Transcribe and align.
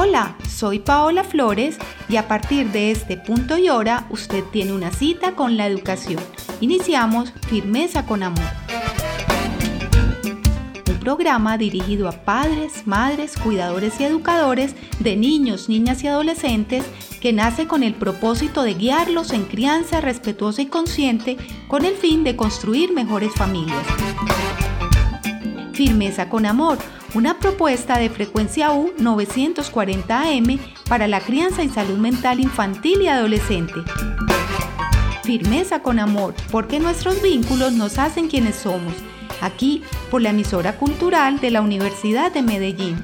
Hola, 0.00 0.36
soy 0.48 0.78
Paola 0.78 1.24
Flores 1.24 1.76
y 2.08 2.16
a 2.16 2.28
partir 2.28 2.70
de 2.70 2.92
este 2.92 3.16
punto 3.16 3.58
y 3.58 3.68
hora 3.68 4.06
usted 4.10 4.44
tiene 4.52 4.72
una 4.72 4.92
cita 4.92 5.34
con 5.34 5.56
la 5.56 5.66
educación. 5.66 6.22
Iniciamos 6.60 7.32
Firmeza 7.48 8.06
con 8.06 8.22
Amor. 8.22 8.44
Un 10.88 11.00
programa 11.00 11.58
dirigido 11.58 12.08
a 12.08 12.12
padres, 12.12 12.86
madres, 12.86 13.36
cuidadores 13.36 14.00
y 14.00 14.04
educadores 14.04 14.76
de 15.00 15.16
niños, 15.16 15.68
niñas 15.68 16.04
y 16.04 16.06
adolescentes 16.06 16.84
que 17.20 17.32
nace 17.32 17.66
con 17.66 17.82
el 17.82 17.94
propósito 17.94 18.62
de 18.62 18.74
guiarlos 18.74 19.32
en 19.32 19.46
crianza 19.46 20.00
respetuosa 20.00 20.62
y 20.62 20.66
consciente 20.66 21.36
con 21.66 21.84
el 21.84 21.94
fin 21.94 22.22
de 22.22 22.36
construir 22.36 22.92
mejores 22.92 23.32
familias. 23.34 23.84
Firmeza 25.78 26.28
con 26.28 26.44
Amor 26.44 26.76
una 27.14 27.38
propuesta 27.38 27.98
de 27.98 28.10
frecuencia 28.10 28.72
U 28.72 28.90
940 28.98 30.22
AM 30.22 30.58
para 30.88 31.06
la 31.06 31.20
crianza 31.20 31.62
y 31.62 31.68
salud 31.68 31.98
mental 31.98 32.40
infantil 32.40 33.02
y 33.02 33.06
adolescente. 33.06 33.74
Firmeza 35.22 35.80
con 35.80 36.00
amor, 36.00 36.34
porque 36.50 36.80
nuestros 36.80 37.22
vínculos 37.22 37.74
nos 37.74 38.00
hacen 38.00 38.26
quienes 38.26 38.56
somos, 38.56 38.92
aquí 39.40 39.84
por 40.10 40.20
la 40.20 40.30
emisora 40.30 40.76
cultural 40.76 41.38
de 41.38 41.52
la 41.52 41.62
Universidad 41.62 42.32
de 42.32 42.42
Medellín. 42.42 42.96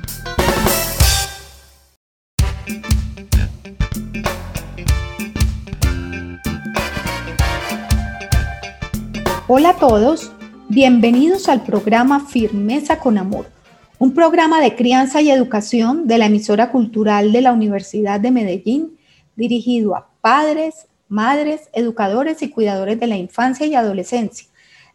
Hola 9.46 9.70
a 9.70 9.76
todos, 9.76 10.32
bienvenidos 10.68 11.48
al 11.48 11.62
programa 11.62 12.26
Firmeza 12.26 12.98
con 12.98 13.18
Amor 13.18 13.54
un 13.98 14.12
programa 14.12 14.60
de 14.60 14.74
crianza 14.74 15.22
y 15.22 15.30
educación 15.30 16.06
de 16.06 16.18
la 16.18 16.26
emisora 16.26 16.70
cultural 16.70 17.32
de 17.32 17.40
la 17.40 17.52
Universidad 17.52 18.20
de 18.20 18.32
Medellín, 18.32 18.98
dirigido 19.36 19.96
a 19.96 20.10
padres, 20.20 20.88
madres, 21.08 21.70
educadores 21.72 22.42
y 22.42 22.50
cuidadores 22.50 22.98
de 22.98 23.06
la 23.06 23.16
infancia 23.16 23.66
y 23.66 23.74
adolescencia. 23.74 24.48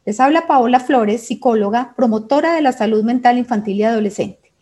Les 0.06 0.20
habla 0.20 0.48
Paola 0.48 0.80
Flores, 0.80 1.26
psicóloga, 1.26 1.94
promotora 1.95 2.54
de 2.54 2.61
la 2.61 2.72
salud 2.72 3.04
mental 3.04 3.38
infantil 3.38 3.78
y 3.78 3.83
adolescente. 3.83 4.54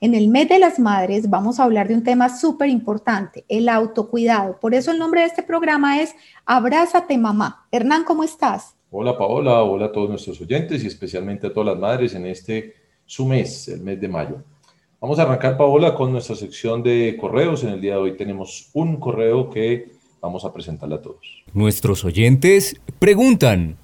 En 0.00 0.14
el 0.14 0.28
mes 0.28 0.48
de 0.48 0.58
las 0.58 0.78
madres 0.78 1.30
vamos 1.30 1.60
a 1.60 1.64
hablar 1.64 1.88
de 1.88 1.94
un 1.94 2.02
tema 2.02 2.36
súper 2.36 2.68
importante, 2.68 3.44
el 3.48 3.68
autocuidado. 3.68 4.58
Por 4.58 4.74
eso 4.74 4.90
el 4.90 4.98
nombre 4.98 5.20
de 5.20 5.26
este 5.26 5.42
programa 5.42 6.00
es 6.00 6.14
Abrázate 6.46 7.16
mamá. 7.16 7.66
Hernán, 7.70 8.04
¿cómo 8.04 8.24
estás? 8.24 8.74
Hola 8.96 9.18
Paola, 9.18 9.60
hola 9.64 9.86
a 9.86 9.92
todos 9.92 10.08
nuestros 10.08 10.40
oyentes 10.40 10.84
y 10.84 10.86
especialmente 10.86 11.48
a 11.48 11.52
todas 11.52 11.66
las 11.66 11.78
madres 11.80 12.14
en 12.14 12.26
este 12.26 12.74
su 13.04 13.26
mes, 13.26 13.66
el 13.66 13.80
mes 13.80 14.00
de 14.00 14.06
mayo. 14.06 14.36
Vamos 15.00 15.18
a 15.18 15.22
arrancar, 15.22 15.56
Paola, 15.56 15.96
con 15.96 16.12
nuestra 16.12 16.36
sección 16.36 16.80
de 16.80 17.16
correos. 17.20 17.64
En 17.64 17.70
el 17.70 17.80
día 17.80 17.94
de 17.94 17.98
hoy 17.98 18.16
tenemos 18.16 18.70
un 18.72 19.00
correo 19.00 19.50
que 19.50 19.90
vamos 20.20 20.44
a 20.44 20.52
presentarle 20.52 20.94
a 20.94 21.02
todos. 21.02 21.42
Nuestros 21.52 22.04
oyentes 22.04 22.80
preguntan. 23.00 23.78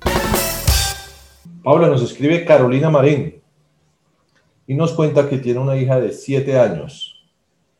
Paola 1.64 1.88
nos 1.88 2.02
escribe 2.02 2.44
Carolina 2.44 2.88
Marín 2.88 3.42
y 4.68 4.74
nos 4.74 4.92
cuenta 4.92 5.28
que 5.28 5.38
tiene 5.38 5.58
una 5.58 5.76
hija 5.76 5.98
de 5.98 6.12
7 6.12 6.56
años 6.56 7.26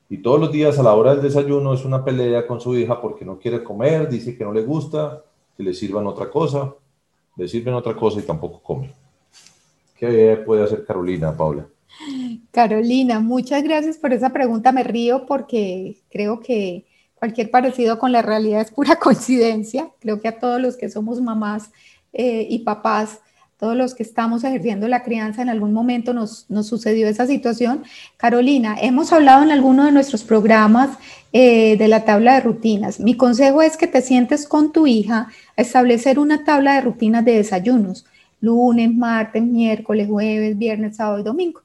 y 0.08 0.18
todos 0.18 0.40
los 0.40 0.50
días 0.50 0.80
a 0.80 0.82
la 0.82 0.94
hora 0.94 1.14
del 1.14 1.22
desayuno 1.22 1.74
es 1.74 1.84
una 1.84 2.04
pelea 2.04 2.44
con 2.48 2.60
su 2.60 2.76
hija 2.76 3.00
porque 3.00 3.24
no 3.24 3.38
quiere 3.38 3.62
comer, 3.62 4.08
dice 4.08 4.36
que 4.36 4.42
no 4.42 4.52
le 4.52 4.62
gusta, 4.62 5.22
que 5.56 5.62
le 5.62 5.72
sirvan 5.74 6.08
otra 6.08 6.28
cosa, 6.28 6.74
le 7.36 7.48
sirven 7.48 7.74
otra 7.74 7.94
cosa 7.96 8.20
y 8.20 8.22
tampoco 8.22 8.60
come. 8.60 8.94
¿Qué 9.96 10.42
puede 10.46 10.64
hacer 10.64 10.84
Carolina, 10.84 11.36
Paula? 11.36 11.66
Carolina, 12.50 13.20
muchas 13.20 13.62
gracias 13.62 13.98
por 13.98 14.12
esa 14.12 14.30
pregunta. 14.30 14.72
Me 14.72 14.82
río 14.82 15.26
porque 15.26 15.98
creo 16.10 16.40
que 16.40 16.86
cualquier 17.14 17.50
parecido 17.50 17.98
con 17.98 18.12
la 18.12 18.22
realidad 18.22 18.62
es 18.62 18.70
pura 18.70 18.96
coincidencia. 19.00 19.90
Creo 20.00 20.20
que 20.20 20.28
a 20.28 20.38
todos 20.38 20.60
los 20.60 20.76
que 20.76 20.88
somos 20.88 21.20
mamás 21.20 21.70
eh, 22.12 22.46
y 22.48 22.60
papás, 22.60 23.20
todos 23.60 23.76
los 23.76 23.94
que 23.94 24.03
estamos 24.03 24.43
ejerciendo 24.43 24.88
la 24.88 25.03
crianza, 25.03 25.43
en 25.43 25.50
algún 25.50 25.72
momento 25.72 26.15
nos, 26.15 26.47
sucedió 26.62 27.06
esa 27.06 27.26
situación. 27.26 27.84
Carolina, 28.16 28.76
hemos 28.81 29.12
hablado 29.12 29.43
en 29.43 29.50
alguno 29.50 29.84
de 29.84 29.93
nuestros 29.93 30.25
programas 30.25 30.97
eh, 31.32 31.76
de 31.76 31.87
la 31.87 32.04
tabla 32.04 32.34
de 32.34 32.41
rutinas. 32.41 32.99
Mi 32.99 33.16
consejo 33.16 33.60
es 33.62 33.76
que 33.76 33.87
te 33.87 34.00
sientes 34.00 34.49
con 34.49 34.72
tu 34.72 34.87
hija 34.87 35.28
a 35.56 35.62
establecer 35.62 36.19
una 36.19 36.44
tabla 36.44 36.75
de 36.75 36.81
rutinas 36.81 37.25
de 37.25 37.37
desayunos 37.37 38.06
lunes, 38.41 38.94
martes, 38.94 39.43
miércoles, 39.43 40.09
jueves, 40.09 40.56
viernes, 40.56 40.97
sábado 40.97 41.19
y 41.19 41.22
domingo. 41.22 41.60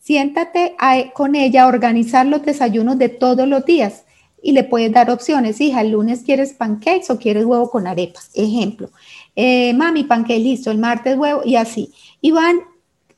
Siéntate 0.00 0.74
con 1.14 1.34
ella 1.34 1.64
a 1.64 1.68
organizar 1.68 2.26
los 2.26 2.44
desayunos 2.44 2.98
de 2.98 3.08
todos 3.08 3.48
los 3.48 3.64
días 3.64 4.04
y 4.42 4.52
le 4.52 4.64
puedes 4.64 4.92
dar 4.92 5.10
opciones. 5.10 5.60
Hija, 5.60 5.80
el 5.80 5.90
lunes 5.90 6.22
quieres 6.24 6.52
pancakes 6.52 7.10
o 7.10 7.18
quieres 7.18 7.44
huevo 7.44 7.70
con 7.70 7.86
arepas. 7.86 8.30
Ejemplo. 8.34 8.90
Eh, 9.36 9.74
mami, 9.74 10.04
pancake 10.04 10.40
listo, 10.40 10.70
el 10.70 10.78
martes 10.78 11.16
huevo 11.16 11.42
y 11.44 11.56
así. 11.56 11.92
Y 12.20 12.32
van 12.32 12.56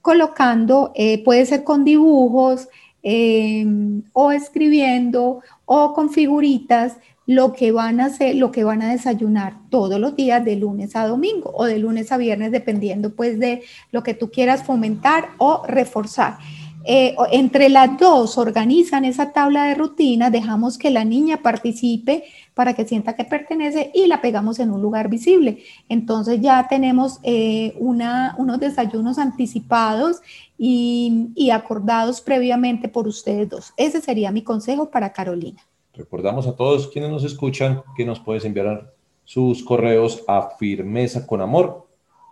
colocando, 0.02 0.92
eh, 0.94 1.22
puede 1.22 1.46
ser 1.46 1.64
con 1.64 1.84
dibujos 1.84 2.68
eh, 3.02 3.64
o 4.12 4.32
escribiendo 4.32 5.40
o 5.64 5.94
con 5.94 6.10
figuritas 6.10 6.96
lo 7.26 7.52
que 7.52 7.72
van 7.72 8.00
a 8.00 8.06
hacer, 8.06 8.36
lo 8.36 8.50
que 8.50 8.64
van 8.64 8.80
a 8.80 8.90
desayunar 8.90 9.54
todos 9.68 10.00
los 10.00 10.16
días 10.16 10.42
de 10.44 10.56
lunes 10.56 10.96
a 10.96 11.06
domingo 11.06 11.52
o 11.54 11.66
de 11.66 11.78
lunes 11.78 12.10
a 12.10 12.16
viernes, 12.16 12.50
dependiendo 12.50 13.14
pues 13.14 13.38
de 13.38 13.62
lo 13.92 14.02
que 14.02 14.14
tú 14.14 14.30
quieras 14.30 14.64
fomentar 14.64 15.28
o 15.36 15.62
reforzar. 15.66 16.38
Eh, 16.84 17.14
entre 17.32 17.68
las 17.68 17.98
dos 17.98 18.38
organizan 18.38 19.04
esa 19.04 19.32
tabla 19.32 19.64
de 19.64 19.74
rutina, 19.74 20.30
dejamos 20.30 20.78
que 20.78 20.90
la 20.90 21.04
niña 21.04 21.42
participe 21.42 22.24
para 22.58 22.74
que 22.74 22.84
sienta 22.84 23.14
que 23.14 23.22
pertenece 23.22 23.92
y 23.94 24.08
la 24.08 24.20
pegamos 24.20 24.58
en 24.58 24.72
un 24.72 24.82
lugar 24.82 25.08
visible. 25.08 25.62
Entonces 25.88 26.40
ya 26.40 26.66
tenemos 26.68 27.20
eh, 27.22 27.76
una, 27.78 28.34
unos 28.36 28.58
desayunos 28.58 29.16
anticipados 29.16 30.16
y, 30.58 31.28
y 31.36 31.50
acordados 31.50 32.20
previamente 32.20 32.88
por 32.88 33.06
ustedes 33.06 33.48
dos. 33.48 33.72
Ese 33.76 34.00
sería 34.00 34.32
mi 34.32 34.42
consejo 34.42 34.90
para 34.90 35.12
Carolina. 35.12 35.60
Recordamos 35.94 36.48
a 36.48 36.56
todos 36.56 36.88
quienes 36.88 37.12
nos 37.12 37.22
escuchan 37.22 37.84
que 37.96 38.04
nos 38.04 38.18
puedes 38.18 38.44
enviar 38.44 38.92
sus 39.22 39.62
correos 39.62 40.24
a 40.26 40.56
firmeza 40.58 41.28
con 41.28 41.40
amor 41.40 41.86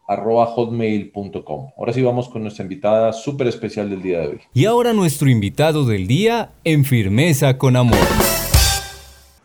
hotmail.com. 0.09 1.71
Ahora 1.79 1.93
sí 1.93 2.03
vamos 2.03 2.29
con 2.29 2.43
nuestra 2.43 2.65
invitada 2.65 3.13
súper 3.13 3.47
especial 3.47 3.89
del 3.89 4.03
día 4.03 4.23
de 4.23 4.27
hoy. 4.27 4.41
Y 4.53 4.65
ahora 4.65 4.93
nuestro 4.93 5.31
invitado 5.31 5.85
del 5.85 6.09
día 6.09 6.51
en 6.65 6.85
Firmeza 6.85 7.59
con 7.59 7.77
Amor. 7.77 7.99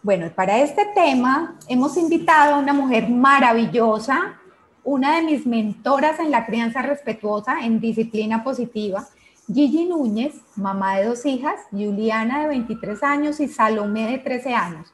Bueno, 0.04 0.32
para 0.34 0.58
este 0.58 0.84
tema 0.96 1.60
hemos 1.68 1.96
invitado 1.96 2.56
a 2.56 2.58
una 2.58 2.74
mujer 2.74 3.08
maravillosa, 3.08 4.40
una 4.84 5.18
de 5.18 5.22
mis 5.22 5.46
mentoras 5.46 6.20
en 6.20 6.32
la 6.32 6.48
crianza 6.48 6.82
respetuosa, 6.82 7.60
en 7.64 7.80
disciplina 7.80 8.44
positiva, 8.44 9.08
Gigi 9.46 9.86
Núñez, 9.86 10.42
mamá 10.56 10.98
de 10.98 11.06
dos 11.06 11.24
hijas, 11.28 11.54
Juliana 11.70 12.42
de 12.42 12.48
23 12.48 13.04
años 13.04 13.40
y 13.40 13.48
Salomé 13.48 14.10
de 14.10 14.18
13 14.18 14.56
años, 14.56 14.92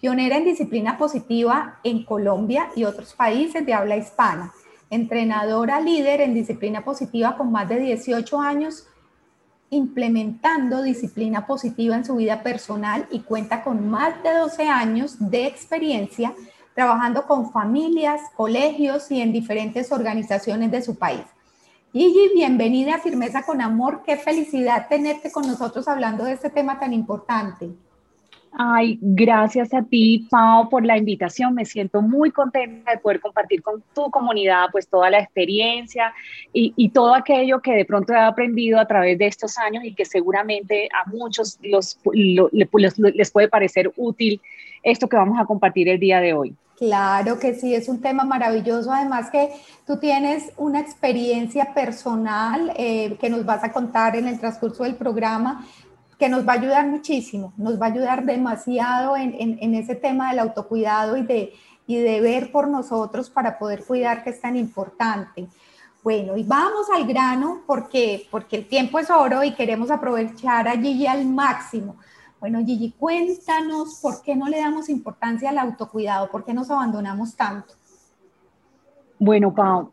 pionera 0.00 0.38
en 0.38 0.46
disciplina 0.46 0.96
positiva 0.96 1.78
en 1.84 2.02
Colombia 2.06 2.70
y 2.74 2.84
otros 2.84 3.12
países 3.12 3.66
de 3.66 3.74
habla 3.74 3.98
hispana, 3.98 4.54
entrenadora 4.88 5.82
líder 5.82 6.22
en 6.22 6.32
disciplina 6.32 6.82
positiva 6.82 7.36
con 7.36 7.52
más 7.52 7.68
de 7.68 7.78
18 7.78 8.40
años 8.40 8.86
implementando 9.70 10.82
disciplina 10.82 11.46
positiva 11.46 11.96
en 11.96 12.04
su 12.04 12.16
vida 12.16 12.42
personal 12.42 13.06
y 13.10 13.20
cuenta 13.20 13.64
con 13.64 13.88
más 13.88 14.22
de 14.22 14.32
12 14.32 14.68
años 14.68 15.16
de 15.18 15.46
experiencia 15.46 16.34
trabajando 16.76 17.26
con 17.26 17.50
familias, 17.50 18.20
colegios 18.36 19.10
y 19.10 19.22
en 19.22 19.32
diferentes 19.32 19.90
organizaciones 19.90 20.70
de 20.70 20.82
su 20.82 20.96
país. 20.96 21.22
Gigi, 21.90 22.32
bienvenida 22.34 22.96
a 22.96 22.98
Firmeza 22.98 23.44
con 23.44 23.62
Amor. 23.62 24.02
Qué 24.04 24.18
felicidad 24.18 24.86
tenerte 24.86 25.32
con 25.32 25.46
nosotros 25.46 25.88
hablando 25.88 26.24
de 26.24 26.32
este 26.32 26.50
tema 26.50 26.78
tan 26.78 26.92
importante. 26.92 27.70
Ay, 28.58 28.98
gracias 29.02 29.74
a 29.74 29.82
ti, 29.82 30.26
Pau, 30.30 30.70
por 30.70 30.82
la 30.82 30.96
invitación. 30.96 31.52
Me 31.54 31.66
siento 31.66 32.00
muy 32.00 32.30
contenta 32.30 32.92
de 32.92 32.98
poder 32.98 33.20
compartir 33.20 33.62
con 33.62 33.82
tu 33.94 34.10
comunidad 34.10 34.68
pues 34.72 34.88
toda 34.88 35.10
la 35.10 35.18
experiencia 35.18 36.14
y, 36.54 36.88
todo 36.88 37.14
aquello 37.14 37.60
que 37.60 37.72
de 37.72 37.84
pronto 37.84 38.14
he 38.14 38.18
aprendido 38.18 38.80
a 38.80 38.86
través 38.86 39.18
de 39.18 39.26
estos 39.26 39.58
años 39.58 39.84
y 39.84 39.94
que 39.94 40.06
seguramente 40.06 40.88
a 40.90 41.06
muchos 41.10 41.58
los, 41.62 41.98
les 42.14 43.30
puede 43.30 43.48
parecer 43.48 43.92
útil 43.96 44.40
esto 44.82 45.06
que 45.06 45.16
vamos 45.16 45.38
a 45.38 45.44
compartir 45.44 45.90
el 45.90 46.00
día 46.00 46.20
de 46.20 46.32
hoy. 46.32 46.56
Claro 46.76 47.38
que 47.38 47.54
sí, 47.54 47.74
es 47.74 47.88
un 47.88 48.00
tema 48.00 48.24
maravilloso. 48.24 48.90
Además 48.90 49.30
que 49.30 49.50
tú 49.86 49.98
tienes 49.98 50.52
una 50.56 50.80
experiencia 50.80 51.74
personal 51.74 52.72
eh, 52.76 53.16
que 53.20 53.28
nos 53.28 53.44
vas 53.44 53.64
a 53.64 53.72
contar 53.72 54.16
en 54.16 54.28
el 54.28 54.38
transcurso 54.38 54.84
del 54.84 54.94
programa 54.94 55.66
que 56.18 56.28
nos 56.28 56.46
va 56.46 56.52
a 56.54 56.56
ayudar 56.56 56.86
muchísimo, 56.86 57.52
nos 57.56 57.80
va 57.80 57.86
a 57.86 57.90
ayudar 57.90 58.24
demasiado 58.24 59.16
en, 59.16 59.74
ese 59.74 59.94
tema 59.94 60.30
del 60.30 60.38
autocuidado 60.38 61.16
y 61.16 61.22
de, 61.22 61.52
y 61.86 61.96
de 61.96 62.20
ver 62.20 62.50
por 62.50 62.68
nosotros 62.68 63.28
para 63.28 63.58
poder 63.58 63.84
cuidar 63.84 64.24
que 64.24 64.30
es 64.30 64.40
tan 64.40 64.56
importante. 64.56 65.46
Bueno, 66.02 66.36
y 66.36 66.44
vamos 66.44 66.86
al 66.94 67.06
grano 67.06 67.62
porque, 67.66 68.26
porque 68.30 68.56
el 68.56 68.68
tiempo 68.68 68.98
es 68.98 69.10
oro 69.10 69.42
y 69.42 69.52
queremos 69.52 69.90
aprovechar 69.90 70.68
a 70.68 70.72
Gigi 70.72 71.06
al 71.06 71.26
máximo. 71.26 71.96
Bueno, 72.40 72.60
Gigi, 72.64 72.92
cuéntanos 72.92 73.98
por 74.00 74.22
qué 74.22 74.36
no 74.36 74.48
le 74.48 74.58
damos 74.58 74.88
importancia 74.88 75.50
al 75.50 75.58
autocuidado, 75.58 76.30
por 76.30 76.44
qué 76.44 76.54
nos 76.54 76.70
abandonamos 76.70 77.34
tanto. 77.34 77.74
Bueno, 79.18 79.54
Pau, 79.54 79.92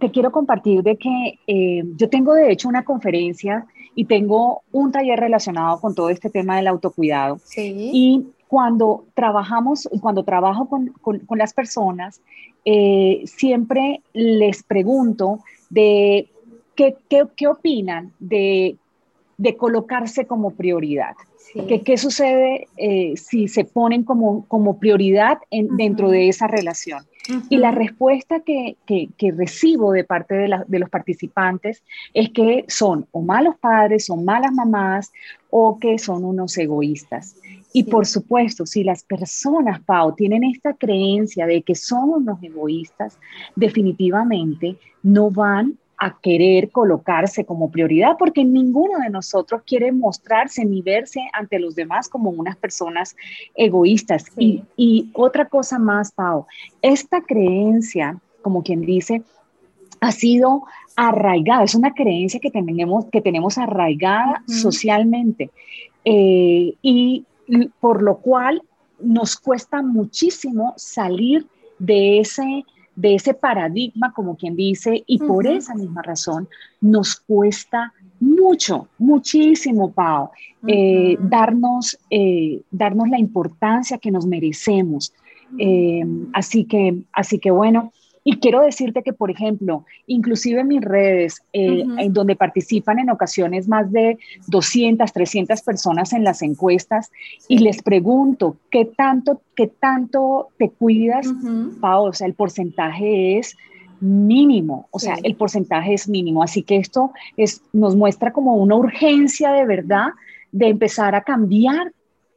te, 0.00 0.10
quiero 0.10 0.30
compartir 0.30 0.82
de 0.82 0.96
que 0.96 1.38
eh, 1.46 1.84
yo 1.96 2.08
tengo 2.08 2.34
de 2.34 2.52
hecho 2.52 2.68
una 2.68 2.84
conferencia 2.84 3.66
y 3.96 4.04
tengo 4.04 4.62
un 4.70 4.92
taller 4.92 5.18
relacionado 5.18 5.80
con 5.80 5.94
todo 5.94 6.10
este 6.10 6.28
tema 6.30 6.56
del 6.56 6.68
autocuidado. 6.68 7.40
Sí. 7.42 7.90
Y 7.92 8.26
cuando 8.46 9.06
trabajamos, 9.14 9.88
cuando 10.00 10.22
trabajo 10.22 10.68
con, 10.68 10.88
con, 11.00 11.38
las 11.38 11.54
personas, 11.54 12.20
eh, 12.66 13.22
siempre 13.24 14.02
les 14.12 14.62
pregunto 14.62 15.40
de 15.70 16.28
qué, 16.76 16.94
qué, 17.08 17.24
qué 17.34 17.48
opinan 17.48 18.12
de, 18.20 18.76
de, 19.38 19.56
colocarse 19.56 20.26
como 20.26 20.50
prioridad. 20.50 21.16
¿Qué, 21.84 21.96
sucede 21.96 22.68
eh, 22.76 23.14
si 23.16 23.48
se 23.48 23.64
ponen 23.64 24.02
como, 24.02 24.46
como 24.46 24.78
prioridad 24.78 25.38
en, 25.50 25.76
dentro 25.76 26.10
de 26.10 26.28
esa 26.28 26.46
relación? 26.46 27.04
Y 27.48 27.56
la 27.56 27.72
respuesta 27.72 28.40
que, 28.40 28.76
que, 28.86 29.08
que 29.18 29.32
recibo 29.32 29.90
de 29.90 30.04
parte 30.04 30.34
de, 30.34 30.48
la, 30.48 30.64
de, 30.68 30.78
los 30.78 30.88
participantes 30.88 31.82
es 32.14 32.30
que 32.30 32.64
son 32.68 33.06
o 33.10 33.20
malos 33.20 33.56
padres, 33.56 34.08
o 34.10 34.16
malas 34.16 34.52
mamás, 34.52 35.12
o 35.50 35.78
que 35.78 35.98
son 35.98 36.24
unos 36.24 36.56
egoístas. 36.56 37.36
Y 37.72 37.84
por 37.84 38.06
supuesto, 38.06 38.64
si 38.64 38.84
las 38.84 39.02
personas, 39.02 39.80
Pau, 39.80 40.14
tienen 40.14 40.44
esta 40.44 40.74
creencia 40.74 41.46
de 41.46 41.62
que 41.62 41.74
son 41.74 42.10
unos 42.10 42.42
egoístas, 42.42 43.18
definitivamente 43.56 44.76
no 45.02 45.30
van 45.30 45.76
a 45.98 46.18
querer 46.20 46.70
colocarse 46.70 47.44
como 47.44 47.70
prioridad, 47.70 48.16
porque 48.18 48.44
ninguno 48.44 48.98
de 48.98 49.10
nosotros 49.10 49.62
quiere 49.66 49.92
mostrarse 49.92 50.64
ni 50.64 50.82
verse 50.82 51.20
ante 51.32 51.58
los 51.58 51.74
demás 51.74 52.08
como 52.08 52.30
unas 52.30 52.56
personas 52.56 53.16
egoístas. 53.54 54.26
Y, 54.36 54.62
y, 54.76 55.10
otra 55.14 55.46
cosa 55.46 55.78
más, 55.78 56.12
Pau, 56.12 56.46
esta 56.82 57.22
creencia, 57.22 58.18
como 58.42 58.62
quien 58.62 58.82
dice, 58.82 59.22
ha 60.00 60.12
sido 60.12 60.64
arraigada, 60.96 61.64
es 61.64 61.74
una 61.74 61.94
creencia 61.94 62.40
que 62.40 62.50
tenemos, 62.50 63.06
que 63.06 63.20
tenemos 63.20 63.56
arraigada 63.58 64.42
socialmente. 64.46 65.50
Eh, 66.04 66.74
y 66.82 67.24
por 67.80 68.02
lo 68.02 68.18
cual 68.18 68.62
nos 69.00 69.36
cuesta 69.36 69.82
muchísimo 69.82 70.74
salir 70.76 71.46
de 71.78 72.20
ese 72.20 72.64
de 72.96 73.14
ese 73.14 73.34
paradigma, 73.34 74.12
como 74.12 74.36
quien 74.36 74.56
dice, 74.56 75.04
y 75.06 75.18
por 75.18 75.46
esa 75.46 75.74
misma 75.74 76.02
razón 76.02 76.48
nos 76.80 77.16
cuesta 77.16 77.92
mucho, 78.18 78.88
muchísimo, 78.98 79.92
Pau, 79.92 80.30
eh, 80.66 81.16
darnos, 81.20 81.98
eh, 82.10 82.62
darnos 82.70 83.08
la 83.08 83.18
importancia 83.18 83.98
que 83.98 84.10
nos 84.10 84.26
merecemos. 84.26 85.12
Eh, 85.58 86.04
así, 86.32 86.64
que, 86.64 87.02
así 87.12 87.38
que 87.38 87.50
bueno, 87.50 87.92
y 88.28 88.40
quiero 88.40 88.60
decirte 88.60 89.04
que, 89.04 89.12
por 89.12 89.30
ejemplo, 89.30 89.84
inclusive 90.08 90.62
en 90.62 90.66
mis 90.66 90.80
redes, 90.80 91.44
en 91.52 92.12
donde 92.12 92.34
participan 92.34 92.98
en 92.98 93.08
ocasiones 93.08 93.68
más 93.68 93.92
de 93.92 94.18
200, 94.48 95.12
300 95.12 95.62
personas 95.62 96.12
en 96.12 96.24
las 96.24 96.42
encuestas, 96.42 97.12
y 97.46 97.58
les 97.58 97.80
pregunto, 97.82 98.56
¿qué 98.68 98.84
tanto, 98.84 99.42
qué 99.54 99.68
tanto 99.68 100.48
te 100.58 100.70
cuidas, 100.70 101.28
Pau? 101.80 102.06
O 102.06 102.12
sea, 102.12 102.26
el 102.26 102.34
porcentaje 102.34 103.38
es 103.38 103.56
mínimo, 104.00 104.88
o 104.90 104.98
sea, 104.98 105.14
el 105.22 105.36
porcentaje 105.36 105.94
es 105.94 106.08
mínimo. 106.08 106.42
Así 106.42 106.64
que 106.64 106.78
esto 106.78 107.12
es, 107.36 107.62
nos 107.72 107.94
muestra 107.94 108.32
como 108.32 108.56
una 108.56 108.74
urgencia 108.74 109.52
de 109.52 109.64
verdad 109.66 110.08
de 110.50 110.66
empezar 110.66 111.14
a 111.14 111.20
cambiar 111.20 111.92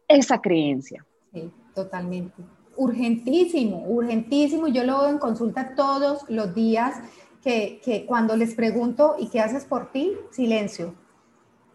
esa 0.07 0.39
creencia. 0.39 1.03
Sí, 1.33 1.49
totalmente 1.73 2.43
urgentísimo, 2.79 3.83
urgentísimo. 3.87 4.67
Yo 4.67 4.83
lo 4.83 5.01
veo 5.01 5.09
en 5.09 5.19
consulta 5.19 5.75
todos 5.75 6.23
los 6.29 6.55
días 6.55 6.95
que, 7.43 7.81
que 7.83 8.05
cuando 8.05 8.35
les 8.35 8.55
pregunto, 8.55 9.15
¿y 9.19 9.27
qué 9.27 9.41
haces 9.41 9.65
por 9.65 9.91
ti? 9.91 10.13
Silencio. 10.31 10.95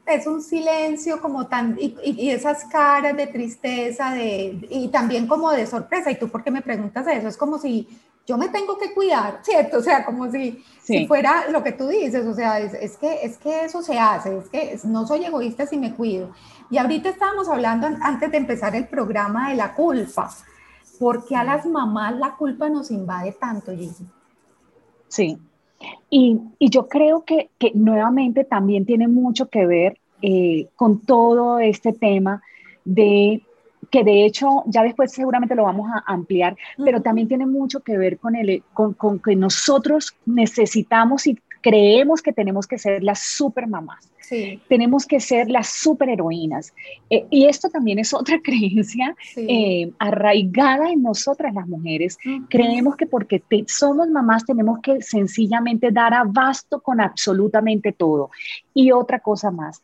Es 0.07 0.27
un 0.27 0.43
silencio 0.43 1.21
como 1.21 1.47
tan, 1.47 1.79
y, 1.79 1.95
y, 2.03 2.31
esas 2.31 2.65
caras 2.67 3.17
de 3.17 3.27
tristeza, 3.27 4.13
de, 4.13 4.67
y 4.71 4.89
también 4.89 5.27
como 5.27 5.51
de 5.51 5.67
sorpresa. 5.67 6.11
¿Y 6.11 6.19
tú 6.19 6.29
por 6.29 6.43
qué 6.43 6.51
me 6.51 6.63
preguntas 6.63 7.07
eso? 7.07 7.29
Es 7.29 7.37
como 7.37 7.59
si 7.59 7.89
yo 8.27 8.39
me 8.39 8.49
tengo 8.49 8.79
que 8.79 8.93
cuidar, 8.93 9.41
¿cierto? 9.43 9.79
O 9.79 9.83
sea, 9.83 10.05
como 10.05 10.31
si, 10.31 10.63
si 10.83 11.07
fuera 11.07 11.51
lo 11.51 11.63
que 11.63 11.73
tú 11.73 11.89
dices, 11.89 12.27
o 12.27 12.35
sea, 12.35 12.59
es, 12.61 12.73
es, 12.75 12.97
que, 12.97 13.21
es 13.23 13.37
que 13.39 13.65
eso 13.65 13.83
se 13.83 13.99
hace, 13.99 14.39
es 14.39 14.49
que 14.49 14.79
no 14.85 15.07
soy 15.07 15.25
egoísta 15.25 15.67
si 15.67 15.77
me 15.77 15.95
cuido. 15.95 16.33
Y 16.71 16.79
ahorita 16.79 17.11
estábamos 17.11 17.49
hablando 17.49 17.87
antes 18.01 18.31
de 18.31 18.39
empezar 18.39 18.75
el 18.75 18.89
programa 18.89 19.51
de 19.51 19.57
la 19.57 19.75
culpa. 19.75 20.31
¿Por 20.99 21.27
qué 21.27 21.37
a 21.37 21.45
las 21.45 21.67
mamás 21.67 22.17
la 22.17 22.37
culpa 22.37 22.69
nos 22.69 22.91
invade 22.91 23.33
tanto, 23.33 23.73
Gigi? 23.73 24.07
Sí, 25.09 25.39
y, 26.11 26.41
y 26.59 26.71
yo 26.71 26.89
creo 26.89 27.25
que, 27.25 27.51
que, 27.59 27.73
nuevamente 27.75 28.45
también 28.45 28.87
tiene 28.87 29.09
mucho 29.09 29.49
que 29.49 29.67
ver 29.67 29.99
eh, 30.23 30.69
con 30.77 31.01
todo 31.01 31.59
este 31.59 31.93
tema 31.93 32.43
de 32.85 33.43
que 33.91 34.03
de 34.03 34.25
hecho 34.25 34.65
ya 34.67 34.83
después 34.83 35.13
seguramente 35.13 35.55
lo 35.55 35.65
vamos 35.65 35.89
a 35.93 36.13
ampliar, 36.13 36.57
pero 36.83 37.01
también 37.03 37.29
tiene 37.29 37.47
mucho 37.47 37.81
que 37.81 37.97
ver 37.97 38.19
con, 38.19 38.35
el, 38.35 38.63
con, 38.73 38.95
con 38.95 39.21
que 39.21 39.37
nosotros 39.37 40.17
necesitamos 40.27 41.27
y 41.27 41.39
creemos 41.65 42.21
que 42.21 42.35
tenemos 42.35 42.67
que 42.67 42.77
ser 42.77 43.03
las 43.03 43.21
super 43.21 43.67
mamás. 43.67 44.11
Tenemos 44.69 45.07
que 45.07 45.19
ser 45.19 45.49
las 45.49 45.69
superheroínas. 45.71 46.75
Eh, 47.09 47.25
y 47.31 47.47
esto 47.47 47.71
también 47.71 47.99
es 47.99 48.13
otra 48.13 48.39
creencia 48.45 49.17
eh, 49.37 49.91
arraigada 49.99 50.91
en 50.91 51.03
nosotras 51.03 51.55
las 51.55 51.67
mujeres. 51.67 52.19
Creemos 52.51 52.97
que 52.97 53.07
porque 53.07 53.43
somos 53.67 54.09
mamás 54.09 54.45
tenemos 54.45 54.81
que 54.81 55.01
sencillamente 55.01 55.91
dar 55.91 56.13
abasto 56.13 56.83
con 56.83 57.01
absolutamente 57.01 57.93
todo. 57.93 58.31
Y 58.75 58.93
otra 58.93 59.21
cosa 59.21 59.51
más, 59.51 59.83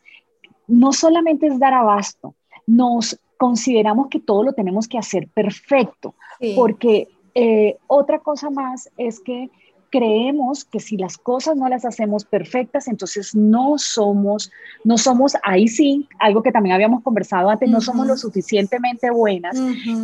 no 0.67 0.93
solamente 0.93 1.47
es 1.47 1.57
dar 1.57 1.73
abasto, 1.73 2.35
nos 2.67 3.19
consideramos 3.37 4.07
que 4.09 4.19
todo 4.19 4.43
lo 4.43 4.53
tenemos 4.53 4.87
que 4.87 4.99
hacer 4.99 5.27
perfecto, 5.29 6.13
porque 6.55 7.07
eh, 7.33 7.77
otra 7.87 8.19
cosa 8.19 8.51
más 8.51 8.87
es 8.97 9.19
que 9.19 9.49
creemos 9.91 10.65
que 10.65 10.79
si 10.79 10.97
las 10.97 11.17
cosas 11.17 11.55
no 11.55 11.69
las 11.69 11.85
hacemos 11.85 12.25
perfectas, 12.25 12.87
entonces 12.87 13.35
no 13.35 13.77
somos, 13.77 14.51
no 14.83 14.97
somos, 14.97 15.33
ahí 15.43 15.67
sí, 15.67 16.07
algo 16.17 16.41
que 16.41 16.51
también 16.51 16.73
habíamos 16.73 17.03
conversado 17.03 17.49
antes, 17.49 17.69
no 17.69 17.81
somos 17.81 18.07
lo 18.07 18.17
suficientemente 18.17 19.11
buenas. 19.11 19.55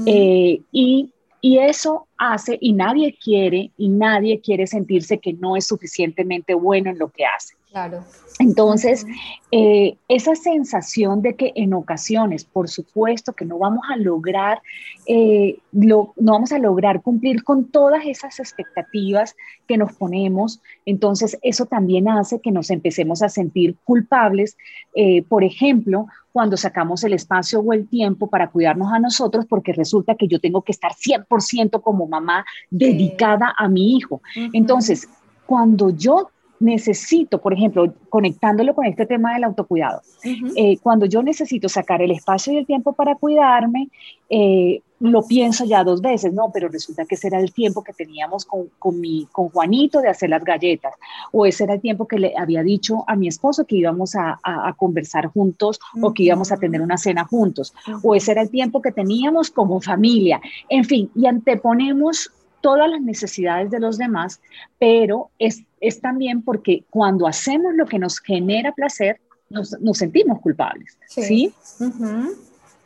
Eh, 0.05 0.62
y, 0.71 1.12
y 1.41 1.59
eso 1.59 2.07
hace, 2.17 2.57
y 2.62 2.73
nadie 2.73 3.17
quiere, 3.23 3.71
y 3.77 3.89
nadie 3.89 4.41
quiere 4.41 4.67
sentirse 4.67 5.19
que 5.19 5.33
no 5.33 5.55
es 5.55 5.65
suficientemente 5.65 6.53
bueno 6.53 6.91
en 6.91 7.00
lo 7.00 7.09
que 7.09 7.25
hace. 7.25 7.56
Claro. 7.77 8.03
Entonces, 8.39 9.05
eh, 9.51 9.98
esa 10.07 10.34
sensación 10.34 11.22
de 11.22 11.36
que 11.36 11.53
en 11.55 11.75
ocasiones, 11.75 12.43
por 12.43 12.69
supuesto, 12.69 13.34
que 13.34 13.46
no 13.46 13.60
vamos 13.60 13.84
a 13.88 13.98
lograr, 13.98 14.63
eh, 15.05 15.60
no 15.72 16.13
vamos 16.15 16.51
a 16.51 16.57
lograr 16.57 17.03
cumplir 17.03 17.43
con 17.43 17.65
todas 17.65 18.03
esas 18.07 18.39
expectativas 18.39 19.36
que 19.67 19.77
nos 19.77 19.93
ponemos, 19.93 20.60
entonces 20.88 21.38
eso 21.43 21.67
también 21.67 22.10
hace 22.10 22.41
que 22.41 22.51
nos 22.51 22.72
empecemos 22.72 23.22
a 23.22 23.29
sentir 23.29 23.75
culpables, 23.84 24.57
eh, 24.96 25.22
por 25.22 25.43
ejemplo, 25.43 26.07
cuando 26.31 26.57
sacamos 26.57 27.03
el 27.03 27.13
espacio 27.13 27.60
o 27.60 27.74
el 27.74 27.88
tiempo 27.88 28.27
para 28.27 28.50
cuidarnos 28.50 28.91
a 28.91 29.00
nosotros, 29.00 29.46
porque 29.48 29.74
resulta 29.74 30.15
que 30.15 30.27
yo 30.27 30.39
tengo 30.39 30.63
que 30.63 30.72
estar 30.72 30.93
100% 30.93 31.81
como 31.81 32.07
mamá 32.07 32.43
dedicada 32.72 33.53
a 33.55 33.67
mi 33.67 33.98
hijo. 33.98 34.22
Entonces, 34.53 35.07
cuando 35.46 35.89
yo 35.89 36.29
necesito, 36.59 37.39
por 37.39 37.53
ejemplo, 37.53 37.93
conectándolo 38.09 38.73
con 38.73 38.85
este 38.85 39.05
tema 39.05 39.33
del 39.33 39.43
autocuidado, 39.43 40.01
eh, 40.23 40.77
cuando 40.81 41.05
yo 41.05 41.21
necesito 41.21 41.69
sacar 41.69 42.01
el 42.01 42.11
espacio 42.11 42.53
y 42.53 42.57
el 42.57 42.65
tiempo 42.65 42.93
para 42.93 43.15
cuidarme, 43.15 43.89
eh, 44.29 44.81
lo 44.99 45.21
pienso 45.21 45.63
ya 45.65 45.83
dos 45.83 46.01
veces, 46.01 46.33
no, 46.33 46.49
pero 46.51 46.69
resulta 46.69 47.05
que 47.05 47.15
ese 47.15 47.27
era 47.27 47.39
el 47.39 47.53
tiempo 47.53 47.83
que 47.83 47.93
teníamos 47.93 48.45
con, 48.45 48.69
con, 48.79 48.99
mi, 48.99 49.27
con 49.31 49.49
Juanito 49.49 50.01
de 50.01 50.09
hacer 50.09 50.31
las 50.31 50.43
galletas, 50.43 50.95
o 51.31 51.45
ese 51.45 51.65
era 51.65 51.75
el 51.75 51.81
tiempo 51.81 52.07
que 52.07 52.17
le 52.17 52.33
había 52.35 52.63
dicho 52.63 53.03
a 53.07 53.15
mi 53.15 53.27
esposo 53.27 53.65
que 53.65 53.75
íbamos 53.75 54.15
a, 54.15 54.39
a, 54.43 54.73
conversar 54.73 55.27
juntos 55.27 55.79
o 56.01 56.13
que 56.13 56.23
íbamos 56.23 56.51
a 56.51 56.57
tener 56.57 56.81
una 56.81 56.97
cena 56.97 57.25
juntos, 57.25 57.73
o 58.01 58.15
ese 58.15 58.31
era 58.31 58.41
el 58.41 58.49
tiempo 58.49 58.81
que 58.81 58.91
teníamos 58.91 59.51
como 59.51 59.79
familia, 59.79 60.41
en 60.67 60.83
fin, 60.83 61.11
y 61.13 61.27
anteponemos 61.27 62.31
todas 62.61 62.89
las 62.89 63.01
necesidades 63.01 63.69
de 63.69 63.79
los 63.79 63.97
demás, 63.97 64.41
pero 64.79 65.29
es, 65.37 65.63
es 65.79 66.01
también 66.01 66.41
porque 66.41 66.84
cuando 66.89 67.27
hacemos 67.27 67.74
lo 67.75 67.86
que 67.86 68.00
nos 68.00 68.19
genera 68.19 68.72
placer, 68.74 69.19
nos, 69.50 69.79
nos 69.79 69.98
sentimos 69.98 70.39
culpables. 70.41 70.98
Sí. 71.07 71.53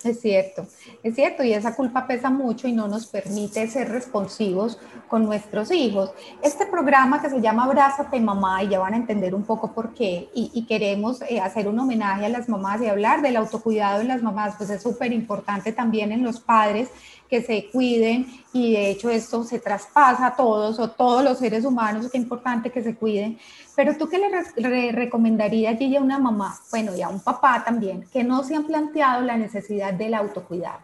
Es 0.04 0.20
cierto, 0.20 0.66
es 1.04 1.14
cierto, 1.14 1.44
y 1.44 1.54
esa 1.54 1.76
culpa 1.76 2.08
pesa 2.08 2.32
mucho 2.32 2.68
y 2.68 2.74
no 2.74 2.88
nos 2.88 3.06
permite 3.06 3.68
ser 3.68 3.90
responsivos 3.90 4.80
con 5.08 5.26
nuestros 5.26 5.72
hijos. 5.72 6.12
Este 6.42 6.66
programa 6.66 7.22
que 7.22 7.30
se 7.30 7.40
llama 7.40 7.66
Abrázate 7.66 8.20
Mamá, 8.20 8.64
y 8.64 8.70
ya 8.70 8.80
van 8.80 8.96
a 8.96 8.98
entender 8.98 9.36
un 9.36 9.44
poco 9.44 9.74
por 9.74 9.94
qué, 9.94 10.30
y, 10.34 10.66
queremos 10.66 11.22
eh, 11.30 11.40
hacer 11.40 11.68
un 11.68 11.78
homenaje 11.80 12.26
a 12.26 12.30
las 12.30 12.50
mamás 12.50 12.82
y 12.82 12.88
hablar 12.88 13.22
del 13.22 13.36
autocuidado 13.36 14.02
en 14.02 14.08
las 14.08 14.24
mamás, 14.24 14.56
pues 14.58 14.72
es 14.72 14.82
súper 14.82 15.14
importante 15.14 15.72
también 15.72 16.12
en 16.12 16.24
los 16.24 16.40
padres 16.40 16.90
que 17.32 17.42
se 17.42 17.70
cuiden 17.72 18.28
y 18.52 18.74
de 18.74 18.92
hecho 18.92 19.10
esto 19.10 19.46
se 19.46 19.58
traspasa 19.58 20.28
a 20.28 20.36
todos 20.36 20.78
o 20.80 20.90
todos 20.90 21.24
los 21.24 21.38
seres 21.38 21.64
humanos, 21.64 22.06
es 22.06 22.16
importante 22.16 22.72
que 22.72 22.84
se 22.84 22.94
cuiden. 22.94 23.40
Pero 23.74 23.96
tú 23.98 24.10
qué 24.10 24.20
le, 24.20 24.92
recomendarías 24.92 25.76
allí 25.76 25.96
a 25.96 26.02
una 26.02 26.20
mamá, 26.20 26.56
bueno, 26.70 26.92
y 26.96 27.02
a 27.02 27.08
un 27.08 27.22
papá 27.22 27.64
también, 27.64 28.04
que 28.12 28.26
no 28.26 28.44
se 28.44 28.54
han 28.54 28.66
planteado 28.66 29.24
la 29.24 29.38
necesidad 29.38 29.94
del 29.94 30.14
autocuidado? 30.14 30.80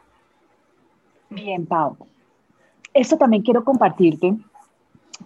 Bien, 1.29 1.65
Pau. 1.65 1.97
Esto 2.93 3.17
también 3.17 3.43
quiero 3.43 3.65
compartirte 3.65 4.33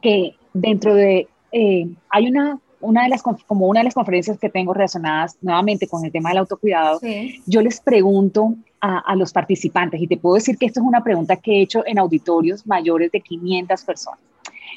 que 0.01 0.35
dentro 0.53 0.95
de, 0.95 1.27
eh, 1.51 1.87
hay 2.09 2.27
una 2.27 2.59
una 2.81 3.03
de 3.03 3.09
las, 3.09 3.21
como 3.21 3.67
una 3.67 3.79
de 3.79 3.85
las 3.85 3.93
conferencias 3.93 4.37
que 4.37 4.49
tengo 4.49 4.73
relacionadas 4.73 5.37
nuevamente 5.41 5.87
con 5.87 6.03
el 6.05 6.11
tema 6.11 6.29
del 6.29 6.39
autocuidado, 6.39 6.99
yo 7.45 7.61
les 7.61 7.79
pregunto 7.79 8.55
a, 8.81 9.15
los 9.15 9.31
participantes, 9.31 10.01
y 10.01 10.07
te 10.07 10.17
puedo 10.17 10.35
decir 10.35 10.57
que 10.57 10.65
esto 10.65 10.79
es 10.79 10.85
una 10.85 11.03
pregunta 11.03 11.35
que 11.35 11.59
he 11.59 11.61
hecho 11.61 11.83
en 11.85 11.99
auditorios 11.99 12.65
mayores 12.65 13.11
de 13.11 13.21
500 13.21 13.83
personas. 13.83 14.19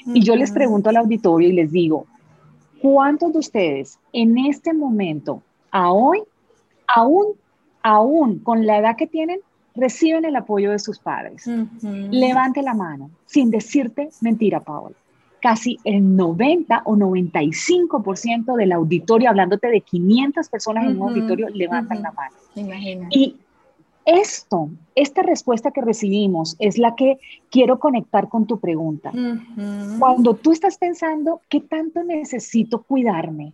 Y 0.06 0.23
yo 0.23 0.37
les 0.37 0.52
pregunto 0.52 0.90
al 0.90 0.96
auditorio 0.96 1.49
y 1.49 1.52
les 1.52 1.73
digo, 1.73 2.06
¿cuántos 2.82 3.32
de 3.32 3.38
ustedes 3.38 3.99
en 4.12 4.37
este 4.37 4.75
momento, 4.75 5.42
a 5.70 5.90
hoy, 5.90 6.23
aún, 6.87 7.28
aún 7.82 8.40
con 8.40 8.66
la 8.66 8.78
edad 8.78 8.96
que 8.96 9.06
tienen, 9.06 9.40
reciben 9.75 10.26
el 10.26 10.37
apoyo 10.37 10.70
de 10.73 10.78
sus 10.78 10.99
padres? 10.99 11.46
Levante 11.80 12.61
la 12.61 12.75
mano, 12.75 13.11
sin 13.25 13.50
decirte 13.50 14.11
mentira, 14.20 14.61
Paola 14.61 14.96
casi 15.44 15.78
el 15.84 16.16
90 16.16 16.84
o 16.86 16.96
95% 16.96 18.56
del 18.56 18.72
auditorio, 18.72 19.28
hablándote 19.28 19.68
de 19.68 19.82
500 19.82 20.48
personas 20.48 20.86
en 20.86 20.98
un 20.98 21.10
auditorio, 21.10 21.50
levantan 21.50 22.00
la 22.00 22.12
mano. 22.12 22.34
Y 23.10 23.36
esto, 24.06 24.70
esta 24.94 25.22
respuesta 25.22 25.70
que 25.70 25.82
recibimos 25.82 26.56
es 26.58 26.78
la 26.78 26.94
que 26.94 27.18
quiero 27.50 27.78
conectar 27.78 28.30
con 28.30 28.46
tu 28.46 28.58
pregunta. 28.58 29.12
Cuando 29.98 30.32
tú 30.32 30.52
estás 30.52 30.78
pensando, 30.78 31.42
¿qué 31.50 31.60
tanto 31.60 32.02
necesito 32.02 32.82
cuidarme? 32.82 33.52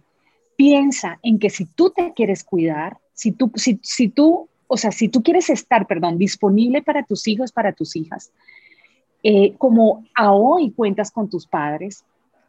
Piensa 0.54 1.18
en 1.24 1.40
que 1.40 1.50
si 1.50 1.64
tú 1.64 1.90
te 1.90 2.12
quieres 2.12 2.44
cuidar, 2.44 2.98
si 3.14 3.32
tú, 3.32 3.50
si, 3.56 3.80
si 3.82 4.06
tú, 4.06 4.48
o 4.68 4.76
sea, 4.76 4.92
si 4.92 5.08
tú 5.08 5.24
quieres 5.24 5.50
estar, 5.50 5.88
perdón, 5.88 6.18
disponible 6.18 6.82
para 6.82 7.02
tus 7.02 7.26
hijos, 7.26 7.50
para 7.50 7.72
tus 7.72 7.96
hijas, 7.96 8.30
eh, 9.22 9.54
como 9.58 10.04
a 10.14 10.32
hoy 10.32 10.70
cuentas 10.70 11.10
con 11.10 11.28
tus 11.28 11.46
padres, 11.46 12.04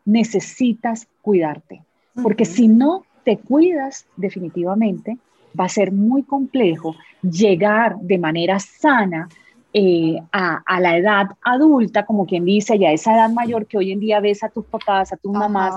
necesitas 0.06 1.08
cuidarte, 1.22 1.84
porque 2.22 2.46
si 2.46 2.68
no 2.68 3.04
te 3.24 3.38
cuidas 3.38 4.06
definitivamente, 4.18 5.18
va 5.60 5.66
a 5.66 5.70
ser 5.70 5.92
muy 5.92 6.24
complejo 6.24 6.96
llegar 7.22 7.98
de 8.00 8.18
manera 8.18 8.60
sana 8.60 9.30
eh, 9.74 10.18
a, 10.34 10.80
la 10.82 10.98
edad 10.98 11.28
adulta, 11.44 12.06
como 12.06 12.26
quien 12.26 12.44
dice, 12.44 12.78
ya 12.78 12.92
esa 12.92 13.14
edad 13.14 13.30
mayor 13.30 13.68
que 13.68 13.78
hoy 13.78 13.92
en 13.94 14.02
día 14.02 14.20
ves 14.20 14.44
a 14.44 14.50
tus 14.50 14.66
papás, 14.66 15.14
a 15.14 15.18
tus 15.18 15.32
mamás, 15.32 15.74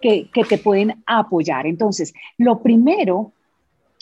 que, 0.00 0.28
que, 0.30 0.42
te 0.42 0.58
pueden 0.58 1.02
apoyar. 1.06 1.66
Entonces, 1.66 2.12
lo 2.38 2.60
primero, 2.60 3.30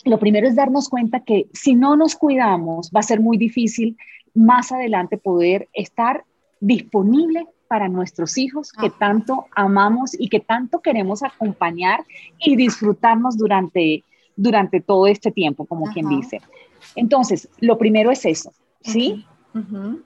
lo 0.03 0.17
primero 0.17 0.47
es 0.47 0.55
darnos 0.55 0.89
cuenta 0.89 1.19
que 1.19 1.47
si 1.53 1.75
no 1.75 1.95
nos 1.95 2.15
cuidamos, 2.15 2.89
va 2.95 3.01
a 3.01 3.03
ser 3.03 3.19
muy 3.19 3.37
difícil 3.37 3.97
más 4.33 4.71
adelante 4.71 5.17
poder 5.17 5.69
estar 5.73 6.23
disponible 6.65 7.47
para 7.67 7.87
nuestros 7.87 8.37
hijos 8.37 8.71
que 8.71 8.89
tanto 8.89 9.45
amamos 9.55 10.19
y 10.19 10.29
que 10.29 10.39
tanto 10.39 10.79
queremos 10.79 11.23
acompañar 11.23 12.03
y 12.39 12.55
disfrutarnos 12.55 13.37
durante, 13.37 14.03
durante 14.35 14.81
todo 14.81 15.07
este 15.07 15.31
tiempo, 15.31 15.65
como 15.65 15.85
quien 15.85 16.09
dice. 16.09 16.41
Entonces, 16.95 17.49
lo 17.59 17.77
primero 17.77 18.11
es 18.11 18.25
eso, 18.25 18.51
¿sí? 18.81 19.25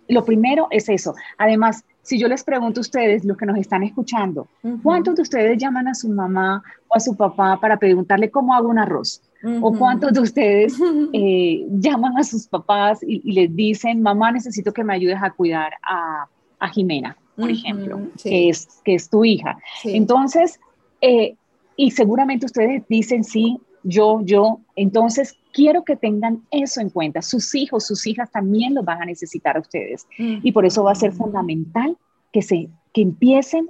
Lo 0.07 0.25
primero 0.25 0.67
es 0.69 0.89
eso. 0.89 1.15
Además, 1.37 1.83
si 2.01 2.19
yo 2.19 2.27
les 2.27 2.43
pregunto 2.43 2.79
a 2.79 2.81
ustedes, 2.81 3.25
los 3.25 3.37
que 3.37 3.45
nos 3.45 3.57
están 3.57 3.83
escuchando, 3.83 4.47
¿cuántos 4.83 5.15
de 5.15 5.21
ustedes 5.21 5.57
llaman 5.57 5.87
a 5.87 5.95
su 5.95 6.09
mamá 6.09 6.61
o 6.87 6.95
a 6.95 6.99
su 6.99 7.15
papá 7.15 7.57
para 7.59 7.77
preguntarle 7.77 8.29
cómo 8.29 8.53
hago 8.53 8.69
un 8.69 8.79
arroz? 8.79 9.21
¿O 9.61 9.73
cuántos 9.73 10.11
de 10.11 10.19
ustedes 10.19 10.73
eh, 11.13 11.65
llaman 11.71 12.17
a 12.17 12.23
sus 12.23 12.47
papás 12.47 12.99
y, 13.01 13.31
les 13.31 13.55
dicen, 13.55 14.01
mamá, 14.01 14.31
necesito 14.31 14.73
que 14.73 14.83
me 14.83 14.93
ayudes 14.93 15.19
a 15.21 15.31
cuidar 15.31 15.73
a, 15.81 16.27
a 16.59 16.69
Jimena, 16.69 17.17
por 17.35 17.49
ejemplo, 17.49 18.01
que, 18.21 18.49
es, 18.49 18.67
que 18.83 18.95
es 18.95 19.09
tu 19.09 19.23
hija. 19.23 19.57
Entonces, 19.83 20.59
eh, 21.01 21.35
y 21.75 21.91
seguramente 21.91 22.45
ustedes 22.45 22.83
dicen, 22.89 23.23
sí, 23.23 23.57
yo, 23.83 24.21
yo, 24.23 24.59
entonces 24.75 25.37
quiero 25.53 25.83
que 25.83 25.95
tengan 25.95 26.43
eso 26.51 26.81
en 26.81 26.89
cuenta. 26.89 27.21
Sus 27.21 27.55
hijos, 27.55 27.87
sus 27.87 28.05
hijas 28.05 28.29
también 28.31 28.73
lo 28.73 28.83
van 28.83 29.01
a 29.01 29.05
necesitar 29.05 29.55
a 29.55 29.61
ustedes. 29.61 30.05
Y 30.17 30.51
por 30.51 30.65
eso 30.65 30.83
va 30.83 30.91
a 30.91 30.95
ser 30.95 31.13
fundamental 31.13 31.97
que, 32.31 32.41
se, 32.41 32.69
que 32.93 33.01
empiecen 33.01 33.69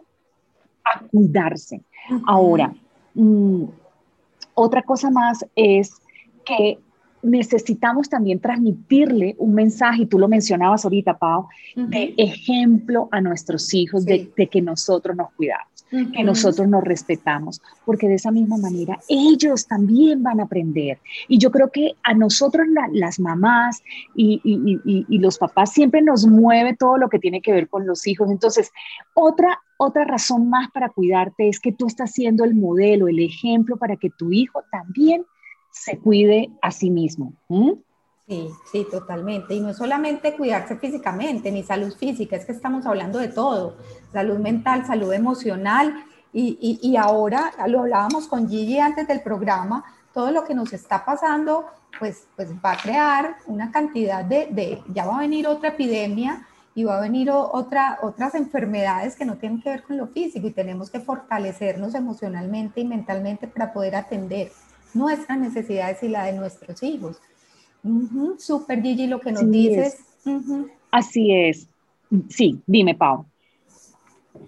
a 0.84 1.00
cuidarse. 1.02 1.82
Ahora, 2.26 2.74
mm, 3.14 3.66
otra 4.56 4.82
cosa 4.82 5.12
más 5.12 5.46
es 5.56 5.94
que 6.46 6.80
necesitamos 7.22 8.10
también 8.10 8.40
transmitirle 8.40 9.36
un 9.38 9.54
mensaje, 9.54 10.04
y 10.04 10.06
tú 10.06 10.18
lo 10.20 10.28
mencionabas 10.28 10.84
ahorita, 10.86 11.18
Pau, 11.18 11.48
de 11.76 12.14
ejemplo 12.18 13.10
a 13.12 13.22
nuestros 13.22 13.74
hijos 13.74 14.06
de, 14.06 14.30
que 14.50 14.62
nosotros 14.62 15.16
nos 15.16 15.32
cuidamos, 15.34 15.86
que 15.90 16.24
nosotros 16.24 16.68
nos 16.68 16.84
respetamos, 16.84 17.62
porque 17.86 18.08
de 18.08 18.16
esa 18.16 18.32
misma 18.32 18.58
manera 18.58 19.00
ellos 19.08 19.68
también 19.68 20.24
van 20.24 20.40
a 20.40 20.44
aprender. 20.44 21.00
Y 21.28 21.38
yo 21.38 21.52
creo 21.52 21.72
que 21.72 21.94
a 22.04 22.14
nosotros 22.14 22.68
las 22.94 23.20
mamás 23.20 23.82
y, 24.16 24.42
y, 24.44 25.18
los 25.20 25.38
papás 25.38 25.74
siempre 25.74 26.02
nos 26.02 26.26
mueve 26.26 26.76
todo 26.76 26.98
lo 26.98 27.10
que 27.10 27.20
tiene 27.20 27.42
que 27.42 27.52
ver 27.52 27.68
con 27.68 27.86
los 27.86 28.08
hijos. 28.08 28.30
Entonces, 28.32 28.72
otra, 29.14 29.62
otra 29.78 30.06
razón 30.06 30.50
más 30.50 30.72
para 30.72 30.90
cuidarte 30.90 31.50
es 31.50 31.60
que 31.60 31.74
tú 31.74 31.88
estás 31.88 32.12
siendo 32.12 32.46
el 32.46 32.56
modelo, 32.56 33.08
el 33.08 33.20
ejemplo 33.20 33.78
para 33.78 33.98
que 33.98 34.10
tu 34.10 34.32
hijo 34.32 34.64
también 34.72 35.26
se 35.72 35.98
cuide 35.98 36.50
a 36.62 36.72
sí 36.72 36.90
mismo. 36.90 37.34
Sí, 38.28 38.50
sí, 38.72 38.86
totalmente. 38.90 39.56
Y 39.56 39.60
no 39.60 39.70
es 39.70 39.78
solamente 39.78 40.36
cuidarse 40.36 40.76
físicamente, 40.78 41.52
ni 41.52 41.64
salud 41.64 41.94
física, 41.96 42.36
es 42.36 42.46
que 42.46 42.52
estamos 42.52 42.86
hablando 42.86 43.18
de 43.18 43.30
todo, 43.30 43.76
salud 44.12 44.38
mental, 44.38 44.86
salud 44.86 45.12
emocional. 45.14 46.06
Y, 46.32 46.80
y, 46.84 46.96
ahora 46.96 47.52
lo 47.68 47.80
hablábamos 47.80 48.28
con 48.28 48.48
Gigi 48.48 48.78
antes 48.78 49.08
del 49.08 49.24
programa, 49.24 49.84
todo 50.14 50.30
lo 50.30 50.44
que 50.44 50.54
nos 50.54 50.72
está 50.74 51.04
pasando, 51.04 51.66
pues, 51.98 52.28
pues 52.36 52.52
va 52.64 52.74
a 52.74 52.78
crear 52.78 53.38
una 53.48 53.72
cantidad 53.72 54.24
de, 54.24 54.48
de 54.52 54.84
ya 54.94 55.08
va 55.08 55.18
a 55.18 55.22
venir 55.22 55.48
otra 55.48 55.70
epidemia 55.70 56.46
y 56.76 56.84
va 56.84 57.00
a 57.00 57.02
venir 57.02 57.32
otra, 57.32 57.98
otras 58.04 58.36
enfermedades 58.36 59.16
que 59.16 59.26
no 59.26 59.38
tienen 59.38 59.60
que 59.60 59.70
ver 59.70 59.84
con 59.84 59.98
lo 59.98 60.06
físico 60.08 60.46
y 60.46 60.52
tenemos 60.52 60.92
que 60.92 61.00
fortalecernos 61.00 61.96
emocionalmente 61.96 62.82
y 62.82 62.86
mentalmente 62.86 63.48
para 63.48 63.74
poder 63.74 63.96
atender 63.96 64.52
nuestras 64.94 65.38
necesidades 65.38 66.02
y 66.04 66.08
la 66.08 66.26
de 66.26 66.34
nuestros 66.34 66.82
hijos. 66.84 67.18
Super 68.38 68.82
Gigi, 68.82 69.08
lo 69.08 69.20
que 69.20 69.32
nos 69.32 69.50
dices. 69.50 69.98
Así 70.92 71.34
es. 71.34 71.68
Sí, 72.30 72.62
dime, 72.66 72.96
Pau. 72.96 73.26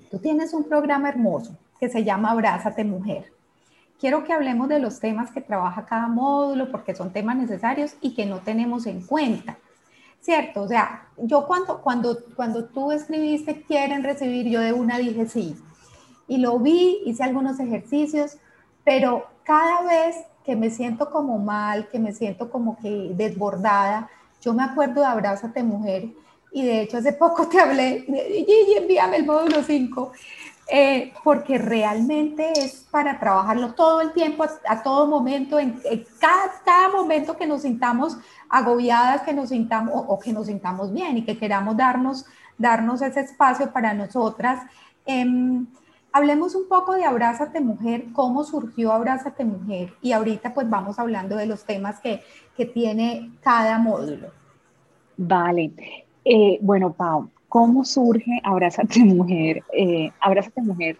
Tú 0.09 0.19
tienes 0.19 0.53
un 0.53 0.63
programa 0.63 1.09
hermoso 1.09 1.57
que 1.79 1.89
se 1.89 2.03
llama 2.03 2.31
Abrázate 2.31 2.83
Mujer. 2.83 3.31
Quiero 3.99 4.23
que 4.23 4.33
hablemos 4.33 4.67
de 4.67 4.79
los 4.79 4.99
temas 4.99 5.31
que 5.31 5.41
trabaja 5.41 5.85
cada 5.85 6.07
módulo 6.07 6.71
porque 6.71 6.95
son 6.95 7.13
temas 7.13 7.37
necesarios 7.37 7.95
y 8.01 8.15
que 8.15 8.25
no 8.25 8.39
tenemos 8.39 8.87
en 8.87 9.01
cuenta. 9.01 9.57
¿Cierto? 10.19 10.63
O 10.63 10.67
sea, 10.67 11.07
yo 11.17 11.47
cuando, 11.47 11.81
cuando, 11.81 12.17
cuando 12.35 12.65
tú 12.65 12.91
escribiste 12.91 13.63
quieren 13.63 14.03
recibir, 14.03 14.47
yo 14.47 14.59
de 14.59 14.73
una 14.73 14.97
dije 14.97 15.27
sí. 15.27 15.55
Y 16.27 16.37
lo 16.37 16.59
vi, 16.59 16.99
hice 17.05 17.23
algunos 17.23 17.59
ejercicios, 17.59 18.37
pero 18.83 19.25
cada 19.43 19.81
vez 19.83 20.15
que 20.43 20.55
me 20.55 20.69
siento 20.69 21.09
como 21.09 21.37
mal, 21.37 21.87
que 21.89 21.99
me 21.99 22.13
siento 22.13 22.49
como 22.49 22.77
que 22.77 23.11
desbordada, 23.13 24.09
yo 24.41 24.53
me 24.53 24.63
acuerdo 24.63 25.01
de 25.01 25.07
Abrázate 25.07 25.63
Mujer 25.63 26.09
y 26.51 26.65
de 26.65 26.81
hecho 26.81 26.97
hace 26.97 27.13
poco 27.25 27.47
te 27.47 27.59
hablé, 27.59 28.05
Gigi, 28.07 28.77
envíame 28.77 29.17
el 29.17 29.25
módulo 29.25 29.63
5, 29.63 30.11
eh, 30.73 31.13
porque 31.23 31.57
realmente 31.57 32.51
es 32.55 32.87
para 32.89 33.19
trabajarlo 33.19 33.73
todo 33.73 34.01
el 34.01 34.13
tiempo, 34.13 34.45
a, 34.67 34.83
todo 34.83 35.05
momento, 35.05 35.59
en, 35.59 35.81
cada, 36.19 36.89
momento 36.89 37.35
que 37.35 37.45
nos 37.45 37.63
sintamos 37.63 38.17
agobiadas, 38.49 39.21
que 39.23 39.33
nos 39.33 39.49
sintamos 39.49 39.93
o, 39.93 40.17
que 40.17 40.33
nos 40.33 40.47
sintamos 40.47 40.93
bien 40.93 41.17
y 41.17 41.25
que 41.25 41.37
queramos 41.37 41.75
darnos, 41.75 42.25
darnos 42.57 43.01
ese 43.01 43.21
espacio 43.21 43.71
para 43.71 43.93
nosotras. 43.93 44.61
Eh, 45.05 45.25
Hablemos 46.13 46.55
un 46.55 46.67
poco 46.67 46.93
de 46.93 47.05
Abrázate 47.05 47.61
Mujer, 47.61 48.05
cómo 48.13 48.43
surgió 48.43 48.91
Abrázate 48.91 49.45
Mujer 49.45 49.93
y 50.01 50.11
ahorita 50.11 50.53
pues 50.53 50.69
vamos 50.69 50.99
hablando 50.99 51.37
de 51.37 51.45
los 51.45 51.63
temas 51.63 52.01
que, 52.01 52.21
que 52.57 52.65
tiene 52.65 53.31
cada 53.41 53.79
módulo. 53.79 54.27
Vale. 55.15 55.71
Eh, 56.25 56.59
bueno, 56.61 56.91
Pau, 56.91 57.29
¿cómo 57.47 57.85
surge 57.85 58.41
Abrázate 58.43 58.99
Mujer? 59.05 59.63
Eh, 59.73 60.11
Abrázate 60.19 60.61
Mujer, 60.61 60.97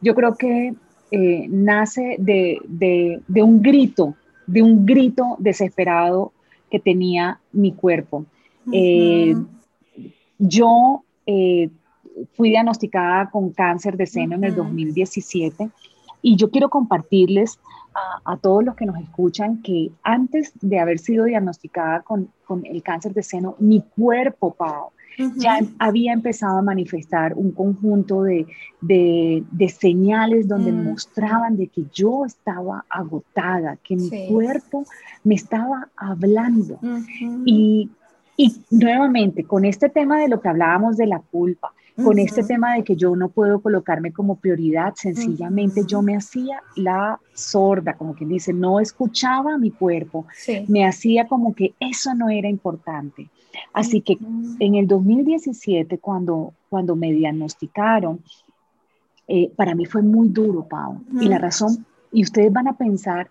yo 0.00 0.14
creo 0.14 0.36
que 0.36 0.74
eh, 1.10 1.46
nace 1.48 2.16
de, 2.18 3.20
un 3.42 3.62
grito, 3.62 4.14
de 4.46 4.62
un 4.62 4.86
grito 4.86 5.36
desesperado 5.38 6.32
que 6.70 6.78
tenía 6.78 7.40
mi 7.52 7.72
cuerpo. 7.72 8.24
yo 10.38 11.04
fui 12.34 12.50
diagnosticada 12.50 13.30
con 13.30 13.50
cáncer 13.50 13.96
de 13.96 14.06
seno 14.06 14.36
en 14.36 14.44
el 14.44 14.54
2017 14.54 15.70
y 16.22 16.36
yo 16.36 16.50
quiero 16.50 16.70
compartirles 16.70 17.58
a, 18.24 18.36
todos 18.38 18.64
los 18.64 18.74
que 18.74 18.86
nos 18.86 18.98
escuchan 18.98 19.60
que 19.60 19.90
antes 20.02 20.52
de 20.60 20.78
haber 20.78 20.98
sido 20.98 21.24
diagnosticada 21.26 22.00
con, 22.02 22.30
el 22.64 22.82
cáncer 22.82 23.12
de 23.14 23.22
seno, 23.22 23.56
mi 23.58 23.82
cuerpo, 23.96 24.54
Pau, 24.54 24.90
ya 25.36 25.60
había 25.78 26.12
empezado 26.12 26.58
a 26.58 26.62
manifestar 26.62 27.34
un 27.34 27.52
conjunto 27.52 28.22
de, 28.22 28.46
señales 29.68 30.48
donde 30.48 30.72
mm. 30.72 30.84
mostraban 30.84 31.56
de 31.56 31.68
que 31.68 31.84
yo 31.92 32.24
estaba 32.24 32.84
agotada, 32.88 33.76
que 33.82 33.96
mi 33.96 34.10
cuerpo 34.28 34.84
me 35.24 35.34
estaba 35.34 35.88
hablando. 35.96 36.78
y, 37.44 37.90
y 38.36 38.56
nuevamente, 38.70 39.44
con 39.44 39.64
este 39.64 39.88
tema 39.88 40.18
de 40.18 40.28
lo 40.28 40.40
que 40.40 40.48
hablábamos 40.48 40.96
de 40.96 41.06
la 41.06 41.20
culpa, 41.20 41.72
con 41.96 42.18
este 42.18 42.42
tema 42.42 42.74
de 42.74 42.84
que 42.84 42.96
yo 42.96 43.14
no 43.16 43.28
puedo 43.28 43.60
colocarme 43.60 44.12
como 44.12 44.36
prioridad, 44.36 44.94
sencillamente 44.96 45.82
yo 45.86 46.02
me 46.02 46.16
hacía 46.16 46.62
la 46.76 47.20
sorda, 47.34 47.94
como 47.94 48.14
quien 48.14 48.30
dice, 48.30 48.52
no 48.52 48.80
escuchaba 48.80 49.58
mi 49.58 49.70
cuerpo, 49.70 50.26
me 50.68 50.86
hacía 50.86 51.26
como 51.26 51.54
que 51.54 51.74
eso 51.80 52.14
no 52.14 52.30
era 52.30 52.48
importante. 52.48 53.28
Así 53.72 54.00
que 54.00 54.16
en 54.60 54.74
el 54.74 54.86
2017, 54.86 55.98
cuando, 55.98 56.54
cuando 56.70 56.96
me 56.96 57.12
diagnosticaron, 57.12 58.22
eh, 59.28 59.50
para 59.56 59.74
mí 59.74 59.84
fue 59.86 60.02
muy 60.02 60.28
duro, 60.28 60.66
Pau. 60.68 61.00
Y 61.20 61.28
la 61.28 61.38
razón, 61.38 61.84
y 62.10 62.22
ustedes 62.22 62.52
van 62.52 62.68
a 62.68 62.76
pensar, 62.76 63.30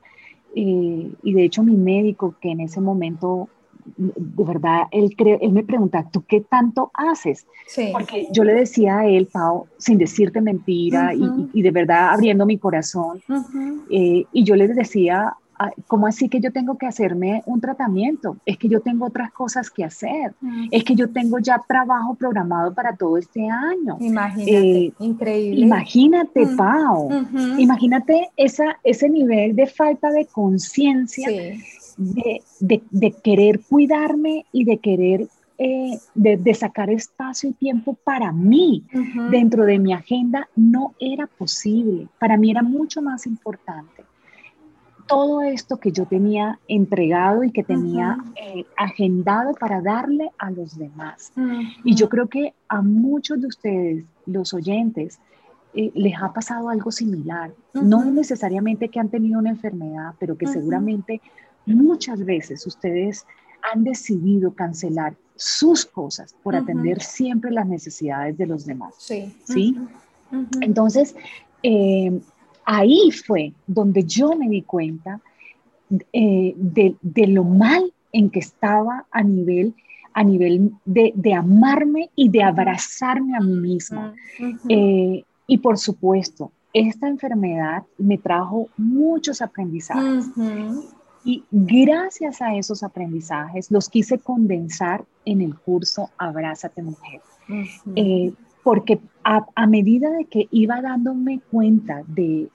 eh, 0.55 1.11
y 1.23 1.33
de 1.33 1.43
hecho 1.43 1.63
mi 1.63 1.75
médico, 1.75 2.35
que 2.39 2.51
en 2.51 2.61
ese 2.61 2.81
momento 2.81 3.49
de 3.97 4.43
verdad, 4.43 4.83
él, 4.91 5.15
él 5.17 5.51
me 5.51 5.63
pregunta, 5.63 6.07
¿tú 6.11 6.23
qué 6.27 6.41
tanto 6.41 6.91
haces? 6.93 7.45
Porque 7.91 8.27
yo 8.31 8.43
le 8.43 8.53
decía 8.53 8.99
a 8.99 9.07
él, 9.07 9.27
Pau, 9.27 9.67
sin 9.77 9.97
decirte 9.97 10.41
mentira 10.41 11.13
y, 11.13 11.61
de 11.61 11.71
verdad 11.71 12.09
abriendo 12.09 12.45
mi 12.45 12.57
corazón, 12.57 13.21
eh, 13.89 14.25
y 14.31 14.43
yo 14.43 14.55
le 14.55 14.67
decía, 14.67 15.35
¿cómo 15.87 16.07
así 16.07 16.29
que 16.29 16.39
yo 16.39 16.51
tengo 16.51 16.77
que 16.77 16.87
hacerme 16.87 17.43
un 17.45 17.61
tratamiento? 17.61 18.37
Es 18.45 18.57
que 18.57 18.67
yo 18.67 18.81
tengo 18.81 19.05
otras 19.05 19.31
cosas 19.31 19.69
que 19.69 19.83
hacer, 19.83 20.33
es 20.71 20.83
que 20.83 20.95
yo 20.95 21.09
tengo 21.09 21.39
ya 21.39 21.61
trabajo 21.67 22.15
programado 22.15 22.73
para 22.73 22.95
todo 22.95 23.17
este 23.17 23.47
año. 23.47 23.97
Imagínate, 23.99 24.85
eh, 24.85 24.93
increíble. 24.99 25.61
Imagínate, 25.61 26.47
Pau, 26.57 27.09
imagínate 27.57 28.29
esa, 28.37 28.77
ese 28.83 29.09
nivel 29.09 29.55
de 29.55 29.67
falta 29.67 30.11
de 30.11 30.25
conciencia 30.25 31.29
de, 32.01 33.11
querer 33.23 33.59
cuidarme 33.61 34.45
y 34.51 34.63
de 34.65 34.77
querer 34.77 35.27
eh, 35.57 35.99
de, 36.15 36.53
sacar 36.53 36.89
espacio 36.89 37.49
y 37.49 37.53
tiempo 37.53 37.95
para 38.03 38.31
mí 38.31 38.83
dentro 39.29 39.65
de 39.65 39.77
mi 39.79 39.93
agenda 39.93 40.49
no 40.55 40.95
era 40.99 41.27
posible. 41.27 42.07
Para 42.19 42.37
mí 42.37 42.51
era 42.51 42.63
mucho 42.63 43.01
más 43.01 43.27
importante 43.27 44.03
todo 45.11 45.41
esto 45.41 45.77
que 45.77 45.91
yo 45.91 46.05
tenía 46.05 46.57
entregado 46.69 47.43
y 47.43 47.51
que 47.51 47.65
tenía 47.65 48.17
eh, 48.37 48.63
agendado 48.77 49.53
para 49.55 49.81
darle 49.81 50.31
a 50.37 50.49
los 50.51 50.77
demás. 50.77 51.33
Y 51.83 51.95
yo 51.95 52.07
creo 52.07 52.29
que 52.29 52.53
a 52.69 52.81
muchos 52.81 53.41
de 53.41 53.47
ustedes, 53.47 54.05
los 54.25 54.53
oyentes, 54.53 55.19
eh, 55.73 55.91
les 55.95 56.13
ha 56.15 56.31
pasado 56.31 56.69
algo 56.69 56.91
similar. 56.91 57.51
No 57.73 58.05
necesariamente 58.05 58.87
que 58.87 59.01
han 59.01 59.09
tenido 59.09 59.39
una 59.39 59.49
enfermedad, 59.49 60.13
pero 60.17 60.37
que 60.37 60.47
seguramente 60.47 61.19
Muchas 61.75 62.23
veces 62.25 62.65
ustedes 62.65 63.25
han 63.71 63.83
decidido 63.83 64.53
cancelar 64.53 65.15
sus 65.35 65.85
cosas 65.85 66.35
por 66.43 66.55
atender 66.55 67.01
siempre 67.01 67.51
las 67.51 67.67
necesidades 67.67 68.37
de 68.37 68.45
los 68.45 68.65
demás. 68.65 68.93
Sí. 68.97 69.35
¿sí? 69.43 69.77
Entonces, 70.61 71.15
eh, 71.63 72.21
ahí 72.65 73.11
fue 73.11 73.53
donde 73.67 74.03
yo 74.03 74.35
me 74.35 74.49
di 74.49 74.61
cuenta 74.61 75.19
eh, 76.13 76.53
de, 76.55 77.27
lo 77.27 77.43
mal 77.43 77.91
en 78.11 78.29
que 78.29 78.39
estaba 78.39 79.05
a 79.11 79.23
nivel, 79.23 79.73
a 80.13 80.23
nivel 80.23 80.71
de, 80.85 81.33
amarme 81.33 82.09
y 82.15 82.29
de 82.29 82.43
abrazarme 82.43 83.35
a 83.35 83.41
mí 83.41 83.55
misma. 83.55 84.13
Eh, 84.69 85.23
y 85.47 85.57
por 85.57 85.77
supuesto, 85.77 86.51
esta 86.73 87.07
enfermedad 87.07 87.83
me 87.97 88.17
trajo 88.17 88.69
muchos 88.77 89.41
aprendizajes. 89.41 90.27
Y 91.23 91.43
gracias 91.51 92.41
a 92.41 92.55
esos 92.55 92.83
aprendizajes 92.83 93.69
los 93.69 93.89
quise 93.89 94.19
condensar 94.19 95.05
en 95.25 95.41
el 95.41 95.55
curso 95.55 96.09
Abrázate 96.17 96.81
Mujer. 96.81 97.21
Eh, 97.95 98.31
porque 98.63 98.99
a, 99.23 99.67
medida 99.67 100.09
de 100.11 100.25
que 100.25 100.47
iba 100.51 100.81
dándome 100.81 101.41
cuenta 101.51 102.03
de, 102.07 102.49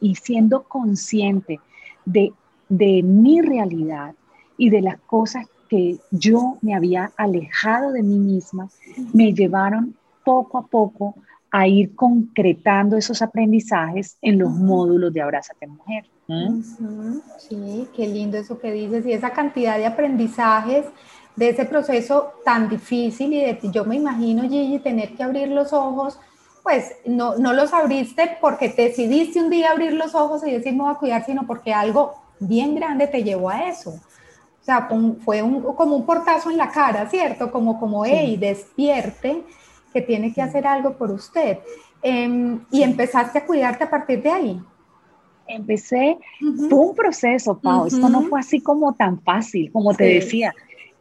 y 0.00 0.14
siendo 0.14 0.62
consciente 0.64 1.60
de, 2.04 2.32
de 2.68 3.02
mi 3.02 3.40
realidad 3.40 4.14
y 4.58 4.70
de 4.70 4.82
las 4.82 4.98
cosas 5.00 5.46
que 5.68 5.98
yo 6.10 6.58
me 6.62 6.74
había 6.74 7.12
alejado 7.16 7.92
de 7.92 8.02
mí 8.02 8.18
misma, 8.18 8.68
me 9.12 9.32
llevaron 9.32 9.94
poco 10.24 10.58
a 10.58 10.66
poco 10.66 11.14
a 11.50 11.66
ir 11.66 11.94
concretando 11.94 12.96
esos 12.96 13.22
aprendizajes 13.22 14.18
en 14.22 14.38
los 14.38 14.50
módulos 14.50 15.12
de 15.12 15.22
Abrázate 15.22 15.66
Mujer. 15.66 16.04
Sí, 17.38 17.88
qué 17.94 18.08
lindo 18.08 18.36
eso 18.36 18.58
que 18.58 18.72
dices 18.72 19.06
y 19.06 19.12
esa 19.12 19.30
cantidad 19.30 19.78
de 19.78 19.86
aprendizajes 19.86 20.86
de 21.36 21.50
ese 21.50 21.66
proceso 21.66 22.32
tan 22.44 22.68
difícil 22.68 23.32
y 23.32 23.40
de 23.44 23.58
yo 23.70 23.84
me 23.84 23.96
imagino 23.96 24.42
Gigi 24.42 24.78
tener 24.78 25.14
que 25.14 25.22
abrir 25.22 25.48
los 25.48 25.72
ojos, 25.72 26.18
pues 26.62 26.92
no, 27.04 27.36
no 27.36 27.52
los 27.52 27.72
abriste 27.72 28.38
porque 28.40 28.70
te 28.70 28.82
decidiste 28.82 29.40
un 29.40 29.50
día 29.50 29.70
abrir 29.70 29.92
los 29.92 30.14
ojos 30.14 30.44
y 30.46 30.50
decir 30.50 30.72
me 30.72 30.82
voy 30.82 30.92
a 30.92 30.98
cuidar, 30.98 31.24
sino 31.24 31.46
porque 31.46 31.72
algo 31.72 32.14
bien 32.40 32.74
grande 32.74 33.06
te 33.06 33.22
llevó 33.22 33.50
a 33.50 33.68
eso. 33.68 33.90
O 33.90 34.64
sea, 34.66 34.88
fue 35.24 35.42
un, 35.42 35.62
como 35.62 35.94
un 35.94 36.04
portazo 36.04 36.50
en 36.50 36.56
la 36.56 36.70
cara, 36.70 37.08
¿cierto? 37.08 37.52
Como, 37.52 37.78
como, 37.78 38.04
hey, 38.04 38.36
despierte, 38.36 39.44
que 39.96 40.02
tiene 40.02 40.30
que 40.34 40.42
hacer 40.42 40.66
algo 40.66 40.98
por 40.98 41.10
usted. 41.10 41.58
Em, 42.02 42.60
y 42.70 42.82
empezaste 42.82 43.38
a 43.38 43.46
cuidarte 43.46 43.84
a 43.84 43.88
partir 43.88 44.22
de 44.22 44.30
ahí. 44.30 44.60
Empecé, 45.48 46.18
fue 46.68 46.78
un 46.78 46.94
proceso, 46.94 47.58
Pau, 47.58 47.86
esto 47.86 48.10
no 48.10 48.22
fue 48.22 48.40
así 48.40 48.60
como 48.60 48.92
tan 48.92 49.18
fácil, 49.22 49.72
como 49.72 49.94
te 49.94 50.04
decía. 50.04 50.52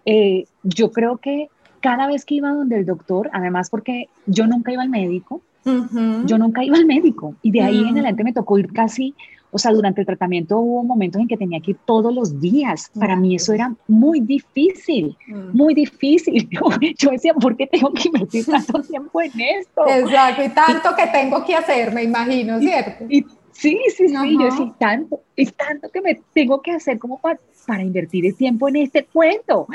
Eh, 0.06 0.46
yo 0.64 0.92
creo 0.92 1.18
que 1.18 1.50
cada 1.82 2.08
vez 2.08 2.24
que 2.24 2.36
iba 2.36 2.52
donde 2.52 2.78
el 2.78 2.86
doctor, 2.86 3.30
además 3.34 3.70
porque 3.70 4.08
yo 4.28 4.48
nunca 4.48 4.72
iba 4.72 4.84
al 4.84 4.90
médico, 4.90 5.42
yo 5.66 6.38
nunca 6.38 6.64
iba 6.64 6.78
al 6.78 6.86
médico 6.86 7.36
y 7.42 7.52
de 7.52 7.64
ahí 7.64 7.80
en 7.80 7.90
adelante 7.90 8.24
me 8.24 8.34
tocó 8.34 8.58
ir 8.60 8.72
casi, 8.72 9.14
o 9.56 9.58
sea, 9.58 9.72
durante 9.72 10.02
el 10.02 10.06
tratamiento 10.06 10.60
hubo 10.60 10.84
momentos 10.84 11.22
en 11.22 11.30
que 11.30 11.38
tenía 11.38 11.62
que 11.62 11.72
ir 11.72 11.78
todos 11.86 12.14
los 12.14 12.42
días. 12.42 12.92
Para 13.00 13.16
mí 13.16 13.36
eso 13.36 13.54
era 13.54 13.74
muy 13.88 14.20
difícil, 14.20 15.16
muy 15.54 15.74
difícil. 15.74 16.50
Yo, 16.98 17.10
decía, 17.10 17.34
¿por 17.34 17.56
qué 17.56 17.66
tengo 17.66 17.94
que 17.94 18.10
invertir 18.10 18.46
tanto 18.52 18.82
tiempo 18.82 19.22
en 19.22 19.32
esto? 19.40 19.88
Exacto, 19.88 20.44
y 20.44 20.50
tanto 20.50 20.90
que 20.98 21.08
tengo 21.08 21.46
que 21.46 21.56
hacer, 21.56 21.94
me 21.94 22.04
imagino, 22.04 22.60
¿cierto? 22.60 23.06
Sí, 23.08 23.26
sí, 23.54 24.10
sí, 24.10 24.38
yo 24.38 24.52
sí, 24.52 24.74
tanto, 24.78 25.22
es 25.38 25.54
tanto 25.54 25.90
que 25.90 26.02
me 26.02 26.20
tengo 26.34 26.62
que 26.62 26.72
hacer 26.72 27.00
como 27.00 27.18
para, 27.20 27.40
para 27.66 27.82
invertir 27.82 28.26
el 28.26 28.36
tiempo 28.36 28.68
en 28.68 28.76
este 28.76 29.06
cuento. 29.06 29.68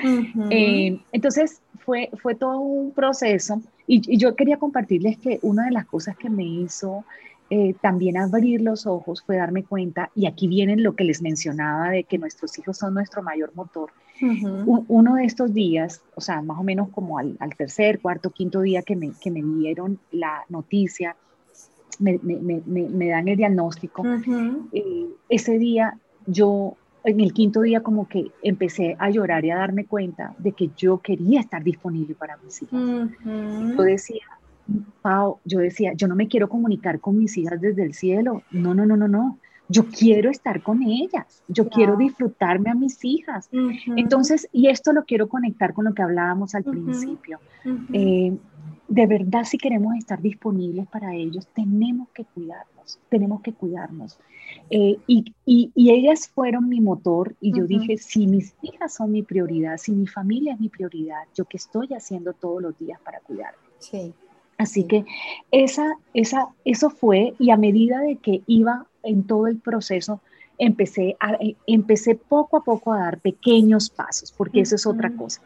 Eh, 0.51 1.01
entonces, 1.11 1.62
fue, 1.79 2.11
fue 2.21 2.35
todo 2.35 2.61
un 2.61 2.93
proceso 2.93 3.62
y, 3.87 4.19
yo 4.19 4.37
quería 4.37 4.59
compartirles 4.59 5.16
que 5.19 5.38
una 5.43 5.64
de 5.64 5.71
las 5.71 5.87
cosas 5.87 6.16
que 6.16 6.29
me 6.29 6.45
hizo 6.45 7.05
eh, 7.53 7.75
también 7.81 8.17
abrir 8.17 8.61
los 8.61 8.87
ojos 8.87 9.23
fue 9.27 9.37
darme 9.37 9.65
cuenta, 9.65 10.11
y 10.15 10.27
aquí 10.27 10.47
viene 10.47 10.77
lo 10.77 10.95
que 10.95 11.03
les 11.03 11.21
mencionaba 11.21 11.91
de 11.91 12.05
que 12.05 12.17
nuestros 12.17 12.57
hijos 12.59 12.79
son 12.79 12.95
nuestro 12.95 13.23
mayor 13.23 13.53
motor. 13.57 13.91
uno 14.67 15.15
de 15.15 15.25
estos 15.25 15.53
días, 15.53 16.03
o 16.15 16.21
sea, 16.21 16.43
más 16.43 16.59
o 16.59 16.63
menos 16.63 16.91
como 16.91 17.19
al, 17.19 17.37
al, 17.41 17.57
tercer, 17.57 18.01
cuarto, 18.01 18.31
quinto 18.31 18.61
día 18.61 18.83
que 18.83 18.95
me, 18.95 19.13
que 19.21 19.31
me 19.31 19.43
dieron 19.43 19.99
la 20.13 20.45
noticia, 20.49 21.17
me, 21.99 22.21
me, 22.23 22.37
me, 22.37 22.89
me 22.89 23.09
dan 23.09 23.27
el 23.29 23.37
diagnóstico, 23.37 24.05
eh, 24.73 25.07
ese 25.29 25.59
día 25.59 25.99
yo, 26.27 26.77
en 27.03 27.21
el 27.21 27.33
quinto 27.33 27.63
día 27.63 27.83
como 27.83 28.09
que 28.09 28.31
empecé 28.43 28.95
a 28.99 29.11
llorar 29.11 29.45
y 29.45 29.51
a 29.51 29.57
darme 29.57 29.87
cuenta 29.87 30.35
de 30.39 30.53
que 30.53 30.71
yo 30.77 30.99
quería 30.99 31.41
estar 31.41 31.65
disponible 31.65 32.15
para 32.15 32.37
mis 32.37 32.63
hijas. 32.63 32.81
Yo 33.25 33.83
decía, 33.83 34.23
Pau, 35.02 35.38
yo 35.44 35.59
decía, 35.59 35.92
yo 35.94 36.09
no 36.09 36.14
me 36.14 36.28
quiero 36.28 36.48
comunicar 36.48 37.00
con 37.00 37.18
mis 37.18 37.37
hijas 37.37 37.61
desde 37.61 37.83
el 37.83 37.94
cielo. 37.94 38.42
No, 38.50 38.74
no, 38.74 38.87
no, 38.87 38.96
no, 38.96 39.09
no. 39.09 39.38
yo 39.68 39.87
quiero 39.87 40.30
estar 40.30 40.62
con 40.62 40.83
ellas, 40.83 41.44
yo 41.46 41.68
quiero 41.68 41.96
disfrutarme 41.96 42.70
a 42.70 42.74
mis 42.74 43.04
hijas. 43.04 43.48
Entonces, 43.96 44.48
y 44.52 44.68
esto 44.68 44.92
lo 44.92 45.04
quiero 45.04 45.28
conectar 45.28 45.72
con 45.74 45.85
lo 45.85 45.94
que 45.94 46.02
hablábamos 46.02 46.54
al 46.54 46.64
principio. 46.64 47.38
Eh, 47.92 48.37
de 48.90 49.06
verdad, 49.06 49.44
si 49.44 49.56
queremos 49.56 49.94
estar 49.94 50.20
disponibles 50.20 50.88
para 50.88 51.14
ellos, 51.14 51.46
tenemos 51.54 52.09
que 52.09 52.24
cuidarnos, 52.24 52.98
tenemos 53.09 53.40
que 53.40 53.52
cuidarnos. 53.52 54.18
Eh, 54.68 54.98
y, 55.06 55.33
y, 55.46 55.90
ellas 55.90 56.26
fueron 56.26 56.68
mi 56.68 56.80
motor 56.80 57.37
y 57.40 57.56
yo 57.56 57.66
dije, 57.66 57.98
si 57.98 58.26
mis 58.26 58.56
hijas 58.62 58.94
son 58.94 59.12
mi 59.12 59.22
prioridad, 59.22 59.76
si 59.76 59.92
mi 59.92 60.09
familia 60.09 60.54
es 60.54 60.61
mi 60.61 60.68
prioridad, 60.68 61.22
yo 61.37 61.44
qué 61.44 61.56
estoy 61.56 61.94
haciendo 61.94 62.33
todos 62.33 62.61
los 62.61 62.76
días 62.76 63.00
para 63.00 63.20
cuidarme. 63.20 63.61
Sí. 63.78 64.12
Así 64.61 64.85
que 64.85 65.07
esa, 65.51 65.90
esa, 66.12 66.49
eso 66.66 66.90
fue 66.90 67.33
y 67.38 67.51
a 67.51 67.57
medida 67.57 67.99
de 68.01 68.16
que 68.16 68.42
iba 68.46 68.85
en 69.03 69.23
todo 69.23 69.46
el 69.46 69.57
proceso, 69.57 70.20
empecé, 70.59 71.16
a, 71.18 71.33
eh, 71.37 71.57
empecé 71.66 72.14
poco 72.14 72.59
a 72.59 72.62
poco 72.62 72.92
a 72.92 72.99
dar 72.99 73.20
pequeños 73.20 73.88
pasos, 73.88 74.33
porque 74.37 74.61
eso 74.61 74.75
es 74.75 74.87
otra 74.87 75.16
cosa. 75.16 75.40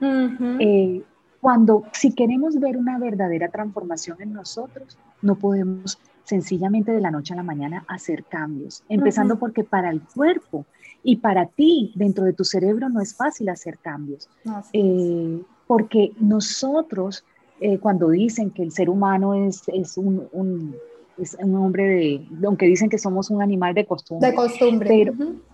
Eh, 0.59 1.01
cuando, 1.41 1.85
si 1.93 2.13
queremos 2.13 2.59
ver 2.59 2.77
una 2.77 2.99
verdadera 2.99 3.51
transformación 3.51 4.21
en 4.21 4.33
nosotros, 4.33 4.99
no 5.23 5.37
podemos 5.37 6.01
sencillamente 6.25 6.91
de 6.91 7.01
la 7.01 7.13
noche 7.13 7.35
a 7.35 7.37
la 7.37 7.45
mañana 7.45 7.85
hacer 7.87 8.25
cambios, 8.25 8.83
empezando 8.89 9.39
porque 9.39 9.63
para 9.63 9.91
el 9.91 10.01
cuerpo 10.01 10.67
y 11.05 11.19
para 11.19 11.47
ti 11.47 11.93
dentro 11.95 12.25
de 12.25 12.33
tu 12.33 12.43
cerebro 12.43 12.89
no 12.89 13.01
es 13.01 13.15
fácil 13.15 13.49
hacer 13.49 13.79
cambios, 13.79 14.29
eh, 14.73 15.41
porque 15.69 16.11
nosotros 16.19 17.25
eh, 17.61 17.79
cuando 17.79 18.11
dicen 18.11 18.51
que 18.51 18.63
el 18.63 18.73
ser 18.73 18.91
humano 18.91 19.35
es, 19.35 19.63
es 19.69 19.97
un, 19.97 20.29
un, 20.33 20.75
es 21.19 21.37
un 21.41 21.55
hombre 21.57 21.87
de, 21.87 22.27
aunque 22.45 22.67
dicen 22.67 22.89
que 22.89 22.99
somos 22.99 23.31
un 23.31 23.43
animal 23.43 23.75
de 23.75 23.87
costumbre. 23.87 24.31
De 24.31 24.35
costumbre. 24.35 25.13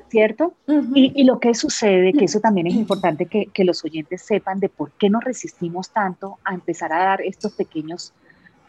¿Cierto? 0.09 0.55
y, 0.93 1.13
y, 1.15 1.23
lo 1.23 1.39
que 1.39 1.55
sucede, 1.55 2.13
que 2.13 2.25
eso 2.25 2.41
también 2.41 2.67
es 2.67 2.75
importante 2.75 3.27
que, 3.27 3.47
que, 3.47 3.63
los 3.63 3.85
oyentes 3.85 4.23
sepan 4.23 4.59
de 4.59 4.69
por 4.69 4.91
qué 4.99 5.09
nos 5.09 5.23
resistimos 5.23 5.91
tanto 5.91 6.39
a 6.43 6.53
empezar 6.53 6.93
a 6.93 6.99
dar 6.99 7.21
estos 7.21 7.53
pequeños 7.53 8.13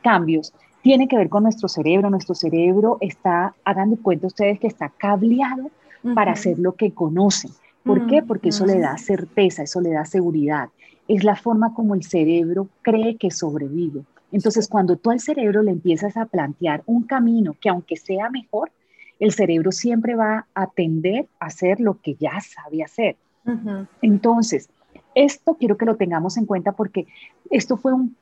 cambios, 0.04 0.54
tiene 0.84 1.08
que 1.08 1.18
ver 1.18 1.30
con 1.30 1.42
nuestro 1.42 1.68
cerebro. 1.68 2.12
Nuestro 2.12 2.36
cerebro 2.36 2.98
está, 3.02 3.56
hagan 3.66 3.90
de 3.90 3.98
cuenta 3.98 4.28
ustedes 4.28 4.60
que 4.60 4.68
está 4.68 4.90
cableado 4.90 5.72
para 6.14 6.34
hacer 6.34 6.60
lo 6.60 6.74
que 6.74 6.92
conocen. 6.92 7.50
¿Por 7.84 8.06
qué? 8.06 8.22
Porque 8.22 8.50
eso 8.50 8.68
le 8.68 8.80
da 8.80 8.98
certeza, 9.00 9.64
eso 9.64 9.82
le 9.82 9.92
da 9.92 10.06
seguridad 10.06 10.70
es 11.16 11.26
la 11.26 11.36
forma 11.36 11.74
como 11.74 11.94
el 11.94 12.04
cerebro 12.04 12.70
cree 12.82 13.18
que 13.18 13.32
sobrevive. 13.32 14.04
Entonces, 14.32 14.70
cuando 14.70 14.96
tú 14.96 15.12
al 15.12 15.20
cerebro 15.20 15.62
le 15.62 15.72
empiezas 15.72 16.16
a 16.16 16.26
plantear 16.26 16.84
un 16.86 17.04
camino 17.04 17.54
que 17.60 17.68
aunque 17.68 17.98
sea 17.98 18.30
mejor, 18.30 18.72
el 19.20 19.34
cerebro 19.34 19.74
siempre 19.74 20.16
va 20.16 20.48
a 20.56 20.68
tender 20.68 21.28
a 21.42 21.48
hacer 21.48 21.82
lo 21.82 22.00
que 22.00 22.16
ya 22.16 22.40
sabe 22.40 22.82
hacer. 22.82 23.18
Entonces, 24.02 24.70
esto 25.14 25.56
quiero 25.56 25.76
que 25.76 25.86
lo 25.86 25.98
tengamos 25.98 26.38
en 26.38 26.46
cuenta 26.46 26.72
porque 26.72 27.08
esto 27.50 27.76
fue 27.76 27.92
un, 27.94 28.16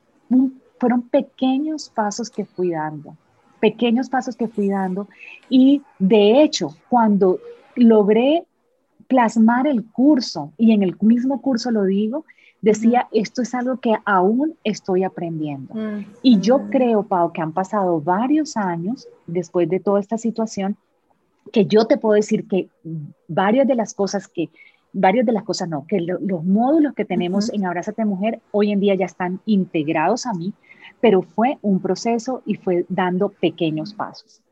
fueron 0.78 1.02
pequeños 1.02 1.90
pasos 1.90 2.28
que 2.28 2.44
fui 2.44 2.70
dando, 2.70 3.16
pequeños 3.60 4.08
pasos 4.08 4.34
que 4.34 4.48
fui 4.48 4.68
dando 4.68 5.06
y 5.48 5.82
de 6.00 6.42
hecho, 6.42 6.74
cuando 6.88 7.38
logré 7.76 8.42
plasmar 9.06 9.68
el 9.68 9.84
curso 9.84 10.52
y 10.58 10.72
en 10.72 10.82
el 10.82 10.96
mismo 11.00 11.40
curso 11.40 11.70
lo 11.70 11.84
digo, 11.84 12.24
decía, 12.62 13.08
esto 13.12 13.42
es 13.42 13.54
algo 13.54 13.78
que 13.78 13.94
aún 14.04 14.56
estoy 14.64 15.04
aprendiendo. 15.04 15.74
Y 16.22 16.40
yo 16.40 16.68
creo, 16.70 17.02
Pau, 17.02 17.32
que 17.32 17.40
han 17.40 17.52
pasado 17.52 18.00
varios 18.00 18.56
años 18.56 19.08
después 19.26 19.68
de 19.68 19.80
toda 19.80 20.00
esta 20.00 20.18
situación, 20.18 20.76
que 21.52 21.66
yo 21.66 21.86
te 21.86 21.96
puedo 21.96 22.14
decir 22.14 22.46
que 22.46 22.68
varias 23.28 23.66
de 23.66 23.74
las 23.74 23.94
cosas 23.94 24.28
que, 24.28 24.50
varias 24.92 25.26
de 25.26 25.32
las 25.32 25.44
cosas 25.44 25.68
no, 25.68 25.86
que 25.86 26.00
los 26.00 26.44
módulos 26.44 26.94
que 26.94 27.04
tenemos 27.04 27.52
en 27.52 27.64
Abrázate 27.64 28.04
Mujer 28.04 28.40
hoy 28.50 28.72
en 28.72 28.80
día 28.80 28.94
ya 28.94 29.06
están 29.06 29.40
integrados 29.46 30.26
a 30.26 30.34
mí, 30.34 30.52
pero 31.00 31.22
fue 31.22 31.58
un 31.62 31.80
proceso 31.80 32.42
y 32.44 32.56
fue 32.56 32.84
dando 32.88 33.30
pequeños 33.30 33.94
pasos. 33.94 34.42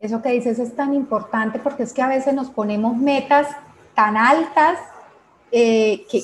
Eso 0.00 0.20
que 0.20 0.30
dices 0.30 0.58
es 0.58 0.74
tan 0.74 0.94
importante 0.94 1.58
porque 1.58 1.84
es 1.84 1.92
que 1.92 2.02
a 2.02 2.08
veces 2.08 2.34
nos 2.34 2.50
ponemos 2.50 2.96
metas 2.96 3.48
tan 3.94 4.16
altas 4.16 4.78
eh, 5.52 6.04
que 6.10 6.22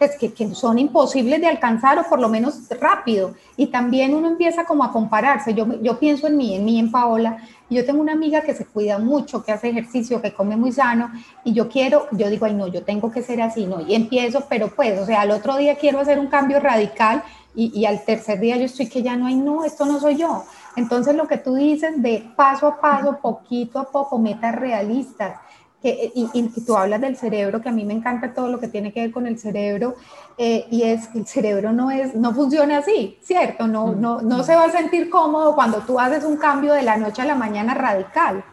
pues, 0.00 0.16
que, 0.16 0.54
son 0.54 0.78
imposibles 0.78 1.42
de 1.42 1.46
alcanzar 1.46 1.98
o 1.98 2.08
por 2.08 2.18
lo 2.18 2.30
menos 2.30 2.58
rápido. 2.80 3.34
Y 3.58 3.66
también 3.66 4.14
uno 4.14 4.28
empieza 4.28 4.64
como 4.64 4.82
a 4.82 4.90
compararse. 4.90 5.52
Yo, 5.52 5.66
yo 5.82 5.98
pienso 5.98 6.26
en 6.26 6.38
mí, 6.38 6.54
en 6.54 6.64
mí, 6.64 6.78
en 6.78 6.90
Paola. 6.90 7.36
Yo 7.68 7.84
tengo 7.84 8.00
una 8.00 8.14
amiga 8.14 8.40
que 8.40 8.54
se 8.54 8.64
cuida 8.64 8.98
mucho, 8.98 9.44
que 9.44 9.52
hace 9.52 9.68
ejercicio, 9.68 10.22
que 10.22 10.32
come 10.32 10.56
muy 10.56 10.72
sano. 10.72 11.12
Y 11.44 11.52
yo 11.52 11.68
quiero, 11.68 12.06
yo 12.12 12.30
digo, 12.30 12.46
ay, 12.46 12.54
no, 12.54 12.66
yo 12.66 12.82
tengo 12.82 13.10
que 13.10 13.20
ser 13.20 13.42
así, 13.42 13.66
¿no? 13.66 13.82
Y 13.82 13.94
empiezo, 13.94 14.44
pero 14.48 14.68
pues, 14.74 14.98
o 14.98 15.04
sea, 15.04 15.20
al 15.20 15.32
otro 15.32 15.58
día 15.58 15.74
quiero 15.74 16.00
hacer 16.00 16.18
un 16.18 16.28
cambio 16.28 16.60
radical 16.60 17.22
y, 17.54 17.78
y 17.78 17.84
al 17.84 18.02
tercer 18.02 18.40
día 18.40 18.56
yo 18.56 18.64
estoy 18.64 18.88
que 18.88 19.02
ya 19.02 19.16
no 19.16 19.26
hay, 19.26 19.34
no, 19.34 19.66
esto 19.66 19.84
no 19.84 20.00
soy 20.00 20.16
yo. 20.16 20.44
Entonces, 20.76 21.14
lo 21.14 21.28
que 21.28 21.36
tú 21.36 21.56
dices 21.56 22.00
de 22.00 22.26
paso 22.36 22.66
a 22.68 22.80
paso, 22.80 23.18
poquito 23.20 23.78
a 23.78 23.90
poco, 23.90 24.18
metas 24.18 24.54
realistas 24.54 25.34
que, 25.82 26.12
y, 26.14 26.28
y, 26.32 26.48
tú 26.64 26.76
hablas 26.76 27.00
del 27.00 27.16
cerebro, 27.16 27.60
que 27.60 27.68
a 27.68 27.72
mí 27.72 27.84
me 27.84 27.94
encanta 27.94 28.34
todo 28.34 28.48
lo 28.48 28.60
que 28.60 28.68
tiene 28.68 28.92
que 28.92 29.00
ver 29.00 29.12
con 29.12 29.26
el 29.26 29.38
cerebro, 29.38 29.96
eh, 30.36 30.66
y 30.70 30.82
es 30.82 31.08
que 31.08 31.18
el 31.18 31.26
cerebro 31.26 31.72
no, 31.72 31.90
es, 31.90 32.14
no 32.14 32.34
funciona 32.34 32.78
así, 32.78 33.18
¿cierto? 33.22 33.66
No, 33.66 33.88
mm. 33.88 34.00
no, 34.00 34.22
no 34.22 34.42
se 34.42 34.54
va 34.54 34.64
a 34.64 34.70
sentir 34.70 35.10
cómodo 35.10 35.54
cuando 35.54 35.78
tú 35.78 35.98
haces 35.98 36.24
un 36.24 36.36
cambio 36.36 36.74
de 36.74 36.82
la 36.82 36.96
noche 36.96 37.22
a 37.22 37.26
la 37.26 37.34
mañana 37.34 37.74
radical. 37.74 38.44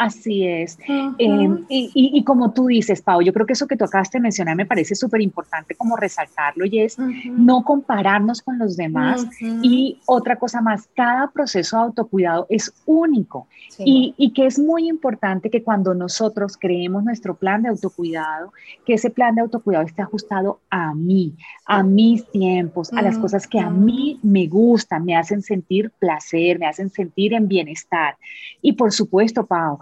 Así 0.00 0.46
es. 0.46 0.78
Em, 1.18 1.66
y, 1.68 2.24
como 2.24 2.52
tú 2.52 2.68
dices, 2.68 3.02
Pau, 3.02 3.20
yo 3.20 3.34
creo 3.34 3.44
que 3.44 3.52
eso 3.52 3.66
que 3.66 3.76
tú 3.76 3.84
acabaste 3.84 4.16
de 4.16 4.22
mencionar 4.22 4.56
me 4.56 4.64
parece 4.64 4.94
súper 4.94 5.20
importante 5.20 5.74
como 5.74 5.94
resaltarlo 5.94 6.64
y 6.64 6.78
es 6.78 6.98
no 6.98 7.62
compararnos 7.64 8.40
con 8.40 8.58
los 8.58 8.78
demás. 8.78 9.26
Y 9.62 9.98
otra 10.06 10.36
cosa 10.36 10.62
más, 10.62 10.88
cada 10.96 11.30
proceso 11.30 11.76
de 11.76 11.82
autocuidado 11.82 12.46
es 12.48 12.72
único 12.86 13.46
y, 13.78 14.14
y, 14.16 14.32
que 14.32 14.46
es 14.46 14.58
muy 14.58 14.88
importante 14.88 15.50
que 15.50 15.62
cuando 15.62 15.92
nosotros 15.92 16.56
creemos 16.58 17.04
nuestro 17.04 17.34
plan 17.34 17.62
de 17.62 17.68
autocuidado, 17.68 18.54
que 18.86 18.94
ese 18.94 19.10
plan 19.10 19.34
de 19.34 19.42
autocuidado 19.42 19.84
esté 19.84 20.00
ajustado 20.00 20.60
a 20.70 20.94
mí, 20.94 21.34
a 21.66 21.82
mis 21.82 22.24
tiempos, 22.30 22.90
a 22.94 23.02
las 23.02 23.18
cosas 23.18 23.46
que 23.46 23.60
a 23.60 23.68
mí 23.68 24.18
me 24.22 24.46
gustan, 24.46 25.04
me 25.04 25.14
hacen 25.14 25.42
sentir 25.42 25.90
placer, 25.98 26.58
me 26.58 26.66
hacen 26.66 26.88
sentir 26.88 27.34
en 27.34 27.48
bienestar. 27.48 28.16
Y 28.62 28.72
por 28.72 28.92
supuesto, 28.92 29.46
Pau, 29.46 29.78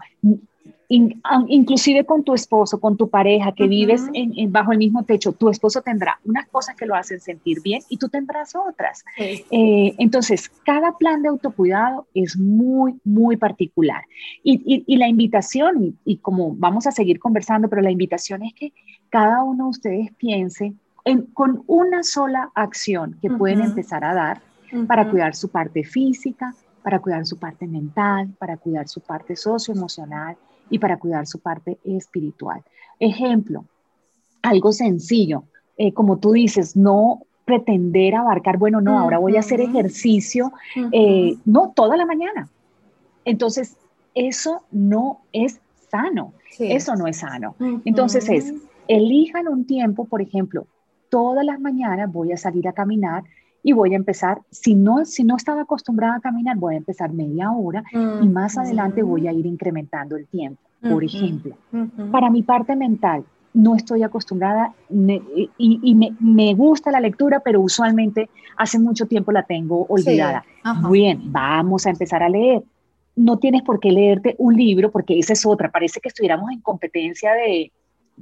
inclusive 0.88 2.04
con 2.04 2.24
tu 2.24 2.32
esposo, 2.34 2.80
con 2.80 2.96
tu 2.96 3.10
pareja 3.10 3.52
que 3.52 3.68
vives 3.68 4.04
en, 4.14 4.50
bajo 4.50 4.72
el 4.72 4.78
mismo 4.78 5.04
techo, 5.04 5.32
tu 5.32 5.50
esposo 5.50 5.82
tendrá 5.82 6.18
unas 6.24 6.48
cosas 6.48 6.76
que 6.76 6.86
lo 6.86 6.94
hacen 6.94 7.20
sentir 7.20 7.60
bien 7.62 7.82
y 7.90 7.98
tú 7.98 8.08
tendrás 8.08 8.54
otras. 8.56 9.04
Eh, 9.18 9.94
entonces, 9.98 10.48
cada 10.64 10.96
plan 10.96 11.22
de 11.22 11.28
autocuidado 11.28 12.06
es 12.14 12.38
muy, 12.38 12.98
muy 13.04 13.36
particular. 13.36 14.02
Y, 14.42 14.96
la 14.96 15.08
invitación, 15.08 15.98
y, 16.04 16.16
como 16.16 16.54
vamos 16.54 16.86
a 16.86 16.92
seguir 16.92 17.18
conversando, 17.18 17.68
pero 17.68 17.82
la 17.82 17.90
invitación 17.90 18.42
es 18.42 18.54
que 18.54 18.72
cada 19.10 19.44
uno 19.44 19.64
de 19.64 19.70
ustedes 19.70 20.12
piense 20.16 20.72
en, 21.04 21.22
con 21.34 21.64
una 21.66 22.02
sola 22.02 22.50
acción 22.54 23.18
que 23.20 23.30
pueden 23.30 23.60
empezar 23.60 24.04
a 24.04 24.14
dar 24.14 24.40
para 24.86 25.10
cuidar 25.10 25.34
su 25.34 25.48
parte 25.48 25.84
física, 25.84 26.54
para 26.82 27.00
cuidar 27.00 27.26
su 27.26 27.38
parte 27.38 27.66
mental, 27.66 28.28
para 28.38 28.56
cuidar 28.56 28.88
su 28.88 29.00
parte 29.00 29.36
socioemocional 29.36 30.36
y 30.70 30.78
para 30.78 30.98
cuidar 30.98 31.26
su 31.26 31.38
parte 31.40 31.78
espiritual. 31.84 32.62
Ejemplo, 32.98 33.64
algo 34.42 34.72
sencillo, 34.72 35.44
eh, 35.76 35.92
como 35.92 36.18
tú 36.18 36.32
dices, 36.32 36.76
no 36.76 37.22
pretender 37.44 38.14
abarcar, 38.14 38.58
bueno, 38.58 38.80
no, 38.80 38.98
ahora 38.98 39.18
voy 39.18 39.36
a 39.36 39.40
hacer 39.40 39.60
ejercicio, 39.60 40.52
eh, 40.92 41.36
no, 41.46 41.72
toda 41.74 41.96
la 41.96 42.04
mañana. 42.04 42.48
Entonces, 43.24 43.76
eso 44.14 44.62
no 44.70 45.20
es 45.32 45.60
sano, 45.90 46.34
eso 46.58 46.94
no 46.94 47.06
es 47.06 47.18
sano. 47.18 47.54
Entonces 47.84 48.28
es, 48.28 48.52
elijan 48.88 49.48
un 49.48 49.64
tiempo, 49.64 50.04
por 50.04 50.20
ejemplo, 50.20 50.66
todas 51.08 51.44
las 51.44 51.60
mañanas 51.60 52.12
voy 52.12 52.32
a 52.32 52.36
salir 52.36 52.68
a 52.68 52.72
caminar 52.72 53.24
y 53.62 53.72
voy 53.72 53.92
a 53.92 53.96
empezar, 53.96 54.40
si 54.50 54.74
no, 54.74 55.04
si 55.04 55.24
no 55.24 55.36
estaba 55.36 55.62
acostumbrada 55.62 56.16
a 56.16 56.20
caminar, 56.20 56.56
voy 56.56 56.74
a 56.74 56.78
empezar 56.78 57.12
media 57.12 57.50
hora 57.50 57.82
y 57.92 58.28
más 58.28 58.56
adelante 58.56 59.02
voy 59.02 59.26
a 59.26 59.32
ir 59.32 59.46
incrementando 59.46 60.16
el 60.16 60.26
tiempo. 60.26 60.60
Por 60.80 61.02
ejemplo, 61.02 61.56
para 62.12 62.30
mi 62.30 62.42
parte 62.42 62.76
mental, 62.76 63.24
no 63.54 63.74
estoy 63.74 64.02
acostumbrada 64.04 64.72
y, 64.88 65.94
me, 66.20 66.54
gusta 66.54 66.90
la 66.90 67.00
lectura, 67.00 67.40
pero 67.40 67.60
usualmente 67.60 68.30
hace 68.56 68.78
mucho 68.78 69.06
tiempo 69.06 69.32
la 69.32 69.42
tengo 69.42 69.86
olvidada. 69.88 70.44
Bien, 70.90 71.20
vamos 71.24 71.86
a 71.86 71.90
empezar 71.90 72.22
a 72.22 72.28
leer. 72.28 72.62
No 73.16 73.38
tienes 73.38 73.62
por 73.62 73.80
qué 73.80 73.90
leerte 73.90 74.36
un 74.38 74.54
libro 74.54 74.92
porque 74.92 75.18
esa 75.18 75.32
es 75.32 75.44
otra. 75.44 75.72
Parece 75.72 76.00
que 76.00 76.08
estuviéramos 76.08 76.52
en 76.52 76.60
competencia 76.60 77.32
de, 77.32 77.72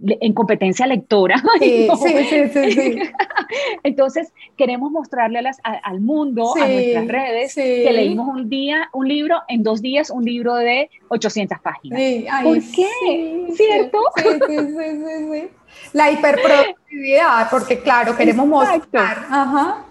en 0.02 0.32
competencia 0.32 0.86
lectora. 0.86 1.42
Sí, 1.58 1.88
sí, 2.02 2.48
sí, 2.52 2.70
sí, 2.72 2.98
Entonces, 3.82 4.32
queremos 4.56 4.90
mostrarle 4.90 5.40
al 5.62 6.00
mundo, 6.00 6.54
a 6.56 6.68
nuestras 6.68 7.08
redes, 7.08 7.54
que 7.54 7.90
leímos 7.92 8.28
un 8.28 8.48
día, 8.48 8.88
un 8.92 9.08
libro, 9.08 9.36
en 9.48 9.62
dos 9.62 9.80
días, 9.80 10.10
un 10.10 10.24
libro 10.24 10.54
de 10.56 10.90
800 11.08 11.58
páginas. 11.60 12.00
¿Por 12.42 12.58
qué? 12.58 13.46
¿Cierto? 13.54 13.98
Sí, 14.16 14.22
sí, 14.46 14.56
sí, 14.58 15.40
sí, 15.40 15.48
La 15.92 16.10
hiperproductividad, 16.10 17.48
porque 17.50 17.80
claro, 17.80 18.16
queremos 18.16 18.46
mostrar. 18.46 19.18
Ajá 19.30 19.86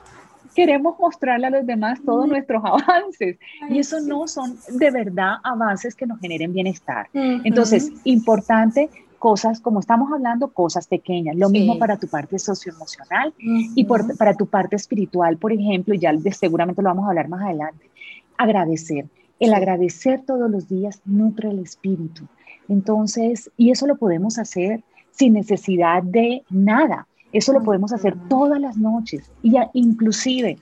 queremos 0.55 0.97
mostrarle 0.97 1.47
a 1.47 1.49
los 1.49 1.65
demás 1.67 1.99
todos 2.03 2.27
nuestros 2.27 2.63
avances. 2.65 3.37
y 3.69 3.79
eso 3.79 3.99
no 3.99 4.27
son 4.27 4.57
de 4.69 4.89
verdad 4.89 5.35
avances 5.43 5.93
que 5.93 6.07
nos 6.07 6.19
generen 6.19 6.53
bienestar. 6.53 7.09
Entonces, 7.13 7.91
importante 8.05 8.89
cosas, 9.25 9.59
como 9.59 9.79
estamos 9.79 10.11
hablando, 10.13 10.49
cosas 10.49 10.85
pequeñas. 10.85 11.35
Lo 11.35 11.49
mismo 11.49 11.79
para 11.79 11.97
tu 11.97 12.07
parte 12.07 12.37
socioemocional 12.37 13.33
y 13.39 13.83
para 13.83 14.35
tu 14.35 14.45
parte 14.45 14.75
espiritual, 14.75 15.37
por 15.37 15.51
ejemplo, 15.51 15.95
y 15.95 15.97
ya 15.97 16.13
seguramente 16.31 16.83
lo 16.83 16.89
vamos 16.89 17.05
a 17.05 17.09
hablar 17.09 17.27
más 17.27 17.41
adelante. 17.41 17.89
Agradecer. 18.37 19.07
El 19.39 19.55
agradecer 19.55 20.21
todos 20.27 20.47
los 20.51 20.69
días 20.69 21.01
nutre 21.05 21.49
el 21.49 21.57
espíritu. 21.57 22.27
Entonces, 22.69 23.49
y 23.57 23.71
eso 23.71 23.87
lo 23.87 23.95
podemos 23.95 24.37
hacer 24.37 24.83
sin 25.09 25.33
necesidad 25.33 26.03
de 26.03 26.43
nada. 26.51 27.07
Eso 27.31 27.51
lo 27.51 27.63
podemos 27.63 27.93
hacer 27.93 28.15
todas 28.29 28.61
las 28.61 28.77
noches 28.77 29.31
y 29.41 29.53
ya, 29.53 29.71
inclusive, 29.73 30.59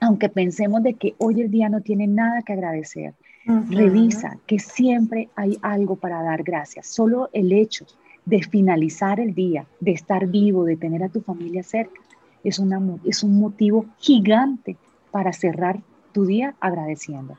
aunque 0.00 0.30
pensemos 0.30 0.82
de 0.82 0.94
que 0.94 1.14
hoy 1.18 1.42
el 1.42 1.50
día 1.50 1.68
no 1.68 1.82
tiene 1.82 2.06
nada 2.06 2.40
que 2.40 2.54
agradecer, 2.54 3.12
revisa 3.44 4.38
que 4.46 4.58
siempre 4.58 5.28
hay 5.34 5.58
algo 5.62 5.96
para 5.96 6.22
dar 6.22 6.42
gracias. 6.42 6.86
Solo 6.86 7.28
el 7.32 7.52
hecho 7.52 7.86
de 8.24 8.42
finalizar 8.42 9.18
el 9.20 9.34
día, 9.34 9.66
de 9.80 9.92
estar 9.92 10.26
vivo, 10.26 10.64
de 10.64 10.76
tener 10.76 11.02
a 11.02 11.08
tu 11.08 11.20
familia 11.20 11.62
cerca, 11.62 12.00
es, 12.44 12.58
una, 12.58 12.80
es 13.04 13.22
un 13.22 13.38
motivo 13.38 13.86
gigante 13.98 14.76
para 15.10 15.32
cerrar 15.32 15.80
tu 16.12 16.24
día 16.26 16.54
agradeciendo. 16.60 17.36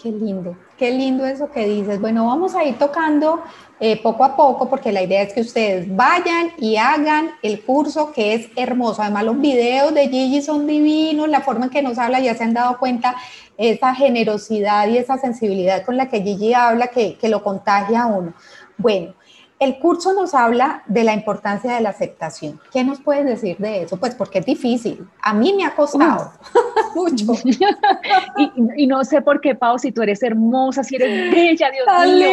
Qué 0.00 0.12
lindo, 0.12 0.56
qué 0.76 0.92
lindo 0.92 1.26
eso 1.26 1.50
que 1.50 1.66
dices. 1.66 2.00
Bueno, 2.00 2.26
vamos 2.26 2.54
a 2.54 2.62
ir 2.62 2.78
tocando 2.78 3.42
eh, 3.80 4.00
poco 4.00 4.24
a 4.24 4.36
poco 4.36 4.70
porque 4.70 4.92
la 4.92 5.02
idea 5.02 5.22
es 5.22 5.32
que 5.32 5.40
ustedes 5.40 5.94
vayan 5.96 6.52
y 6.56 6.76
hagan 6.76 7.32
el 7.42 7.64
curso 7.64 8.12
que 8.12 8.34
es 8.34 8.48
hermoso. 8.54 9.02
Además, 9.02 9.24
los 9.24 9.40
videos 9.40 9.92
de 9.92 10.08
Gigi 10.08 10.40
son 10.40 10.68
divinos, 10.68 11.28
la 11.28 11.40
forma 11.40 11.64
en 11.64 11.72
que 11.72 11.82
nos 11.82 11.98
habla, 11.98 12.20
ya 12.20 12.36
se 12.36 12.44
han 12.44 12.54
dado 12.54 12.78
cuenta, 12.78 13.16
esa 13.56 13.92
generosidad 13.92 14.86
y 14.86 14.98
esa 14.98 15.18
sensibilidad 15.18 15.84
con 15.84 15.96
la 15.96 16.08
que 16.08 16.22
Gigi 16.22 16.54
habla 16.54 16.86
que, 16.86 17.16
que 17.16 17.28
lo 17.28 17.42
contagia 17.42 18.04
a 18.04 18.06
uno. 18.06 18.34
Bueno, 18.76 19.14
el 19.60 19.78
curso 19.78 20.12
nos 20.12 20.34
habla 20.34 20.82
de 20.86 21.02
la 21.02 21.14
importancia 21.14 21.74
de 21.74 21.80
la 21.80 21.90
aceptación. 21.90 22.60
¿Qué 22.72 22.84
nos 22.84 23.00
puedes 23.00 23.24
decir 23.24 23.56
de 23.58 23.82
eso? 23.82 23.96
Pues 23.96 24.14
porque 24.14 24.38
es 24.38 24.46
difícil. 24.46 25.08
A 25.20 25.34
mí 25.34 25.52
me 25.52 25.64
ha 25.64 25.74
costado 25.74 26.32
mucho. 26.94 27.32
y, 28.76 28.86
no 28.86 29.04
sé 29.04 29.20
por 29.20 29.40
qué, 29.40 29.54
Pau, 29.56 29.78
si 29.78 29.90
tú 29.90 30.02
eres 30.02 30.22
hermosa, 30.22 30.84
si 30.84 30.96
eres 30.96 31.30
bella, 31.34 31.70
Dios 31.70 31.86
mío. 32.14 32.28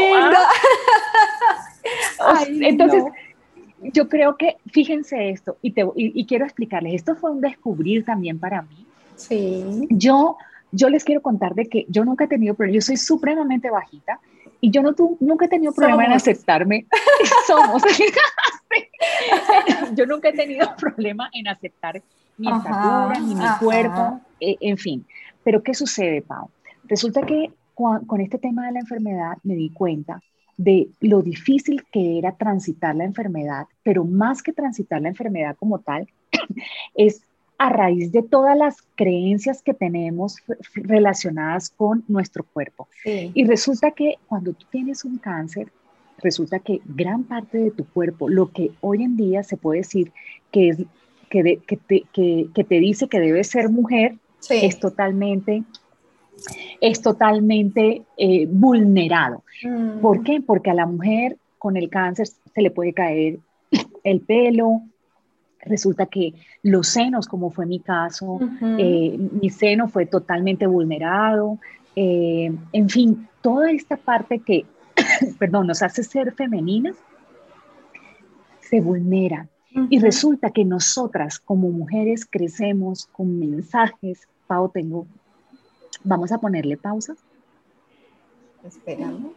¿ah? 2.19 2.43
entonces, 2.47 3.03
yo 3.81 4.07
creo 4.07 4.37
que, 4.37 4.57
fíjense 4.71 5.29
esto, 5.29 5.57
y, 5.61 5.71
te, 5.71 5.85
y, 5.95 6.25
quiero 6.25 6.45
explicarles, 6.45 6.93
esto 6.95 7.15
fue 7.15 7.31
un 7.31 7.41
descubrir 7.41 8.05
también 8.05 8.39
para 8.39 8.61
mí. 8.61 8.85
Sí. 9.15 9.87
Yo, 9.89 10.37
yo 10.71 10.89
les 10.89 11.03
quiero 11.03 11.21
contar 11.21 11.55
de 11.55 11.65
que 11.65 11.85
yo 11.89 12.05
nunca 12.05 12.25
he 12.25 12.27
tenido 12.27 12.53
pero 12.53 12.71
yo 12.71 12.81
soy 12.81 12.97
supremamente 12.97 13.71
bajita, 13.71 14.19
y 14.65 14.71
yo 14.71 14.81
no 14.81 14.95
nunca 15.19 15.45
he 15.45 15.47
tenido 15.47 15.71
problema 15.73 16.05
en 16.05 16.13
aceptarme. 16.13 16.87
Somos. 17.47 17.83
yo 19.95 20.07
nunca 20.07 20.29
he 20.29 20.33
tenido 20.33 20.75
problema 20.75 21.29
en 21.33 21.47
aceptar 21.47 22.01
mi 22.37 22.47
estatura, 22.47 23.19
ni 23.19 23.35
mi 23.35 23.45
cuerpo, 23.59 24.21
eh, 24.39 24.57
en 24.59 24.77
fin. 24.77 25.05
Pero 25.43 25.61
¿qué 25.61 25.75
sucede, 25.75 26.23
Pau? 26.23 26.49
Resulta 26.85 27.21
que 27.21 27.51
con 27.75 28.21
este 28.21 28.39
tema 28.39 28.65
de 28.65 28.71
la 28.71 28.79
enfermedad 28.79 29.37
me 29.43 29.53
di 29.53 29.69
cuenta 29.69 30.19
de 30.57 30.89
lo 30.99 31.21
difícil 31.21 31.83
que 31.91 32.17
era 32.17 32.31
transitar 32.31 32.95
la 32.95 33.03
enfermedad, 33.03 33.67
pero 33.83 34.03
más 34.03 34.41
que 34.41 34.51
transitar 34.51 34.99
la 34.99 35.09
enfermedad 35.09 35.55
como 35.57 35.77
tal, 35.77 36.07
es 36.95 37.21
a 37.57 37.69
raíz 37.69 38.11
de 38.11 38.21
todas 38.23 38.57
las 38.57 38.77
creencias 38.95 39.61
que 39.61 39.73
tenemos 39.73 40.37
relacionadas 40.75 41.69
con 41.69 42.03
nuestro 42.07 42.43
cuerpo. 42.43 42.87
Y 43.05 43.45
resulta 43.45 43.91
que 43.91 44.15
cuando 44.27 44.53
tú 44.53 44.65
tienes 44.69 45.05
un 45.05 45.17
cáncer, 45.17 45.71
resulta 46.19 46.59
que 46.59 46.81
gran 46.85 47.23
parte 47.23 47.57
de 47.57 47.71
tu 47.71 47.85
cuerpo, 47.85 48.29
lo 48.29 48.51
que 48.51 48.71
hoy 48.81 49.03
en 49.03 49.15
día 49.15 49.43
se 49.43 49.57
puede 49.57 49.79
decir 49.79 50.11
que, 50.51 50.69
es, 50.69 50.77
que, 51.29 51.59
que, 51.65 51.77
te, 51.77 52.03
que, 52.13 52.63
te, 52.63 52.79
dice 52.79 53.07
que 53.07 53.19
debes 53.19 53.47
ser 53.47 53.69
mujer, 53.69 54.15
es 54.49 54.79
totalmente 54.79 55.63
es 56.81 57.01
totalmente 57.01 58.03
eh, 58.17 58.45
vulnerado. 58.49 59.43
Mm. 59.63 59.99
¿Por 60.01 60.23
qué? 60.23 60.41
Porque 60.41 60.69
a 60.69 60.73
la 60.73 60.85
mujer 60.85 61.37
con 61.57 61.77
el 61.77 61.89
cáncer 61.89 62.27
se 62.27 62.61
le 62.61 62.71
puede 62.71 62.93
caer 62.93 63.39
el 64.03 64.21
pelo, 64.21 64.81
resulta 65.65 66.05
que 66.05 66.33
los 66.63 66.87
senos, 66.87 67.27
como 67.27 67.51
fue 67.51 67.65
mi 67.65 67.79
caso, 67.79 68.39
eh, 68.77 69.17
mi 69.17 69.49
seno 69.49 69.87
fue 69.87 70.05
totalmente 70.05 70.67
vulnerado, 70.67 71.59
eh, 71.95 72.53
en 72.73 72.89
fin, 72.89 73.27
toda 73.41 73.71
esta 73.71 73.97
parte 73.97 74.39
que, 74.39 74.65
perdón, 75.39 75.67
nos 75.67 75.81
hace 75.81 76.03
ser 76.03 76.33
femeninas, 76.33 76.95
se 78.61 78.81
vulnera. 78.81 79.47
Y 79.89 79.99
resulta 79.99 80.51
que 80.51 80.63
nosotras 80.63 81.37
como 81.37 81.69
mujeres 81.69 82.25
crecemos 82.25 83.07
con 83.07 83.39
mensajes, 83.39 84.25
Pau, 84.47 84.69
tengo, 84.69 85.05
vamos 86.01 86.31
a 86.31 86.37
ponerle 86.37 86.77
pausa. 86.77 87.13
Esperando. 88.63 89.33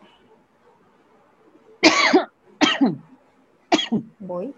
Voy. 4.20 4.54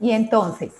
Y 0.00 0.10
entonces. 0.10 0.72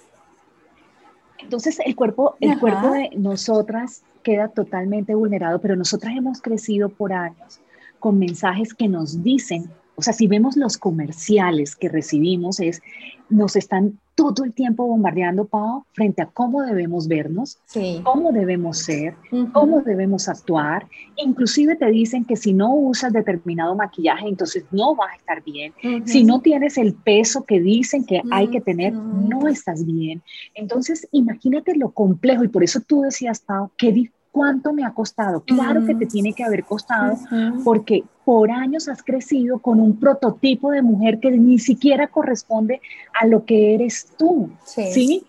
Entonces 1.38 1.78
el 1.84 1.94
cuerpo, 1.94 2.36
el 2.40 2.58
cuerpo 2.58 2.90
de 2.90 3.10
nosotras 3.16 4.02
queda 4.22 4.48
totalmente 4.48 5.14
vulnerado, 5.14 5.60
pero 5.60 5.76
nosotras 5.76 6.14
hemos 6.16 6.40
crecido 6.40 6.88
por 6.88 7.12
años 7.12 7.60
con 8.00 8.18
mensajes 8.18 8.74
que 8.74 8.88
nos 8.88 9.22
dicen 9.22 9.70
o 9.96 10.02
sea, 10.02 10.12
si 10.12 10.26
vemos 10.26 10.56
los 10.56 10.76
comerciales 10.76 11.74
que 11.74 11.88
recibimos, 11.88 12.60
es, 12.60 12.82
nos 13.28 13.56
están 13.56 13.98
todo 14.14 14.44
el 14.44 14.54
tiempo 14.54 14.86
bombardeando, 14.86 15.44
Pau, 15.44 15.84
frente 15.92 16.22
a 16.22 16.26
cómo 16.26 16.62
debemos 16.62 17.06
vernos, 17.06 17.58
cómo 18.02 18.32
debemos 18.32 18.78
ser, 18.78 19.14
cómo 19.52 19.82
debemos 19.82 20.28
actuar. 20.28 20.86
Inclusive 21.16 21.76
te 21.76 21.86
dicen 21.86 22.24
que 22.24 22.36
si 22.36 22.54
no 22.54 22.74
usas 22.74 23.12
determinado 23.12 23.74
maquillaje, 23.74 24.26
entonces 24.26 24.64
no 24.70 24.94
vas 24.94 25.12
a 25.12 25.16
estar 25.16 25.44
bien. 25.44 25.74
Si 26.06 26.24
no 26.24 26.40
tienes 26.40 26.78
el 26.78 26.94
peso 26.94 27.44
que 27.44 27.60
dicen 27.60 28.06
que 28.06 28.22
hay 28.30 28.48
que 28.48 28.62
tener, 28.62 28.94
no 28.94 29.48
estás 29.48 29.84
bien. 29.84 30.22
Entonces, 30.54 31.06
imagínate 31.12 31.74
lo 31.76 31.90
complejo. 31.90 32.42
Y 32.42 32.48
por 32.48 32.64
eso 32.64 32.80
tú 32.80 33.02
decías, 33.02 33.40
Pau, 33.40 33.70
qué 33.76 33.92
¿Cuánto 34.36 34.74
me 34.74 34.84
ha 34.84 34.90
costado? 34.90 35.40
Claro 35.40 35.86
que 35.86 35.94
te 35.94 36.04
tiene 36.04 36.34
que 36.34 36.44
haber 36.44 36.62
costado 36.64 37.16
porque 37.64 38.04
por 38.22 38.50
años 38.50 38.86
has 38.86 39.02
crecido 39.02 39.60
con 39.60 39.80
un 39.80 39.98
prototipo 39.98 40.72
de 40.72 40.82
mujer 40.82 41.20
que 41.20 41.30
ni 41.30 41.58
siquiera 41.58 42.08
corresponde 42.08 42.82
a 43.18 43.26
lo 43.26 43.46
que 43.46 43.72
eres 43.72 44.12
tú, 44.18 44.50
¿sí? 44.66 45.24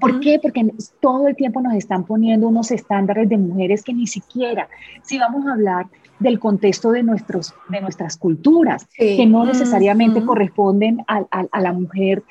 ¿Por 0.00 0.20
qué? 0.20 0.38
Porque 0.40 0.66
todo 0.98 1.28
el 1.28 1.36
tiempo 1.36 1.60
nos 1.60 1.74
están 1.74 2.04
poniendo 2.04 2.48
unos 2.48 2.70
estándares 2.70 3.28
de 3.28 3.36
mujeres 3.36 3.82
que 3.82 3.92
ni 3.92 4.06
siquiera, 4.06 4.66
si 5.02 5.18
vamos 5.18 5.46
a 5.46 5.52
hablar 5.52 5.88
del 6.18 6.38
contexto 6.38 6.90
de, 6.90 7.02
nuestros, 7.02 7.54
de 7.68 7.82
nuestras 7.82 8.16
culturas, 8.16 8.88
que 8.96 9.26
no 9.26 9.44
necesariamente 9.44 10.24
corresponden 10.24 11.04
a, 11.06 11.26
a, 11.30 11.60
la 11.60 11.74
mujer 11.74 12.22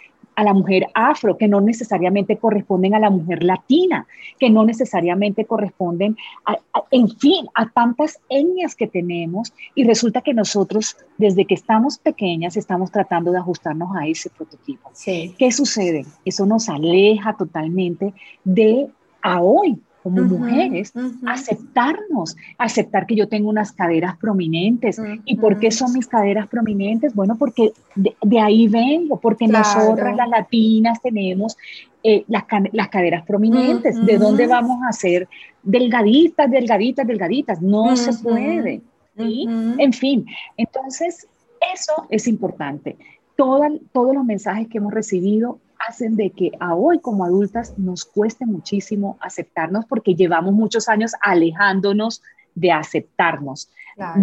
a 0.41 0.43
la 0.43 0.53
mujer 0.53 0.87
afro, 0.95 1.37
que 1.37 1.47
no 1.47 1.61
necesariamente 1.61 2.37
corresponden 2.37 2.95
a 2.95 2.99
la 2.99 3.11
mujer 3.11 3.43
latina, 3.43 4.07
que 4.39 4.49
no 4.49 4.65
necesariamente 4.65 5.45
corresponden, 5.45 6.17
a, 6.45 6.57
en 6.89 7.09
fin, 7.09 7.45
a 7.53 7.69
tantas 7.69 8.19
etnias 8.27 8.75
que 8.75 8.87
tenemos 8.87 9.53
y 9.75 9.83
resulta 9.83 10.21
que 10.21 10.33
nosotros 10.33 10.97
desde 11.17 11.45
que 11.45 11.53
estamos 11.53 11.99
pequeñas 11.99 12.57
estamos 12.57 12.91
tratando 12.91 13.31
de 13.31 13.37
ajustarnos 13.37 13.95
a 13.95 14.07
ese 14.07 14.31
prototipo. 14.31 14.89
¿Qué 15.37 15.51
sucede? 15.51 16.05
Eso 16.25 16.47
nos 16.47 16.69
aleja 16.69 17.37
totalmente 17.37 18.13
de 18.43 18.89
a 19.21 19.41
hoy, 19.43 19.79
como 20.03 20.23
mujeres, 20.23 20.93
aceptarnos, 21.25 22.35
aceptar 22.57 23.05
que 23.05 23.15
yo 23.15 23.27
tengo 23.27 23.49
unas 23.49 23.71
caderas 23.71 24.17
prominentes. 24.17 24.99
¿Y 25.25 25.37
por 25.37 25.59
qué 25.59 25.69
son 25.71 25.93
mis 25.93 26.07
caderas 26.07 26.47
prominentes? 26.47 27.13
Bueno, 27.13 27.35
porque 27.37 27.71
de, 27.95 28.39
ahí 28.39 28.67
vengo, 28.67 29.19
porque 29.19 29.47
nosotras 29.47 30.15
las 30.15 30.27
latinas 30.27 31.01
tenemos 31.01 31.55
eh, 32.03 32.23
las, 32.27 32.45
las, 32.71 32.89
caderas 32.89 33.25
prominentes. 33.25 34.03
¿De 34.05 34.17
dónde 34.17 34.47
vamos 34.47 34.79
a 34.87 34.91
ser 34.91 35.27
delgaditas, 35.61 36.49
delgaditas, 36.49 37.05
delgaditas? 37.05 37.61
No 37.61 37.95
se 37.95 38.13
puede. 38.13 38.81
En 39.17 39.93
fin, 39.93 40.25
entonces 40.57 41.27
Eso 41.73 42.07
es 42.09 42.27
importante. 42.27 42.97
todos 43.35 44.15
los 44.15 44.25
mensajes 44.25 44.67
que 44.67 44.79
hemos 44.79 44.93
recibido 44.93 45.59
hacen 45.87 46.15
de 46.15 46.29
que 46.31 46.51
a 46.59 46.75
hoy 46.75 46.99
como 46.99 47.25
adultas 47.25 47.77
nos 47.77 48.05
cueste 48.05 48.45
muchísimo 48.45 49.17
aceptarnos 49.21 49.85
porque 49.85 50.15
llevamos 50.15 50.53
muchos 50.53 50.89
años 50.89 51.13
alejándonos 51.21 52.21
de 52.55 52.71
aceptarnos. 52.71 53.69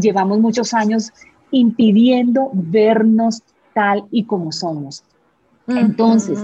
Llevamos 0.01 0.38
muchos 0.38 0.75
años 0.75 1.12
impidiendo 1.51 2.51
vernos 2.53 3.42
tal 3.75 4.05
y 4.11 4.25
como 4.25 4.53
somos. 4.53 5.05
Entonces, 5.66 6.38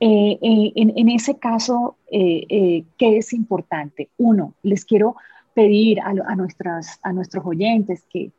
eh, 0.00 0.38
eh, 0.42 0.72
en, 0.74 1.08
ese 1.08 1.36
caso, 1.36 1.96
eh, 2.10 2.84
¿qué 2.98 3.18
es 3.18 3.32
importante? 3.32 4.10
Uno, 4.18 4.54
les 4.62 4.84
quiero 4.84 5.16
pedir 5.54 6.00
a, 6.00 6.12
nuestras, 6.34 6.98
a 7.02 7.12
nuestros 7.12 7.46
oyentes 7.46 8.04
que 8.10 8.32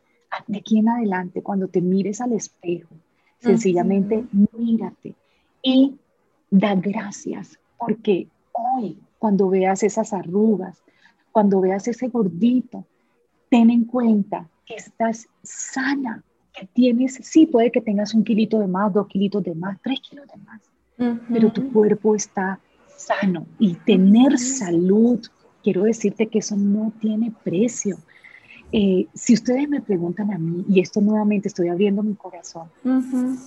de 0.48 0.58
aquí 0.58 0.80
en 0.80 0.90
adelante, 0.90 1.42
cuando 1.42 1.70
te 1.70 1.82
mires 1.82 2.20
al 2.20 2.34
espejo, 2.34 2.94
sencillamente 3.40 4.26
mírate 4.32 5.16
y 5.62 5.96
da 6.49 6.75
gracias, 6.75 7.60
porque 7.77 8.27
hoy, 8.51 8.99
cuando 9.19 9.49
veas 9.49 9.84
esas 9.84 10.13
arrugas, 10.13 10.81
cuando 11.31 11.62
veas 11.62 11.88
ese 11.88 12.08
gordito, 12.08 12.86
ten 13.49 13.69
en 13.69 13.86
cuenta 13.86 14.47
que 14.65 14.75
estás 14.75 15.27
sana, 15.43 16.23
que 16.53 16.65
tienes, 16.67 17.15
sí, 17.21 17.45
puede 17.45 17.71
que 17.71 17.81
tengas 17.81 18.13
un 18.13 18.23
kilito 18.23 18.60
de 18.60 18.67
más, 18.67 18.93
dos 18.93 19.08
kilitos 19.08 19.43
de 19.43 19.53
más, 19.53 19.77
tres 19.81 19.99
kilos 20.01 20.25
de 20.27 20.38
más, 20.38 20.62
pero 21.29 21.51
tu 21.51 21.71
cuerpo 21.71 22.15
está 22.15 22.60
sano 22.95 23.45
y 23.60 23.73
tener 23.75 24.38
salud, 24.38 25.19
quiero 25.62 25.84
decirte 25.84 26.27
que 26.27 26.39
eso 26.39 26.55
no 26.55 26.93
tiene 26.99 27.34
precio. 27.43 27.97
Eh, 28.71 29.08
si 29.13 29.34
ustedes 29.34 29.69
me 29.69 29.80
preguntan 29.82 30.32
a 30.34 30.38
mí, 30.38 30.65
y 30.67 30.80
esto 30.80 30.99
nuevamente 30.99 31.47
estoy 31.47 31.69
abriendo 31.69 32.04
mi 32.04 32.15
corazón, 32.15 32.67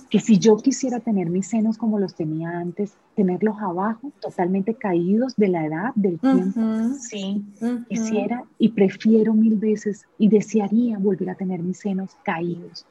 que 0.09 0.19
si 0.19 0.39
yo 0.39 0.57
quisiera 0.57 0.99
tener 0.99 1.29
mis 1.29 1.47
senos 1.47 1.77
como 1.77 1.99
los 1.99 2.15
tenía 2.15 2.49
antes, 2.49 2.93
tenerlos 3.15 3.57
abajo, 3.59 4.11
totalmente 4.21 4.73
caídos 4.73 5.35
de 5.35 5.49
la 5.49 5.65
edad, 5.65 5.91
del 5.95 6.19
tiempo, 6.19 6.61
sí, 6.99 7.43
quisiera 7.87 8.43
y 8.57 8.69
prefiero 8.69 9.33
mil 9.33 9.57
veces 9.57 10.05
y 10.17 10.29
desearía 10.29 10.97
volver 10.97 11.29
a 11.29 11.35
tener 11.35 11.61
mis 11.61 11.79
senos 11.79 12.15
caídos 12.23 12.85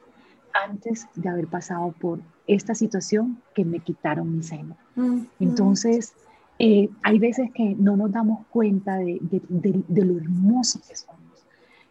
antes 0.65 1.07
de 1.15 1.29
haber 1.29 1.47
pasado 1.47 1.93
por 1.99 2.19
esta 2.47 2.73
situación 2.73 3.41
que 3.53 3.65
me 3.65 3.79
quitaron 3.79 4.35
mi 4.35 4.43
seno. 4.43 4.77
Entonces, 5.39 6.13
eh, 6.57 6.89
hay 7.03 7.19
veces 7.19 7.51
que 7.53 7.75
no 7.75 7.95
nos 7.95 8.11
damos 8.11 8.45
cuenta 8.47 8.97
de, 8.97 9.19
de 9.21 10.05
lo 10.05 10.17
hermoso 10.17 10.79
que 10.87 10.95
somos 10.95 11.18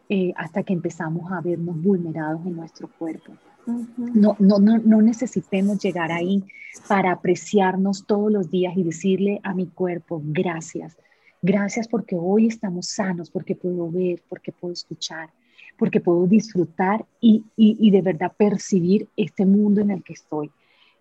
eh, 0.09 0.33
hasta 0.37 0.63
que 0.63 0.73
empezamos 0.73 1.31
a 1.33 1.41
vernos 1.41 1.81
vulnerados 1.83 2.45
en 2.47 2.57
nuestro 2.57 2.89
cuerpo. 2.89 3.33
no, 3.67 4.37
no, 4.39 4.59
no, 4.59 4.79
no 4.79 5.03
necesitemos 5.03 5.79
llegar 5.79 6.11
ahí 6.11 6.43
para 6.87 7.13
apreciarnos 7.13 8.07
todos 8.07 8.31
los 8.31 8.51
días 8.51 8.77
y 8.77 8.83
decirle 8.83 9.41
a 9.43 9.55
mi 9.55 9.67
cuerpo, 9.67 10.23
gracias, 10.25 10.97
gracias 11.43 11.89
porque 11.89 12.17
hoy 12.17 12.47
estamos 12.47 12.89
sanos, 12.89 13.31
porque 13.31 13.55
puedo 13.55 13.91
ver, 13.91 14.23
porque 14.29 14.53
puedo 14.53 14.73
escuchar, 14.73 15.31
porque 15.77 16.01
puedo 16.01 16.27
disfrutar 16.27 17.05
y, 17.21 17.45
y, 17.57 17.91
de 17.91 18.03
verdad 18.03 18.33
percibir 18.37 19.09
este 19.17 19.47
mundo 19.47 19.81
en 19.81 19.91
el 19.91 20.03
que 20.03 20.15
estoy. 20.15 20.51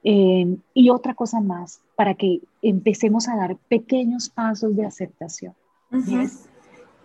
Eh, 0.04 0.58
y 0.74 0.89
otra 0.89 1.15
cosa 1.15 1.39
más, 1.41 1.82
para 1.96 2.13
que 2.13 2.41
empecemos 2.62 3.28
a 3.28 3.36
dar 3.36 3.58
pequeños 3.67 4.30
pasos 4.30 4.76
de 4.76 4.86
aceptación. 4.86 5.54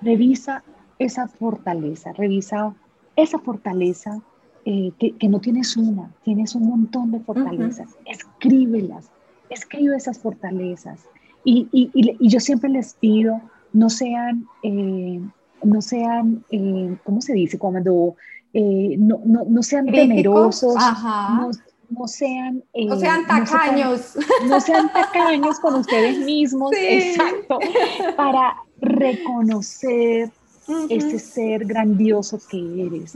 revisa 0.01 0.63
esa 1.05 1.29
fortaleza, 1.29 2.13
revisa 2.13 2.75
esa 3.17 3.39
fortaleza 3.39 4.21
eh, 4.65 4.93
que, 4.99 5.29
no 5.29 5.41
tienes 5.41 5.77
una, 5.77 6.13
tienes 6.23 6.55
un 6.55 6.69
montón 6.69 7.11
de 7.11 7.21
fortalezas, 7.21 7.89
escríbelas, 8.07 9.11
escribe 9.51 9.97
esas 9.97 10.19
fortalezas. 10.19 11.01
Y, 11.45 11.69
y, 11.73 12.29
yo 12.29 12.39
siempre 12.39 12.71
les 12.71 12.95
pido, 12.95 13.41
no 13.73 13.91
sean, 13.91 14.47
eh, 14.63 15.21
no 15.65 15.83
sean, 15.83 16.45
eh, 16.51 16.97
¿cómo 17.03 17.21
se 17.21 17.33
dice? 17.33 17.59
Cuando 17.59 18.15
no, 18.55 19.21
no, 19.25 19.45
no, 19.49 19.63
sean 19.63 19.87
temerosos, 19.87 20.77
no, 21.91 22.07
sean... 22.07 22.63
no 22.73 22.97
sean 22.97 23.27
tacaños. 23.27 24.17
No 24.47 24.61
sean, 24.61 24.93
tacaños 24.93 25.59
con 25.59 25.75
ustedes 25.75 26.19
mismos, 26.19 26.71
exacto, 26.79 27.59
para 28.17 28.57
reconocer 28.81 30.31
ese 30.89 31.19
ser 31.19 31.65
grandioso 31.65 32.39
que 32.51 32.87
eres. 32.87 33.15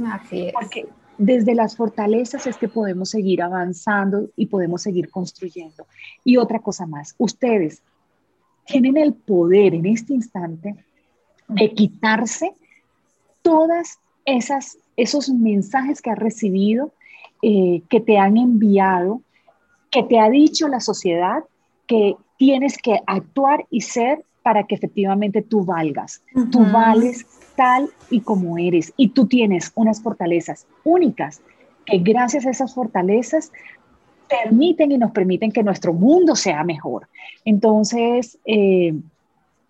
Porque 0.52 0.88
desde 1.18 1.54
las 1.54 1.76
fortalezas 1.76 2.46
es 2.46 2.56
que 2.56 2.68
podemos 2.68 3.11
seguir 3.11 3.42
avanzando 3.42 4.28
y 4.37 4.46
podemos 4.46 4.82
seguir 4.82 5.11
construyendo. 5.11 5.87
Y 6.24 6.37
otra 6.37 6.59
cosa 6.59 6.87
más, 6.87 7.14
ustedes 7.18 7.82
tienen 8.66 8.96
el 8.96 9.14
poder 9.14 9.74
en 9.74 9.87
este 9.87 10.12
instante 10.12 10.74
de 11.48 11.72
quitarse 11.72 12.52
todas 13.42 13.98
esas 14.24 14.78
esos 14.96 15.28
mensajes 15.28 16.00
que 16.00 16.11
has 16.11 16.18
recibido, 16.18 16.92
eh, 17.42 17.82
que 17.88 18.00
te 18.00 18.18
han 18.18 18.37
enviado, 18.37 19.20
que 19.90 20.02
te 20.02 20.18
ha 20.18 20.28
dicho 20.30 20.68
la 20.68 20.80
sociedad 20.80 21.44
que 21.87 22.16
tienes 22.38 22.78
que 22.78 23.00
actuar 23.06 23.66
y 23.70 23.82
ser 23.82 24.24
para 24.42 24.64
que 24.64 24.74
efectivamente 24.74 25.42
tú 25.42 25.64
valgas. 25.64 26.22
Tú 26.50 26.64
vales 26.72 27.26
tal 27.57 27.90
y 28.11 28.21
como 28.21 28.59
eres 28.59 28.92
y 28.97 29.09
tú 29.09 29.27
tienes 29.27 29.73
unas 29.75 30.03
fortalezas 30.03 30.66
únicas 30.85 31.40
que 31.85 31.99
gracias 31.99 32.47
a 32.47 32.51
esas 32.51 32.75
fortalezas 32.75 33.53
permiten 34.29 34.92
y 34.92 34.99
nos 34.99 35.12
permiten 35.12 35.53
que 35.53 35.62
nuestro 35.62 35.92
mundo 35.92 36.35
sea 36.35 36.64
mejor. 36.64 37.09
Entonces, 37.45 38.38
eh, 38.45 38.95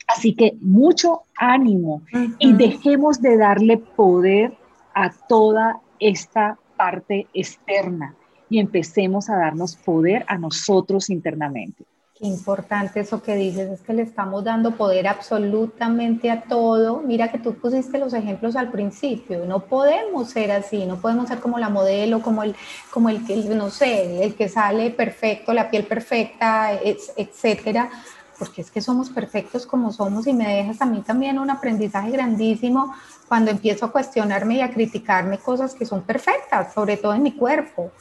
así 0.07 0.35
que 0.35 0.57
mucho 0.61 1.22
ánimo 1.37 2.03
y 2.38 2.53
dejemos 2.55 3.20
de 3.20 3.37
darle 3.37 3.77
poder 3.77 4.55
a 4.94 5.11
toda 5.11 5.81
esta 6.01 6.59
parte 6.77 7.27
externa 7.35 8.14
y 8.49 8.59
empecemos 8.61 9.29
a 9.29 9.37
darnos 9.37 9.77
poder 9.77 10.25
a 10.29 10.38
nosotros 10.38 11.11
internamente. 11.11 11.85
Qué 12.18 12.26
importante 12.26 13.00
eso 13.00 13.22
que 13.22 13.35
dices, 13.35 13.70
es 13.70 13.83
que 13.83 13.92
le 13.92 14.00
estamos 14.00 14.42
dando 14.42 14.70
poder 14.70 15.07
absolutamente 15.07 16.31
a 16.31 16.44
todo. 16.44 17.02
Mira 17.02 17.31
que 17.31 17.38
tú 17.38 17.52
pusiste 17.57 17.98
los 17.98 18.14
ejemplos 18.14 18.57
al 18.57 18.70
principio, 18.70 19.44
no 19.44 19.61
podemos 19.61 20.31
ser 20.31 20.50
así, 20.50 20.87
no 20.87 20.96
podemos 20.96 21.29
ser 21.29 21.40
como 21.40 21.59
la 21.59 21.68
modelo, 21.68 22.22
como 22.22 22.42
el, 22.42 22.57
como 22.90 23.11
el 23.11 23.26
que, 23.26 23.37
no 23.37 23.68
sé, 23.68 24.24
el 24.24 24.35
que 24.35 24.48
sale 24.48 24.90
perfecto, 24.92 25.52
la 25.52 25.68
piel 25.68 25.85
perfecta, 25.85 26.70
etcétera, 26.72 27.90
porque 28.38 28.62
es 28.62 28.70
que 28.70 28.81
somos 28.81 29.11
perfectos 29.11 29.66
como 29.66 29.92
somos 29.92 30.26
y 30.26 30.33
me 30.33 30.57
dejas 30.57 30.81
a 30.81 30.87
mí 30.87 31.02
también 31.02 31.38
un 31.38 31.50
aprendizaje 31.50 32.12
grandísimo 32.12 32.94
cuando 33.29 33.50
empiezo 33.50 33.85
a 33.85 33.92
cuestionarme 33.92 34.55
y 34.55 34.61
a 34.62 34.70
criticarme 34.70 35.37
cosas 35.37 35.74
que 35.74 35.85
son 35.85 36.00
perfectas, 36.00 36.72
sobre 36.72 36.96
todo 36.96 37.12
en 37.12 37.24
mi 37.24 37.33
cuerpo 37.33 37.92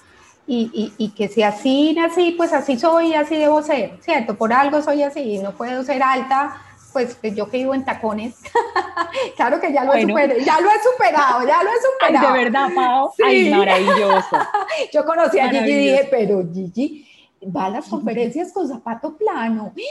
y, 0.47 0.93
y, 0.97 1.09
que 1.09 1.27
si 1.27 1.41
así 1.41 1.93
nací, 1.93 2.31
pues 2.31 2.53
así 2.53 2.77
soy, 2.77 3.15
así 3.15 3.35
debo 3.35 3.63
ser, 3.63 3.97
¿cierto? 4.01 4.35
Por 4.35 4.53
algo 4.53 4.81
soy 4.81 5.01
así, 5.01 5.39
no 5.39 5.51
puedo 5.53 5.83
ser 5.83 6.03
alta, 6.03 6.61
pues, 6.93 7.17
pues 7.19 7.35
yo 7.35 7.49
que 7.49 7.57
vivo 7.57 7.73
en 7.73 7.83
tacones, 7.83 8.35
claro 9.35 9.59
que 9.59 9.73
ya 9.73 9.83
lo, 9.83 9.93
he 9.93 10.01
superado, 10.01 10.39
ya 10.39 10.59
lo 10.61 10.69
he 10.69 10.79
superado, 10.93 11.47
ya 11.47 11.63
lo 11.63 11.69
he 11.71 11.81
superado. 11.81 12.33
de 12.33 12.43
verdad, 12.43 12.69
Pau, 12.75 13.11
ay, 13.25 13.49
maravilloso. 13.49 14.37
yo 14.93 15.03
conocí 15.03 15.39
a 15.39 15.49
Gigi 15.49 15.71
y 15.71 15.77
dije, 15.77 16.07
pero 16.11 16.43
Gigi 16.53 17.07
va 17.55 17.65
a 17.65 17.69
las 17.69 17.87
conferencias 17.87 18.51
con 18.51 18.67
zapato 18.67 19.17
plano. 19.17 19.73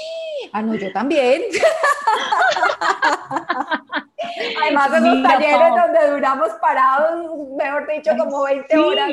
Ah, 0.52 0.62
no, 0.62 0.74
yo 0.74 0.92
también. 0.92 1.42
Además, 4.62 4.90
esos 4.94 5.22
talleres 5.22 5.70
donde 5.70 6.10
duramos 6.12 6.48
parados, 6.60 7.48
mejor 7.56 7.88
dicho, 7.92 8.10
como 8.18 8.42
20 8.44 8.78
horas. 8.78 9.10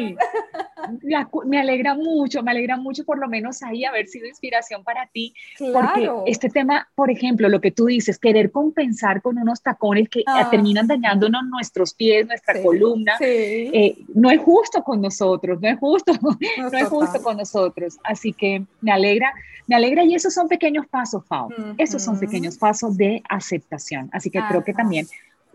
me 1.45 1.59
alegra 1.59 1.95
mucho, 1.95 2.43
me 2.43 2.51
alegra 2.51 2.77
mucho 2.77 3.03
por 3.05 3.19
lo 3.19 3.27
menos 3.27 3.61
ahí 3.63 3.85
haber 3.85 4.07
sido 4.07 4.27
inspiración 4.27 4.83
para 4.83 5.07
ti. 5.07 5.33
Porque 5.57 6.09
este 6.25 6.49
tema, 6.49 6.87
por 6.95 7.11
ejemplo, 7.11 7.49
lo 7.49 7.61
que 7.61 7.71
tú 7.71 7.85
dices, 7.85 8.17
querer 8.17 8.51
compensar 8.51 9.21
con 9.21 9.37
unos 9.37 9.61
tacones 9.61 10.09
que 10.09 10.23
ah. 10.27 10.49
terminan 10.49 10.87
dañándonos 10.87 11.43
nuestros 11.45 11.93
pies, 11.93 12.27
nuestra 12.27 12.61
columna, 12.61 13.13
eh, 13.19 13.97
no 14.13 14.29
es 14.31 14.39
justo 14.41 14.83
con 14.83 15.01
nosotros, 15.01 15.59
no 15.61 15.67
es 15.67 15.79
justo, 15.79 16.13
no, 16.21 16.77
es 16.77 16.87
justo 16.87 17.21
con 17.21 17.37
nosotros. 17.37 17.97
Así 18.03 18.33
que 18.33 18.63
me 18.81 18.91
alegra, 18.91 19.33
me 19.67 19.75
alegra 19.75 20.03
y 20.03 20.15
esos 20.15 20.33
son 20.33 20.47
pequeños 20.47 20.87
pasos, 20.87 21.23
Pau. 21.25 21.49
Esos 21.77 22.01
son 22.03 22.19
pequeños 22.19 22.57
pasos 22.57 22.97
de 22.97 23.21
aceptación. 23.29 24.09
Así 24.11 24.29
que 24.29 24.39
creo 24.47 24.63
que 24.63 24.73
también 24.73 25.07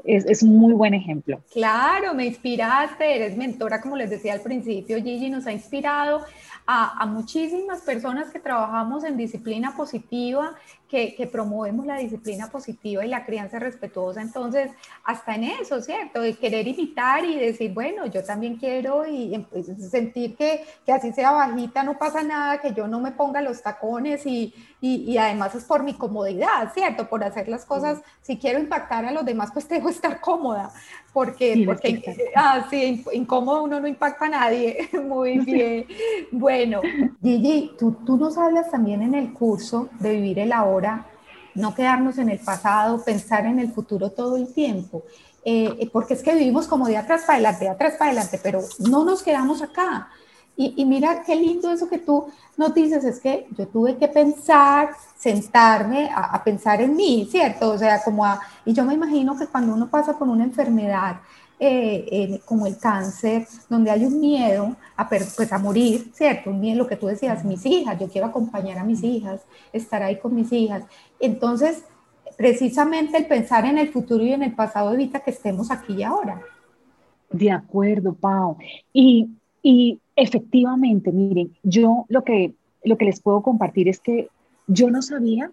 es, 0.07 0.43
un 0.43 0.57
muy 0.57 0.73
buen 0.73 0.95
ejemplo. 0.95 1.41
Claro, 1.53 2.15
me 2.15 2.27
inspiraste, 2.27 3.17
eres 3.17 3.37
mentora, 3.37 3.81
como 3.81 3.97
les 3.97 4.11
decía 4.11 4.33
al 4.33 4.41
principio, 4.41 5.03
Gigi 5.03 5.29
nos 5.29 5.47
ha 5.47 5.53
inspirado 5.53 6.25
a, 6.67 7.03
a 7.03 7.07
muchísimas 7.07 7.83
personas 7.83 8.31
que 8.31 8.39
trabajamos 8.39 9.05
en 9.05 9.17
disciplina 9.17 9.77
positiva 9.77 10.55
que, 10.89 11.29
promovemos 11.31 11.87
la 11.87 11.99
disciplina 11.99 12.49
positiva 12.49 13.05
y 13.05 13.09
la 13.09 13.25
crianza 13.25 13.59
respetuosa. 13.59 14.23
Entonces, 14.23 14.71
hasta 15.05 15.35
en 15.35 15.45
eso, 15.45 15.81
¿cierto? 15.81 16.21
De 16.21 16.35
querer 16.35 16.67
imitar 16.69 17.25
y 17.25 17.37
decir, 17.37 17.75
bueno, 17.75 18.07
yo 18.07 18.25
también 18.25 18.57
quiero 18.57 19.05
y, 19.07 19.45
pues, 19.51 19.67
sentir 19.91 20.37
que, 20.37 20.65
que, 20.85 20.93
así 20.93 21.13
sea 21.13 21.33
bajita, 21.33 21.83
no 21.83 21.99
pasa 21.99 22.23
nada, 22.23 22.61
que 22.61 22.73
yo 22.73 22.87
no 22.87 23.01
me 23.01 23.13
ponga 23.13 23.41
los 23.43 23.63
tacones 23.63 24.25
y, 24.27 24.55
y, 24.81 25.17
además 25.19 25.55
es 25.55 25.65
por 25.65 25.83
mi 25.83 25.95
comodidad, 25.95 26.73
¿cierto? 26.73 27.09
Por 27.09 27.25
hacer 27.25 27.49
las 27.49 27.65
cosas, 27.65 28.01
si 28.23 28.39
quiero 28.39 28.59
impactar 28.59 29.05
a 29.05 29.11
los 29.11 29.25
demás, 29.25 29.51
pues 29.53 29.67
tengo 29.67 29.87
que 29.87 29.95
estar 29.95 30.21
cómoda, 30.21 30.71
porque, 31.13 31.65
porque 31.67 32.31
ah, 32.37 32.67
sí, 32.71 33.05
incómodo 33.13 33.65
uno 33.65 33.81
no 33.81 33.89
impacta 33.89 34.27
a 34.27 34.29
nadie. 34.29 34.89
Muy 35.09 35.39
bien. 35.39 35.87
Bueno, 36.31 36.83
Gigi, 37.23 37.73
tú, 37.79 37.93
tú 38.05 38.17
nos 38.17 38.37
hablas 38.37 38.71
también 38.71 39.03
en 39.03 39.15
el 39.15 39.33
curso 39.33 39.89
de 39.99 40.13
vivir 40.13 40.39
el 40.39 40.53
ahora 40.53 40.76
no 41.55 41.75
quedarnos 41.75 42.19
en 42.19 42.29
el 42.29 42.39
pasado, 42.39 43.03
pensar 43.03 43.47
en 43.47 43.59
el 43.59 43.73
futuro 43.73 44.11
todo 44.11 44.37
el 44.37 44.53
tiempo. 44.53 45.05
Eh, 45.45 45.77
eh, 45.79 45.91
porque 45.93 46.15
es 46.15 46.23
que 46.23 46.35
vivimos 46.35 46.67
como 46.67 46.87
de 46.89 46.97
atrás 46.97 47.23
para 47.23 47.35
adelante, 47.35 47.65
de 47.65 47.71
atrás 47.71 47.95
para 47.99 48.11
adelante, 48.11 48.41
pero 48.43 48.61
no 48.81 49.05
nos 49.05 49.23
quedamos 49.23 49.63
acá. 49.63 50.09
Y, 50.59 50.87
mira 50.87 51.23
qué 51.23 51.37
lindo 51.37 51.71
eso 51.71 51.87
que 51.87 51.99
tú 51.99 52.29
nos 52.57 52.73
dices, 52.73 53.05
es 53.05 53.21
que 53.21 53.47
yo 53.59 53.69
tuve 53.69 53.99
que 53.99 54.09
pensar, 54.09 54.89
sentarme 55.19 56.11
a, 56.11 56.43
pensar 56.43 56.81
en 56.81 56.97
mí, 56.97 57.29
¿cierto? 57.31 57.73
O 57.73 57.79
sea, 57.79 58.03
como 58.03 58.25
a, 58.25 58.41
y 58.65 58.73
yo 58.73 58.83
me 58.85 58.95
imagino 58.95 59.39
que 59.39 59.47
cuando 59.47 59.75
uno 59.75 59.91
pasa 59.91 60.19
por 60.19 60.29
una 60.29 60.45
enfermedad, 60.45 61.21
eh, 61.59 62.41
como 62.45 62.67
el 62.67 62.77
cáncer, 62.77 63.47
donde 63.71 63.91
hay 63.91 64.05
un 64.05 64.21
miedo 64.21 64.77
a, 64.97 65.09
pues, 65.09 65.53
a 65.53 65.59
morir, 65.59 66.11
¿cierto? 66.13 66.51
Un 66.51 66.61
miedo, 66.61 66.79
lo 66.79 66.87
que 66.87 66.97
tú 66.97 67.07
decías, 67.07 67.45
mis 67.45 67.65
hijas, 67.65 67.99
yo 67.99 68.09
quiero 68.09 68.27
acompañar 68.27 68.79
a 68.79 68.85
mis 68.85 69.03
hijas, 69.03 69.41
estar 69.73 70.03
ahí 70.03 70.19
con 70.19 70.35
mis 70.35 70.53
hijas. 70.53 70.85
Entonces, 71.19 71.85
precisamente 72.37 73.17
el 73.17 73.27
pensar 73.27 73.65
en 73.65 73.79
el 73.79 73.89
futuro 73.89 74.23
y 74.23 74.33
en 74.33 74.43
el 74.43 74.55
pasado 74.55 74.93
evita 74.93 75.21
que 75.21 75.31
estemos 75.31 75.71
aquí 75.71 75.95
y 75.95 76.03
ahora. 76.03 76.43
De 77.31 77.51
acuerdo, 77.51 78.13
Pau. 78.15 78.59
Y, 78.93 79.31
y 79.63 79.99
efectivamente, 80.15 81.11
miren, 81.11 81.57
yo 81.63 82.05
lo 82.09 82.23
que, 82.23 82.53
lo 82.85 82.99
que 82.99 83.07
les 83.07 83.21
puedo 83.21 83.43
compartir 83.43 83.89
es 83.89 84.01
que 84.01 84.29
yo 84.67 84.91
no 84.91 85.01
sabía 85.03 85.51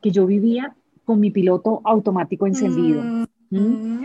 que 0.00 0.10
yo 0.10 0.26
vivía 0.26 0.74
con 1.04 1.18
mi 1.18 1.30
piloto 1.30 1.80
automático 1.84 2.46
encendido. 2.46 3.02
Mm, 3.02 3.24
¿Mm? 3.50 4.04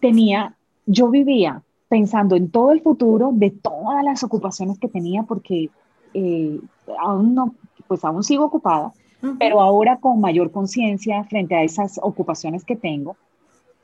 Tenía 0.00 0.56
yo 0.86 1.08
vivía 1.08 1.62
pensando 1.88 2.36
en 2.36 2.50
todo 2.50 2.72
el 2.72 2.80
futuro 2.80 3.30
de 3.32 3.50
todas 3.50 4.02
las 4.04 4.22
ocupaciones 4.22 4.78
que 4.78 4.88
tenía 4.88 5.24
porque 5.24 5.68
eh, 6.14 6.58
aún 6.98 7.34
no, 7.34 7.54
pues 7.86 8.04
aún 8.04 8.24
sigo 8.24 8.46
ocupada, 8.46 8.92
pero 9.38 9.60
ahora 9.60 9.98
con 9.98 10.20
mayor 10.20 10.50
conciencia 10.50 11.22
frente 11.24 11.54
a 11.54 11.62
esas 11.62 12.00
ocupaciones 12.02 12.64
que 12.64 12.76
tengo. 12.76 13.16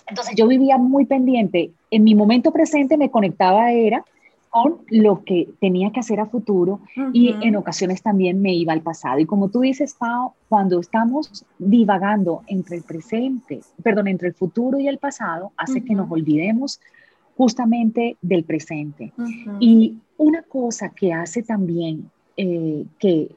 Entonces 0.07 0.35
yo 0.35 0.47
vivía 0.49 0.79
muy 0.79 1.05
pendiente. 1.05 1.71
En 1.91 2.03
mi 2.03 2.15
momento 2.15 2.51
presente 2.51 2.97
me 2.97 3.11
conectaba 3.11 3.71
era 3.73 4.05
con 4.51 4.79
lo 4.89 5.25
que 5.25 5.49
tenía 5.61 5.91
que 5.91 6.01
hacer 6.01 6.21
a 6.21 6.27
futuro 6.27 6.81
y 7.13 7.35
en 7.43 7.57
ocasiones 7.57 8.03
también 8.03 8.41
me 8.41 8.55
iba 8.55 8.73
al 8.73 8.83
pasado. 8.83 9.19
Y 9.19 9.27
como 9.27 9.49
tú 9.49 9.61
dices, 9.61 9.95
Pau, 9.95 10.33
cuando 10.49 10.81
estamos 10.81 11.45
divagando 11.59 12.43
entre 12.47 12.77
el 12.77 12.83
presente, 12.83 13.61
perdón, 13.83 14.09
entre 14.09 14.29
el 14.29 14.35
futuro 14.35 14.79
y 14.79 14.89
el 14.89 14.99
pasado, 14.99 15.53
hace 15.57 15.83
que 15.83 15.95
nos 15.95 16.11
olvidemos 16.11 16.81
justamente 17.37 18.17
del 18.21 18.45
presente. 18.45 19.13
Y 19.61 19.99
una 20.17 20.43
cosa 20.43 20.91
que 20.91 21.13
hace 21.13 21.43
también 21.43 22.11
eh, 22.37 22.85
que, 22.99 23.31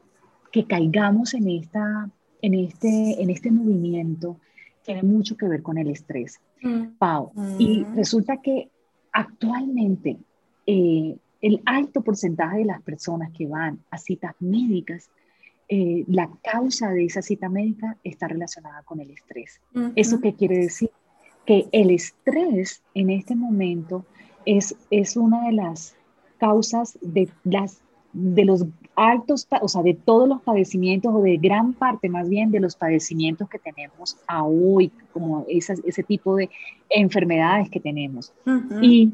que, 0.51 0.65
caigamos 0.65 1.33
en, 1.33 1.49
esta, 1.49 2.09
en, 2.41 2.53
este, 2.55 3.21
en 3.21 3.29
este 3.29 3.51
movimiento 3.51 4.37
tiene 4.83 5.03
mucho 5.03 5.37
que 5.37 5.47
ver 5.47 5.61
con 5.61 5.77
el 5.77 5.89
estrés, 5.89 6.39
mm. 6.61 6.97
Pau. 6.97 7.31
Y 7.59 7.81
mm. 7.81 7.95
resulta 7.95 8.37
que 8.37 8.69
actualmente 9.11 10.17
eh, 10.65 11.15
el 11.41 11.61
alto 11.65 12.01
porcentaje 12.01 12.59
de 12.59 12.65
las 12.65 12.81
personas 12.81 13.31
que 13.31 13.47
van 13.47 13.79
a 13.89 13.97
citas 13.97 14.35
médicas, 14.39 15.09
eh, 15.67 16.03
la 16.07 16.29
causa 16.43 16.91
de 16.91 17.05
esa 17.05 17.21
cita 17.21 17.49
médica 17.49 17.97
está 18.03 18.27
relacionada 18.27 18.83
con 18.83 18.99
el 18.99 19.09
estrés. 19.09 19.61
¿Eso 19.95 20.19
qué 20.19 20.33
quiere 20.33 20.57
decir? 20.57 20.89
que 21.45 21.67
el 21.71 21.91
estrés 21.91 22.81
en 22.93 23.09
este 23.09 23.35
momento 23.35 24.05
es, 24.45 24.75
es 24.89 25.17
una 25.17 25.45
de 25.45 25.53
las 25.53 25.95
causas 26.37 26.97
de, 27.01 27.29
las, 27.43 27.81
de 28.13 28.45
los 28.45 28.65
altos, 28.95 29.47
o 29.61 29.67
sea, 29.67 29.83
de 29.83 29.93
todos 29.93 30.27
los 30.27 30.41
padecimientos 30.41 31.13
o 31.13 31.21
de 31.21 31.37
gran 31.37 31.73
parte 31.73 32.09
más 32.09 32.29
bien 32.29 32.51
de 32.51 32.59
los 32.59 32.75
padecimientos 32.75 33.49
que 33.49 33.59
tenemos 33.59 34.17
a 34.27 34.43
hoy, 34.43 34.91
como 35.13 35.45
ese 35.47 36.03
tipo 36.03 36.35
de 36.35 36.49
enfermedades 36.89 37.69
que 37.69 37.79
tenemos. 37.79 38.33
Y 38.81 39.11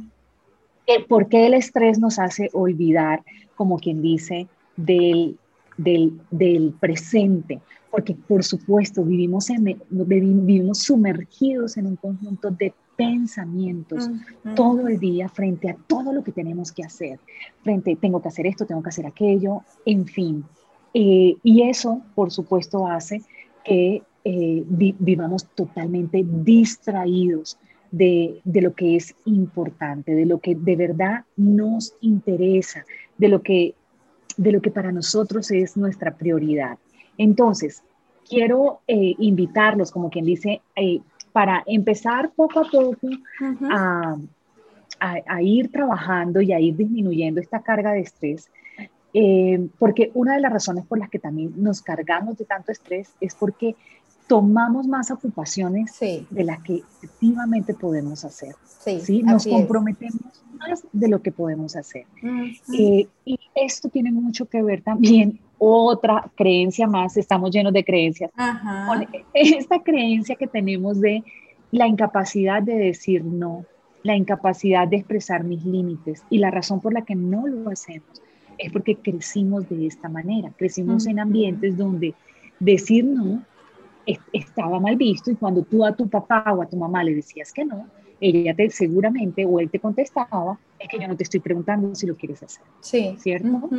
por 1.07 1.27
qué 1.27 1.47
el 1.47 1.53
estrés 1.53 1.99
nos 1.99 2.19
hace 2.19 2.49
olvidar, 2.53 3.23
como 3.55 3.77
quien 3.77 4.01
dice, 4.01 4.47
del, 4.75 5.38
del, 5.77 6.19
del 6.31 6.73
presente, 6.79 7.59
porque 7.91 8.15
por 8.15 8.43
supuesto 8.43 9.03
vivimos, 9.03 9.49
en, 9.49 9.79
vivimos 9.89 10.79
sumergidos 10.79 11.77
en 11.77 11.88
un 11.88 11.95
conjunto 11.95 12.51
de 12.51 12.73
pensamientos 12.95 14.09
todo 14.55 14.88
el 14.88 14.99
día 14.99 15.29
frente 15.29 15.69
a 15.69 15.77
todo 15.88 16.11
lo 16.11 16.23
que 16.23 16.31
tenemos 16.31 16.71
que 16.71 16.83
hacer, 16.83 17.19
frente, 17.61 17.95
tengo 17.95 18.21
que 18.21 18.27
hacer 18.27 18.47
esto, 18.47 18.65
tengo 18.65 18.81
que 18.81 18.89
hacer 18.89 19.05
aquello, 19.05 19.61
en 19.85 20.05
fin. 20.05 20.43
Eh, 20.93 21.38
y 21.43 21.61
eso, 21.63 22.01
por 22.15 22.31
supuesto, 22.31 22.88
hace 22.88 23.21
que 23.63 24.01
eh, 24.23 24.63
vivamos 24.67 25.45
totalmente 25.55 26.25
distraídos 26.25 27.57
de, 27.91 28.41
de, 28.43 28.61
lo 28.61 28.73
que 28.73 28.95
es 28.95 29.15
importante, 29.25 30.13
de 30.13 30.25
lo 30.25 30.39
que 30.39 30.55
de 30.55 30.75
verdad 30.75 31.25
nos 31.35 31.93
interesa, 32.01 32.85
de 33.17 33.27
lo 33.27 33.41
que, 33.41 33.75
de 34.38 34.51
lo 34.51 34.61
que 34.61 34.71
para 34.71 34.91
nosotros 34.91 35.51
es 35.51 35.77
nuestra 35.77 36.15
prioridad. 36.15 36.77
Entonces, 37.17 37.83
quiero 38.27 38.81
eh, 38.88 39.15
invitarlos, 39.19 39.91
como 39.91 40.09
quien 40.09 40.25
dice, 40.25 40.61
eh, 40.75 40.99
para 41.31 41.63
empezar 41.65 42.31
poco 42.35 42.61
a 42.61 42.69
poco 42.69 42.97
a, 43.69 45.41
ir 45.41 45.71
trabajando 45.71 46.41
y 46.41 46.51
a 46.51 46.59
ir 46.59 46.75
disminuyendo 46.75 47.39
esta 47.39 47.61
carga 47.61 47.91
de 47.91 47.99
estrés, 48.01 48.49
eh, 49.13 49.67
porque 49.77 50.11
una 50.15 50.35
de 50.35 50.41
las 50.41 50.51
razones 50.51 50.85
por 50.85 50.97
las 50.97 51.09
que 51.09 51.19
también 51.19 51.53
nos 51.55 51.81
cargamos 51.81 52.38
de 52.38 52.45
tanto 52.45 52.71
estrés 52.71 53.13
es 53.21 53.35
porque 53.35 53.75
tomamos 54.28 54.88
más 54.88 55.09
ocupaciones 55.09 55.97
de 55.99 56.43
las 56.43 56.61
que 56.61 56.84
efectivamente 57.01 57.73
podemos 57.73 58.25
hacer. 58.25 58.55
Sí, 59.01 59.23
Nos 59.23 59.47
comprometemos 59.47 60.21
más 60.59 60.86
de 60.91 61.07
lo 61.07 61.21
que 61.21 61.32
podemos 61.32 61.75
hacer. 61.75 62.05
y 62.71 63.07
esto 63.55 63.89
tiene 63.89 64.11
mucho 64.11 64.45
que 64.45 64.61
ver 64.61 64.82
también 64.82 65.39
otra 65.57 66.30
creencia 66.36 66.88
más, 66.88 67.17
estamos 67.17 67.51
llenos 67.51 67.73
de 67.73 67.84
creencias, 67.84 68.32
esta 69.34 69.82
creencia 69.82 70.36
que 70.36 70.47
tenemos 70.47 71.01
de 71.01 71.23
la 71.71 71.88
incapacidad 71.88 72.61
de 72.61 72.75
decir 72.75 73.23
no, 73.23 73.65
la 74.03 74.15
incapacidad 74.15 74.88
de 74.88 74.97
expresar 74.97 75.43
mis 75.43 75.65
límites 75.65 76.23
y 76.30 76.38
la 76.38 76.51
razón 76.51 76.80
por 76.80 76.93
la 76.93 77.01
que 77.01 77.15
no 77.15 77.47
lo 77.47 77.69
hacemos 77.69 78.21
es 78.57 78.71
porque 78.71 78.95
crecimos 78.95 79.67
de 79.69 79.88
esta 79.88 80.09
manera, 80.09 80.51
crecimos 80.57 81.05
en 81.07 81.19
ambientes 81.19 81.78
donde 81.78 82.13
decir 82.59 83.05
no 83.05 83.43
estaba 84.31 84.79
mal 84.79 84.95
visto 84.95 85.29
y 85.31 85.35
cuando 85.35 85.63
tú 85.63 85.85
a 85.85 85.95
tu 85.95 86.09
papá 86.09 86.53
o 86.53 86.61
a 86.61 86.69
tu 86.69 86.77
mamá 86.77 87.03
le 87.03 87.15
decías 87.15 87.51
que 87.51 87.65
no, 87.65 87.87
ella 88.19 88.55
te 88.55 88.69
seguramente 88.69 89.45
o 89.45 89.59
él 89.59 89.69
te 89.69 89.79
contestaba, 89.79 90.59
es 90.79 90.87
que 90.87 90.99
yo 90.99 91.07
no 91.07 91.15
te 91.15 91.23
estoy 91.23 91.39
preguntando 91.39 91.93
si 91.93 92.07
lo 92.07 92.15
quieres 92.15 92.41
hacer. 92.43 92.63
Sí. 92.81 93.15
¿Cierto? 93.19 93.69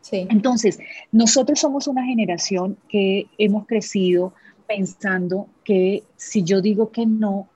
Sí. 0.00 0.26
Entonces, 0.30 0.78
nosotros 1.12 1.60
somos 1.60 1.86
una 1.86 2.04
generación 2.04 2.76
que 2.88 3.26
hemos 3.38 3.66
crecido 3.66 4.32
pensando 4.66 5.48
que 5.62 6.02
si 6.16 6.42
yo 6.42 6.60
digo 6.60 6.90
que 6.90 7.06
no, 7.06 7.48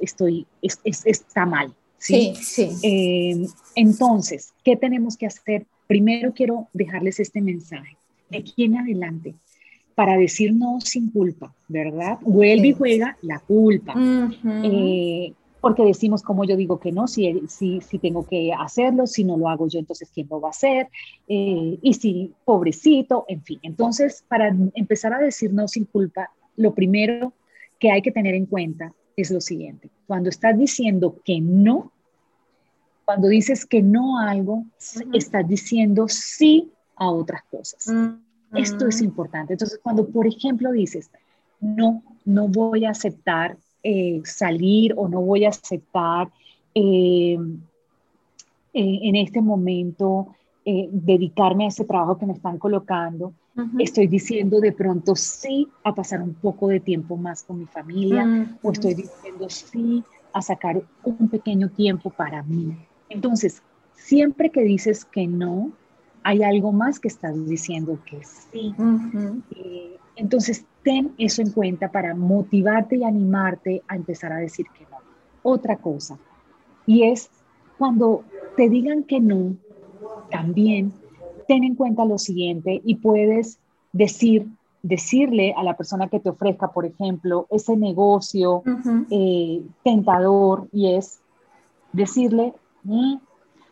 estoy, 0.00 0.46
está 0.62 1.46
mal. 1.46 1.74
Sí, 1.98 2.34
sí. 2.36 2.70
Eh, 2.82 3.46
entonces, 3.74 4.52
¿qué 4.62 4.76
tenemos 4.76 5.16
que 5.16 5.26
hacer? 5.26 5.66
Primero 5.86 6.32
quiero 6.34 6.68
dejarles 6.72 7.20
este 7.20 7.40
mensaje. 7.40 7.96
De 8.30 8.38
aquí 8.38 8.64
en 8.64 8.76
adelante, 8.76 9.34
para 9.94 10.16
decir 10.16 10.52
no 10.54 10.80
sin 10.80 11.10
culpa, 11.10 11.54
¿verdad? 11.68 12.18
Vuelve 12.22 12.68
y 12.68 12.72
juega 12.72 13.16
la 13.22 13.38
culpa 13.40 13.94
porque 15.64 15.82
decimos 15.82 16.22
como 16.22 16.44
yo 16.44 16.58
digo 16.58 16.78
que 16.78 16.92
no, 16.92 17.08
si, 17.08 17.40
si, 17.48 17.80
si 17.80 17.98
tengo 17.98 18.26
que 18.26 18.52
hacerlo, 18.52 19.06
si 19.06 19.24
no 19.24 19.38
lo 19.38 19.48
hago 19.48 19.66
yo, 19.66 19.78
entonces 19.78 20.10
¿quién 20.12 20.26
lo 20.28 20.38
va 20.38 20.48
a 20.48 20.50
hacer? 20.50 20.88
Eh, 21.26 21.78
y 21.80 21.94
si, 21.94 22.34
pobrecito, 22.44 23.24
en 23.28 23.42
fin. 23.42 23.60
Entonces, 23.62 24.26
para 24.28 24.54
empezar 24.74 25.14
a 25.14 25.20
decir 25.20 25.54
no 25.54 25.66
sin 25.66 25.86
culpa, 25.86 26.28
lo 26.56 26.74
primero 26.74 27.32
que 27.78 27.90
hay 27.90 28.02
que 28.02 28.12
tener 28.12 28.34
en 28.34 28.44
cuenta 28.44 28.92
es 29.16 29.30
lo 29.30 29.40
siguiente. 29.40 29.88
Cuando 30.06 30.28
estás 30.28 30.58
diciendo 30.58 31.16
que 31.24 31.40
no, 31.40 31.92
cuando 33.06 33.28
dices 33.28 33.64
que 33.64 33.80
no 33.80 34.18
a 34.18 34.32
algo, 34.32 34.66
estás 35.14 35.48
diciendo 35.48 36.08
sí 36.08 36.72
a 36.94 37.10
otras 37.10 37.42
cosas. 37.44 37.86
Esto 38.54 38.86
es 38.88 39.02
importante. 39.02 39.54
Entonces, 39.54 39.80
cuando, 39.82 40.06
por 40.06 40.26
ejemplo, 40.26 40.72
dices, 40.72 41.10
no, 41.60 42.02
no 42.24 42.48
voy 42.48 42.84
a 42.84 42.90
aceptar 42.90 43.56
eh, 43.82 44.22
salir 44.24 44.94
o 44.96 45.08
no 45.08 45.20
voy 45.20 45.44
a 45.44 45.50
aceptar 45.50 46.28
eh, 46.74 47.38
eh, 48.72 48.98
en 49.02 49.16
este 49.16 49.40
momento 49.40 50.28
dedicarme 50.66 51.66
a 51.66 51.68
ese 51.68 51.84
trabajo 51.84 52.16
que 52.16 52.24
me 52.24 52.32
están 52.32 52.56
colocando, 52.56 53.34
estoy 53.78 54.06
diciendo 54.06 54.60
de 54.60 54.72
pronto 54.72 55.14
sí 55.14 55.68
a 55.82 55.94
pasar 55.94 56.22
un 56.22 56.32
poco 56.32 56.68
de 56.68 56.80
tiempo 56.80 57.18
más 57.18 57.42
con 57.42 57.58
mi 57.58 57.66
familia 57.66 58.56
o 58.62 58.72
estoy 58.72 58.94
diciendo 58.94 59.50
sí 59.50 60.02
a 60.32 60.40
sacar 60.40 60.82
un 61.04 61.28
pequeño 61.28 61.68
tiempo 61.68 62.08
para 62.08 62.42
mí. 62.42 62.74
Entonces, 63.10 63.62
siempre 63.92 64.48
que 64.50 64.62
dices 64.62 65.04
que 65.04 65.26
no, 65.26 65.72
hay 66.24 66.42
algo 66.42 66.72
más 66.72 66.98
que 66.98 67.08
estás 67.08 67.46
diciendo 67.46 67.98
que 68.04 68.20
sí. 68.24 68.74
Eh, 69.54 69.96
entonces, 70.16 70.64
ten 70.82 71.12
eso 71.18 71.42
en 71.42 71.52
cuenta 71.52 71.92
para 71.92 72.14
motivarte 72.14 72.96
y 72.96 73.04
animarte 73.04 73.82
a 73.86 73.94
empezar 73.94 74.32
a 74.32 74.38
decir 74.38 74.66
que 74.76 74.84
no. 74.90 74.96
Otra 75.42 75.76
cosa, 75.76 76.18
y 76.86 77.02
es 77.04 77.30
cuando 77.78 78.24
te 78.56 78.68
digan 78.70 79.02
que 79.02 79.20
no, 79.20 79.56
también 80.30 80.92
ten 81.46 81.64
en 81.64 81.74
cuenta 81.74 82.06
lo 82.06 82.16
siguiente 82.16 82.80
y 82.82 82.94
puedes 82.96 83.58
decir, 83.92 84.46
decirle 84.82 85.52
a 85.54 85.62
la 85.62 85.76
persona 85.76 86.08
que 86.08 86.20
te 86.20 86.30
ofrezca, 86.30 86.68
por 86.68 86.86
ejemplo, 86.86 87.46
ese 87.50 87.76
negocio 87.76 88.62
eh, 89.10 89.62
tentador 89.82 90.68
y 90.72 90.94
es 90.94 91.20
decirle, 91.92 92.54
mm, 92.84 93.16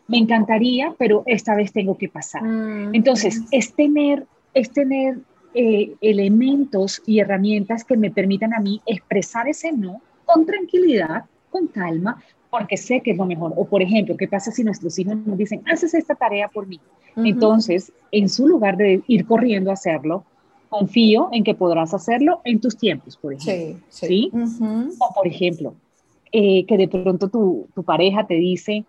me 0.07 0.17
encantaría, 0.17 0.93
pero 0.97 1.23
esta 1.25 1.55
vez 1.55 1.71
tengo 1.71 1.97
que 1.97 2.09
pasar. 2.09 2.43
Mm, 2.43 2.93
Entonces, 2.93 3.41
es 3.51 3.73
tener, 3.73 4.25
es 4.53 4.71
tener 4.71 5.19
eh, 5.53 5.93
elementos 6.01 7.01
y 7.05 7.19
herramientas 7.19 7.83
que 7.83 7.95
me 7.95 8.11
permitan 8.11 8.53
a 8.53 8.59
mí 8.59 8.81
expresar 8.85 9.47
ese 9.47 9.71
no 9.71 10.01
con 10.25 10.45
tranquilidad, 10.45 11.25
con 11.49 11.67
calma, 11.67 12.21
porque 12.49 12.77
sé 12.77 13.01
que 13.01 13.11
es 13.11 13.17
lo 13.17 13.25
mejor. 13.25 13.53
O, 13.55 13.65
por 13.65 13.81
ejemplo, 13.81 14.15
¿qué 14.17 14.27
pasa 14.27 14.51
si 14.51 14.63
nuestros 14.63 14.97
hijos 14.99 15.15
nos 15.25 15.37
dicen, 15.37 15.61
haces 15.71 15.93
esta 15.93 16.15
tarea 16.15 16.47
por 16.47 16.67
mí? 16.67 16.79
Entonces, 17.15 17.91
en 18.11 18.29
su 18.29 18.47
lugar 18.47 18.77
de 18.77 19.01
ir 19.07 19.25
corriendo 19.25 19.69
a 19.69 19.73
hacerlo, 19.73 20.25
confío 20.69 21.29
en 21.31 21.43
que 21.43 21.53
podrás 21.53 21.93
hacerlo 21.93 22.41
en 22.43 22.59
tus 22.59 22.77
tiempos, 22.77 23.15
por 23.17 23.33
ejemplo. 23.33 23.79
Sí. 23.89 24.31
O, 24.33 25.13
por 25.13 25.27
ejemplo, 25.27 25.75
eh, 26.31 26.65
que 26.65 26.77
de 26.77 26.87
pronto 26.87 27.29
tu, 27.29 27.67
tu 27.75 27.83
pareja 27.83 28.25
te 28.25 28.33
dice, 28.33 28.85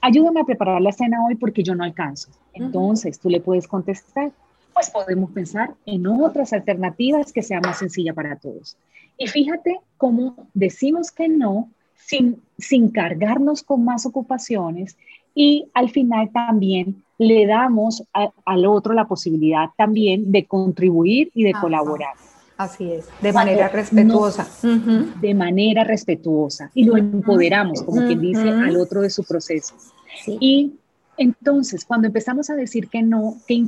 ayúdame 0.00 0.40
a 0.40 0.44
preparar 0.44 0.80
la 0.80 0.92
cena 0.92 1.24
hoy 1.24 1.34
porque 1.34 1.62
yo 1.62 1.74
no 1.74 1.84
alcanzo. 1.84 2.30
Entonces 2.52 3.18
tú 3.18 3.28
le 3.28 3.40
puedes 3.40 3.68
contestar, 3.68 4.32
pues 4.72 4.90
podemos 4.90 5.30
pensar 5.30 5.74
en 5.86 6.06
otras 6.06 6.52
alternativas 6.52 7.32
que 7.32 7.42
sean 7.42 7.62
más 7.62 7.78
sencillas 7.78 8.14
para 8.14 8.36
todos. 8.36 8.76
Y 9.18 9.26
fíjate 9.26 9.78
cómo 9.96 10.36
decimos 10.54 11.10
que 11.10 11.28
no 11.28 11.68
sin, 11.94 12.40
sin 12.58 12.90
cargarnos 12.90 13.62
con 13.62 13.84
más 13.84 14.06
ocupaciones 14.06 14.96
y 15.34 15.68
al 15.74 15.90
final 15.90 16.30
también 16.32 17.02
le 17.18 17.46
damos 17.46 18.02
al 18.12 18.66
otro 18.66 18.94
la 18.94 19.06
posibilidad 19.06 19.68
también 19.76 20.32
de 20.32 20.46
contribuir 20.46 21.30
y 21.34 21.44
de 21.44 21.52
colaborar. 21.52 22.14
Así 22.60 22.92
es, 22.92 23.08
de 23.22 23.32
manera 23.32 23.68
respetuosa. 23.68 24.46
De 25.18 25.32
manera 25.32 25.82
respetuosa. 25.82 26.70
Y 26.74 26.84
lo 26.84 26.98
empoderamos, 26.98 27.82
como 27.82 28.06
quien 28.06 28.20
dice, 28.20 28.50
al 28.50 28.76
otro 28.76 29.00
de 29.00 29.08
su 29.08 29.24
proceso. 29.24 29.74
Y 30.26 30.74
entonces, 31.16 31.86
cuando 31.86 32.08
empezamos 32.08 32.50
a 32.50 32.54
decir 32.54 32.88
que 32.88 33.02
no, 33.02 33.36
¿qué, 33.48 33.64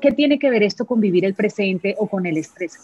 ¿qué, 0.00 0.12
tiene 0.12 0.38
que 0.38 0.48
ver 0.48 0.62
esto 0.62 0.86
con 0.86 1.00
vivir 1.00 1.24
el 1.24 1.34
presente 1.34 1.96
o 1.98 2.06
con 2.06 2.24
el 2.24 2.36
estrés? 2.36 2.78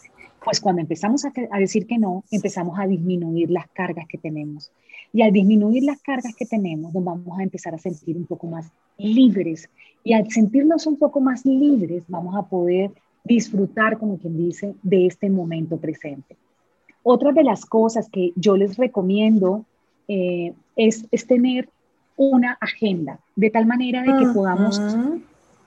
Pues 0.44 0.60
cuando 0.60 0.82
empezamos 0.82 1.24
a, 1.24 1.32
a 1.52 1.58
decir 1.60 1.86
que 1.86 1.96
no, 1.96 2.24
empezamos 2.32 2.76
a 2.80 2.88
disminuir 2.88 3.48
las 3.48 3.68
cargas 3.68 4.08
que 4.08 4.18
tenemos. 4.18 4.72
Y 5.12 5.22
al 5.22 5.30
disminuir 5.30 5.84
las 5.84 6.02
cargas 6.02 6.34
que 6.34 6.44
tenemos, 6.44 6.92
nos 6.92 7.04
vamos 7.04 7.38
a 7.38 7.42
empezar 7.44 7.72
a 7.72 7.78
sentir 7.78 8.16
un 8.16 8.26
poco 8.26 8.48
más 8.48 8.66
libres. 8.98 9.70
Y 10.02 10.14
al 10.14 10.28
sentirnos 10.28 10.88
un 10.88 10.98
poco 10.98 11.20
más 11.20 11.46
libres, 11.46 12.02
vamos 12.08 12.34
a 12.34 12.42
poder 12.42 12.90
disfrutar, 13.24 13.98
como 13.98 14.18
quien 14.18 14.36
dice, 14.36 14.74
de 14.82 15.06
este 15.06 15.30
momento 15.30 15.76
presente. 15.76 16.36
Otra 17.02 17.32
de 17.32 17.44
las 17.44 17.66
cosas 17.66 18.08
que 18.10 18.32
yo 18.36 18.56
les 18.56 18.76
recomiendo 18.76 19.64
eh, 20.08 20.54
es, 20.76 21.08
tener 21.26 21.68
una 22.16 22.58
agenda, 22.60 23.18
de 23.36 23.50
tal 23.50 23.66
manera 23.66 24.02
de 24.02 24.18
que 24.18 24.32
podamos 24.32 24.80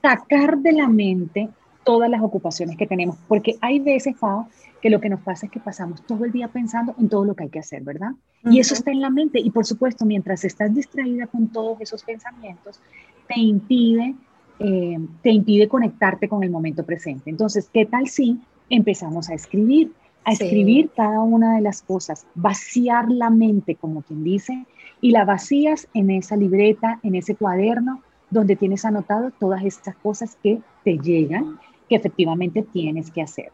sacar 0.02 0.58
de 0.58 0.72
la 0.72 0.88
mente 0.88 1.48
todas 1.84 2.08
las 2.10 2.22
ocupaciones 2.22 2.76
que 2.76 2.86
tenemos, 2.86 3.16
porque 3.28 3.56
hay 3.60 3.78
veces, 3.78 4.16
Fao, 4.16 4.48
que 4.80 4.90
lo 4.90 5.00
que 5.00 5.08
nos 5.08 5.20
pasa 5.20 5.46
es 5.46 5.52
que 5.52 5.60
pasamos 5.60 6.02
todo 6.02 6.24
el 6.24 6.32
día 6.32 6.48
pensando 6.48 6.94
en 6.98 7.08
todo 7.08 7.24
lo 7.24 7.34
que 7.34 7.44
hay 7.44 7.50
que 7.50 7.58
hacer, 7.58 7.82
¿verdad? 7.82 8.12
Y 8.44 8.60
eso 8.60 8.74
está 8.74 8.90
en 8.90 9.00
la 9.00 9.10
mente, 9.10 9.40
y 9.40 9.50
por 9.50 9.66
supuesto, 9.66 10.04
mientras 10.04 10.44
estás 10.44 10.74
distraída 10.74 11.26
con 11.26 11.48
todos 11.48 11.80
esos 11.80 12.04
pensamientos, 12.04 12.80
te 13.28 13.40
impide 13.40 14.14
eh, 14.58 14.98
te 15.22 15.30
impide 15.30 15.68
conectarte 15.68 16.28
con 16.28 16.42
el 16.42 16.50
momento 16.50 16.84
presente. 16.84 17.30
Entonces, 17.30 17.68
¿qué 17.72 17.86
tal 17.86 18.08
si 18.08 18.38
empezamos 18.70 19.28
a 19.28 19.34
escribir? 19.34 19.92
A 20.24 20.32
escribir 20.32 20.90
cada 20.96 21.20
una 21.20 21.54
de 21.54 21.60
las 21.60 21.82
cosas, 21.82 22.26
vaciar 22.34 23.10
la 23.10 23.30
mente, 23.30 23.76
como 23.76 24.02
quien 24.02 24.24
dice, 24.24 24.66
y 25.00 25.12
la 25.12 25.24
vacías 25.24 25.86
en 25.94 26.10
esa 26.10 26.36
libreta, 26.36 26.98
en 27.04 27.14
ese 27.14 27.36
cuaderno, 27.36 28.02
donde 28.30 28.56
tienes 28.56 28.84
anotado 28.84 29.30
todas 29.38 29.64
estas 29.64 29.94
cosas 29.96 30.36
que 30.42 30.60
te 30.82 30.98
llegan, 30.98 31.60
que 31.88 31.96
efectivamente 31.96 32.62
tienes 32.62 33.10
que 33.10 33.22
hacer. 33.22 33.52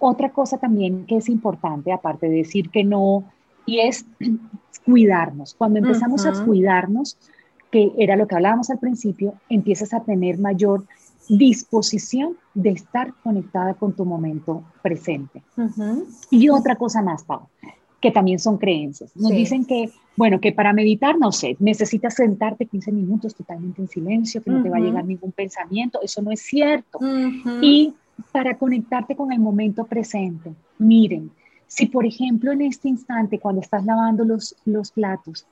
Otra 0.00 0.30
cosa 0.30 0.58
también 0.58 1.06
que 1.06 1.18
es 1.18 1.28
importante, 1.28 1.92
aparte 1.92 2.28
de 2.28 2.36
decir 2.38 2.70
que 2.70 2.82
no, 2.82 3.24
y 3.64 3.80
es 3.80 4.06
cuidarnos. 4.84 5.54
Cuando 5.54 5.78
empezamos 5.78 6.26
a 6.26 6.44
cuidarnos, 6.44 7.16
que 7.70 7.92
era 7.98 8.16
lo 8.16 8.26
que 8.26 8.34
hablábamos 8.34 8.70
al 8.70 8.78
principio, 8.78 9.34
empiezas 9.48 9.92
a 9.92 10.00
tener 10.00 10.38
mayor 10.38 10.84
disposición 11.28 12.36
de 12.54 12.70
estar 12.70 13.12
conectada 13.22 13.74
con 13.74 13.92
tu 13.92 14.04
momento 14.04 14.64
presente. 14.82 15.42
Y 16.30 16.48
otra 16.48 16.76
cosa 16.76 17.02
más, 17.02 17.22
Pau, 17.24 17.48
que 18.00 18.10
también 18.10 18.38
son 18.38 18.56
creencias. 18.56 19.14
Nos 19.14 19.30
dicen 19.30 19.64
que, 19.66 19.90
bueno, 20.16 20.40
que 20.40 20.52
para 20.52 20.72
meditar, 20.72 21.18
no 21.18 21.32
sé, 21.32 21.56
necesitas 21.58 22.14
sentarte 22.14 22.66
15 22.66 22.92
minutos 22.92 23.34
totalmente 23.34 23.82
en 23.82 23.88
silencio, 23.88 24.42
que 24.42 24.50
no 24.50 24.62
te 24.62 24.70
va 24.70 24.78
a 24.78 24.80
llegar 24.80 25.04
ningún 25.04 25.32
pensamiento. 25.32 26.00
Eso 26.02 26.22
no 26.22 26.30
es 26.30 26.40
cierto. 26.40 26.98
Y 27.60 27.94
para 28.32 28.56
conectarte 28.56 29.14
con 29.14 29.32
el 29.32 29.38
momento 29.38 29.84
presente, 29.84 30.54
miren, 30.78 31.30
si 31.66 31.86
por 31.86 32.06
ejemplo 32.06 32.52
en 32.52 32.62
este 32.62 32.88
instante, 32.88 33.38
cuando 33.38 33.60
estás 33.60 33.84
lavando 33.84 34.24
los, 34.24 34.56
los 34.64 34.90
platos, 34.90 35.46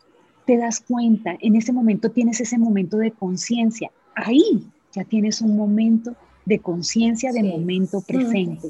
te 0.47 0.57
das 0.57 0.81
cuenta, 0.81 1.37
en 1.41 1.57
ese 1.57 1.73
momento 1.73 2.11
tienes 2.11 2.41
ese 2.41 2.57
momento 2.57 2.97
de 2.97 3.11
conciencia. 3.11 3.91
Ahí 4.15 4.65
ya 4.93 5.05
tienes 5.05 5.43
un 5.43 5.57
momento 5.57 6.15
de 6.47 6.61
conciencia 6.61 7.33
de 7.33 7.43
momento 7.43 8.01
presente. 8.01 8.69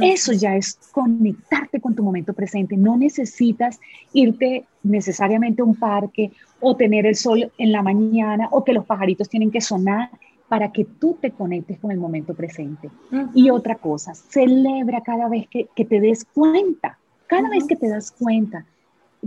Eso 0.00 0.32
ya 0.32 0.54
es 0.54 0.78
conectarte 0.92 1.80
con 1.80 1.94
tu 1.94 2.04
momento 2.04 2.32
presente. 2.32 2.76
No 2.76 2.96
necesitas 2.96 3.80
irte 4.12 4.64
necesariamente 4.84 5.60
a 5.60 5.64
un 5.64 5.74
parque 5.74 6.30
o 6.60 6.76
tener 6.76 7.04
el 7.06 7.16
sol 7.16 7.50
en 7.58 7.72
la 7.72 7.82
mañana 7.82 8.48
o 8.52 8.64
que 8.64 8.72
los 8.72 8.86
pajaritos 8.86 9.28
tienen 9.28 9.50
que 9.50 9.60
sonar 9.60 10.10
para 10.48 10.70
que 10.72 10.84
tú 10.84 11.18
te 11.20 11.32
conectes 11.32 11.78
con 11.80 11.90
el 11.90 11.98
momento 11.98 12.34
presente. 12.34 12.88
Y 13.34 13.50
otra 13.50 13.74
cosa, 13.74 14.14
celebra 14.14 15.02
cada 15.02 15.28
vez 15.28 15.46
que, 15.48 15.66
te 15.84 16.00
des 16.00 16.24
cuenta, 16.24 16.98
cada 17.26 17.50
vez 17.50 17.64
que 17.66 17.76
te 17.76 17.88
das 17.88 18.12
cuenta 18.12 18.64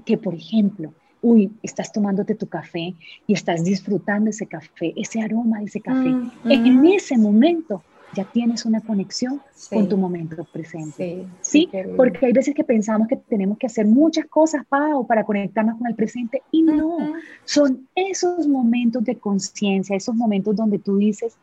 que, 0.06 0.18
por 0.18 0.34
ejemplo, 0.34 0.94
uy, 1.22 1.52
estás 1.62 1.92
tomándote 1.92 2.36
tu 2.36 2.48
café 2.48 2.94
y 3.28 3.34
estás 3.34 3.64
disfrutando 3.64 4.30
ese 4.30 4.48
café, 4.48 4.94
ese 4.96 5.22
aroma 5.22 5.60
de 5.60 5.66
ese 5.66 5.82
café. 5.82 6.10
En 6.46 6.86
ese 6.86 7.18
momento 7.18 7.84
ya 8.14 8.26
tienes 8.26 8.66
una 8.66 8.82
conexión 8.82 9.42
con 9.70 9.88
tu 9.88 9.98
momento 9.98 10.44
presente. 10.52 11.26
Sí, 11.42 11.70
porque 11.96 12.26
hay 12.26 12.34
veces 12.34 12.54
que 12.54 12.64
pensamos 12.64 13.08
que 13.08 13.16
tenemos 13.16 13.58
que 13.58 13.68
hacer 13.68 13.86
muchas 13.86 14.26
cosas 14.26 14.66
para, 14.68 15.02
para 15.08 15.24
conectarnos 15.24 15.78
con 15.78 15.88
el 15.88 15.96
presente 15.96 16.42
y 16.52 16.64
no, 16.64 17.14
son 17.46 17.88
esos 17.96 18.48
momentos 18.48 19.04
de 19.04 19.16
conciencia, 19.16 19.96
esos 19.96 20.16
momentos 20.16 20.56
donde 20.56 20.80
tú 20.80 20.98
dices, 20.98 21.38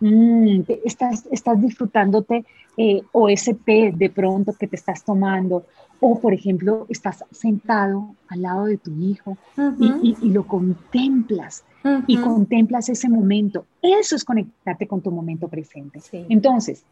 mm, 0.00 0.60
estás, 0.84 1.26
estás 1.30 1.60
disfrutándote 1.60 2.44
eh, 2.76 3.02
o 3.12 3.28
ese 3.28 3.54
té 3.54 3.92
de 3.94 4.10
pronto 4.10 4.52
que 4.52 4.66
te 4.66 4.76
estás 4.76 5.04
tomando 5.04 5.64
o, 6.04 6.18
por 6.18 6.34
ejemplo, 6.34 6.84
estás 6.88 7.24
sentado 7.30 8.16
al 8.26 8.42
lado 8.42 8.64
de 8.64 8.76
tu 8.76 8.90
hijo 8.90 9.38
y, 9.78 10.16
lo 10.30 10.44
contemplas 10.48 11.64
y 12.08 12.16
contemplas 12.16 12.88
ese 12.88 13.08
momento. 13.08 13.66
Eso 13.80 14.16
es 14.16 14.24
conectarte 14.24 14.88
con 14.88 15.00
tu 15.00 15.12
momento 15.12 15.46
presente. 15.46 16.00
Entonces, 16.28 16.84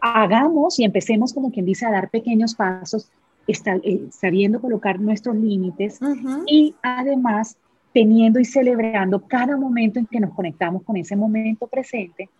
hagamos 0.00 0.78
y 0.78 0.84
empecemos, 0.84 1.34
como 1.34 1.52
quien 1.52 1.66
dice, 1.66 1.84
a 1.84 1.90
dar 1.90 2.08
pequeños 2.08 2.54
pasos 2.54 3.10
eh, 3.46 4.08
sabiendo 4.10 4.58
colocar 4.58 4.98
nuestros 4.98 5.36
límites 5.36 6.00
y 6.46 6.74
además 6.82 7.58
teniendo 7.92 8.40
y 8.40 8.46
celebrando 8.46 9.20
cada 9.20 9.58
momento 9.58 9.98
en 9.98 10.06
que 10.06 10.20
nos 10.20 10.32
conectamos 10.32 10.82
con 10.82 10.96
ese 10.96 11.14
momento 11.14 11.66
presente 11.66 12.30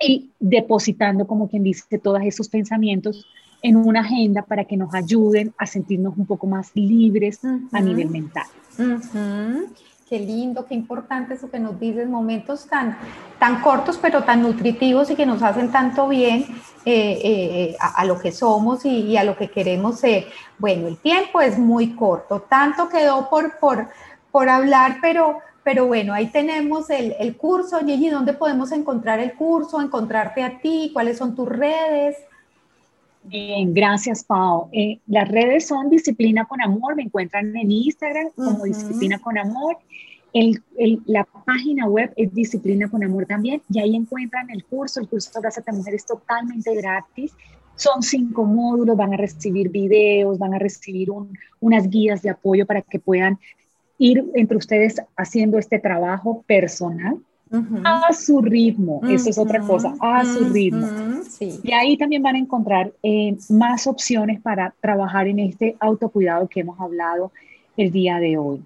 y 0.00 0.30
depositando, 0.40 1.26
como 1.26 1.50
quien 1.50 1.64
dice, 1.64 1.98
todos 1.98 2.20
esos 2.22 2.48
pensamientos 2.48 3.26
en 3.62 3.76
una 3.76 4.00
agenda 4.00 4.42
para 4.42 4.64
que 4.64 4.76
nos 4.76 4.94
ayuden 4.94 5.54
a 5.58 5.66
sentirnos 5.66 6.16
un 6.16 6.26
poco 6.26 6.46
más 6.46 6.70
libres 6.74 7.40
a 7.72 7.80
nivel 7.80 8.10
mental. 8.10 8.46
Qué 10.08 10.20
lindo, 10.20 10.66
qué 10.66 10.74
importante 10.74 11.34
eso 11.34 11.50
que 11.50 11.58
nos 11.58 11.80
dices, 11.80 12.08
momentos 12.08 12.68
tan, 12.68 12.96
tan 13.40 13.60
cortos 13.60 13.98
pero 14.00 14.22
tan 14.22 14.40
nutritivos 14.40 15.10
y 15.10 15.16
que 15.16 15.26
nos 15.26 15.42
hacen 15.42 15.72
tanto 15.72 16.06
bien 16.06 16.44
eh, 16.84 17.20
eh, 17.24 17.76
a, 17.80 18.04
lo 18.04 18.16
que 18.16 18.30
somos 18.30 18.84
y, 18.84 19.16
a 19.16 19.24
lo 19.24 19.36
que 19.36 19.48
queremos 19.48 19.98
ser. 19.98 20.26
Bueno, 20.58 20.86
el 20.86 20.96
tiempo 20.98 21.40
es 21.40 21.58
muy 21.58 21.96
corto, 21.96 22.40
tanto 22.48 22.88
quedó 22.88 23.28
por, 23.28 23.58
por, 23.58 23.88
por 24.30 24.48
hablar, 24.48 24.98
pero, 25.02 25.38
pero 25.64 25.86
bueno, 25.86 26.14
ahí 26.14 26.28
tenemos 26.28 26.88
el, 26.90 27.16
el 27.18 27.36
curso. 27.36 27.80
Gigi, 27.80 28.08
¿dónde 28.08 28.32
podemos 28.32 28.70
encontrar 28.70 29.18
el 29.18 29.34
curso, 29.34 29.80
encontrarte 29.80 30.44
a 30.44 30.60
ti? 30.60 30.92
¿Cuáles 30.92 31.18
son 31.18 31.34
tus 31.34 31.48
redes? 31.48 32.16
Bien, 33.28 33.74
gracias, 33.74 34.22
Pau. 34.22 34.68
Eh, 34.72 35.00
las 35.08 35.28
redes 35.28 35.66
son 35.66 35.90
Disciplina 35.90 36.44
con 36.44 36.62
Amor, 36.62 36.94
me 36.94 37.02
encuentran 37.02 37.56
en 37.56 37.72
Instagram 37.72 38.30
como 38.36 38.64
Disciplina 38.64 39.18
con 39.18 39.36
Amor. 39.36 39.78
El, 40.32 40.62
la 41.06 41.24
página 41.24 41.88
web 41.88 42.12
es 42.16 42.32
Disciplina 42.32 42.88
con 42.88 43.02
Amor 43.02 43.26
también, 43.26 43.62
y 43.68 43.80
ahí 43.80 43.96
encuentran 43.96 44.48
el 44.50 44.64
curso. 44.64 45.00
El 45.00 45.08
curso 45.08 45.40
Gracias 45.40 45.66
a 45.66 45.72
Mujer 45.72 45.94
es 45.94 46.06
totalmente 46.06 46.72
gratis. 46.76 47.32
Son 47.74 48.00
cinco 48.02 48.44
módulos, 48.44 48.96
van 48.96 49.14
a 49.14 49.16
recibir 49.16 49.70
videos, 49.70 50.38
van 50.38 50.54
a 50.54 50.58
recibir 50.58 51.08
unas 51.60 51.90
guías 51.90 52.22
de 52.22 52.30
apoyo 52.30 52.64
para 52.64 52.82
que 52.82 53.00
puedan 53.00 53.38
ir 53.98 54.24
entre 54.34 54.56
ustedes 54.56 55.02
haciendo 55.16 55.58
este 55.58 55.78
trabajo 55.80 56.44
personal 56.46 57.18
a 57.84 58.12
su 58.12 58.42
ritmo, 58.42 59.00
eso 59.08 59.30
es 59.30 59.38
otra 59.38 59.60
cosa, 59.60 59.94
a 60.00 60.24
su 60.24 60.48
ritmo. 60.52 60.88
Y 61.40 61.72
ahí 61.72 61.96
también 61.96 62.22
van 62.22 62.34
a 62.34 62.38
encontrar 62.38 62.92
eh, 63.02 63.36
más 63.50 63.86
opciones 63.86 64.40
para 64.40 64.74
trabajar 64.80 65.28
en 65.28 65.38
este 65.38 65.76
autocuidado 65.78 66.48
que 66.48 66.60
hemos 66.60 66.78
hablado 66.80 67.32
el 67.76 67.92
día 67.92 68.18
de 68.18 68.36
hoy. 68.36 68.64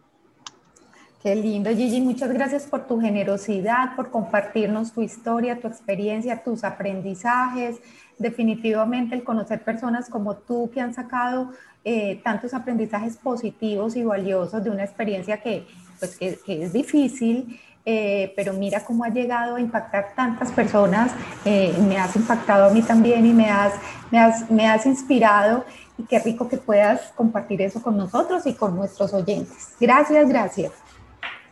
Qué 1.23 1.37
lindo, 1.37 1.69
Gigi. 1.71 2.01
Muchas 2.01 2.33
gracias 2.33 2.65
por 2.65 2.87
tu 2.87 2.99
generosidad, 2.99 3.95
por 3.95 4.11
compartirnos 4.11 4.93
tu 4.93 5.03
historia, 5.03 5.61
tu 5.61 5.69
experiencia, 5.69 6.43
tus 6.43 6.65
aprendizajes. 6.65 7.79
Definitivamente 8.19 9.15
el 9.15 9.23
conocer 9.23 9.63
personas 9.63 10.09
como 10.09 10.37
tú 10.37 10.71
que 10.73 10.81
han 10.81 10.95
sacado 10.95 11.51
eh, 11.85 12.21
tantos 12.25 12.55
aprendizajes 12.55 13.19
positivos 13.19 13.97
y 13.97 14.05
valiosos 14.05 14.65
de 14.65 14.71
una 14.71 14.85
experiencia 14.85 15.43
que, 15.43 15.67
pues, 15.99 16.17
que 16.17 16.63
es 16.63 16.73
difícil 16.73 17.61
eh, 17.87 18.33
pero 18.37 18.53
mira 18.53 18.85
cómo 18.85 19.05
ha 19.05 19.09
llegado 19.09 19.57
a 19.57 19.61
impactar 19.61 20.13
tantas 20.15 20.53
personas, 20.53 21.13
eh, 21.45 21.75
me 21.89 21.97
has 21.97 22.15
impactado 22.15 22.67
a 22.67 22.71
mí 22.71 22.83
también 22.83 23.25
y 23.27 23.33
me 23.33 23.49
has, 23.49 23.75
me, 24.11 24.19
has, 24.19 24.51
me 24.51 24.67
has 24.67 24.85
inspirado 24.87 25.65
y 25.99 26.05
qué 26.05 26.19
rico 26.19 26.49
que 26.49 26.57
puedas 26.57 27.13
compartir 27.17 27.63
eso 27.63 27.83
con 27.83 27.97
nosotros 27.97 28.47
y 28.47 28.55
con 28.55 28.77
nuestros 28.77 29.15
oyentes. 29.15 29.75
Gracias, 29.81 30.29
gracias. 30.29 30.73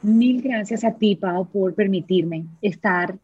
Mil 0.02 0.42
gracias 0.42 0.84
a 0.84 0.92
ti, 0.92 1.16
Pau, 1.16 1.46
por 1.46 1.74
permitirme 1.74 2.44
estar, 2.62 3.16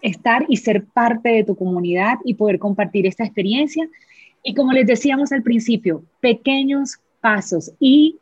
estar 0.00 0.44
y 0.48 0.58
ser 0.58 0.84
parte 0.84 1.30
de 1.30 1.44
tu 1.44 1.56
comunidad 1.56 2.18
y 2.24 2.34
poder 2.34 2.58
compartir 2.58 3.06
esta 3.06 3.24
experiencia. 3.24 3.88
Y 4.42 4.54
como 4.54 4.72
les 4.72 4.86
decíamos 4.86 5.32
al 5.32 5.42
principio, 5.42 6.04
pequeños 6.20 6.98
pasos 7.20 7.72
y 7.80 8.18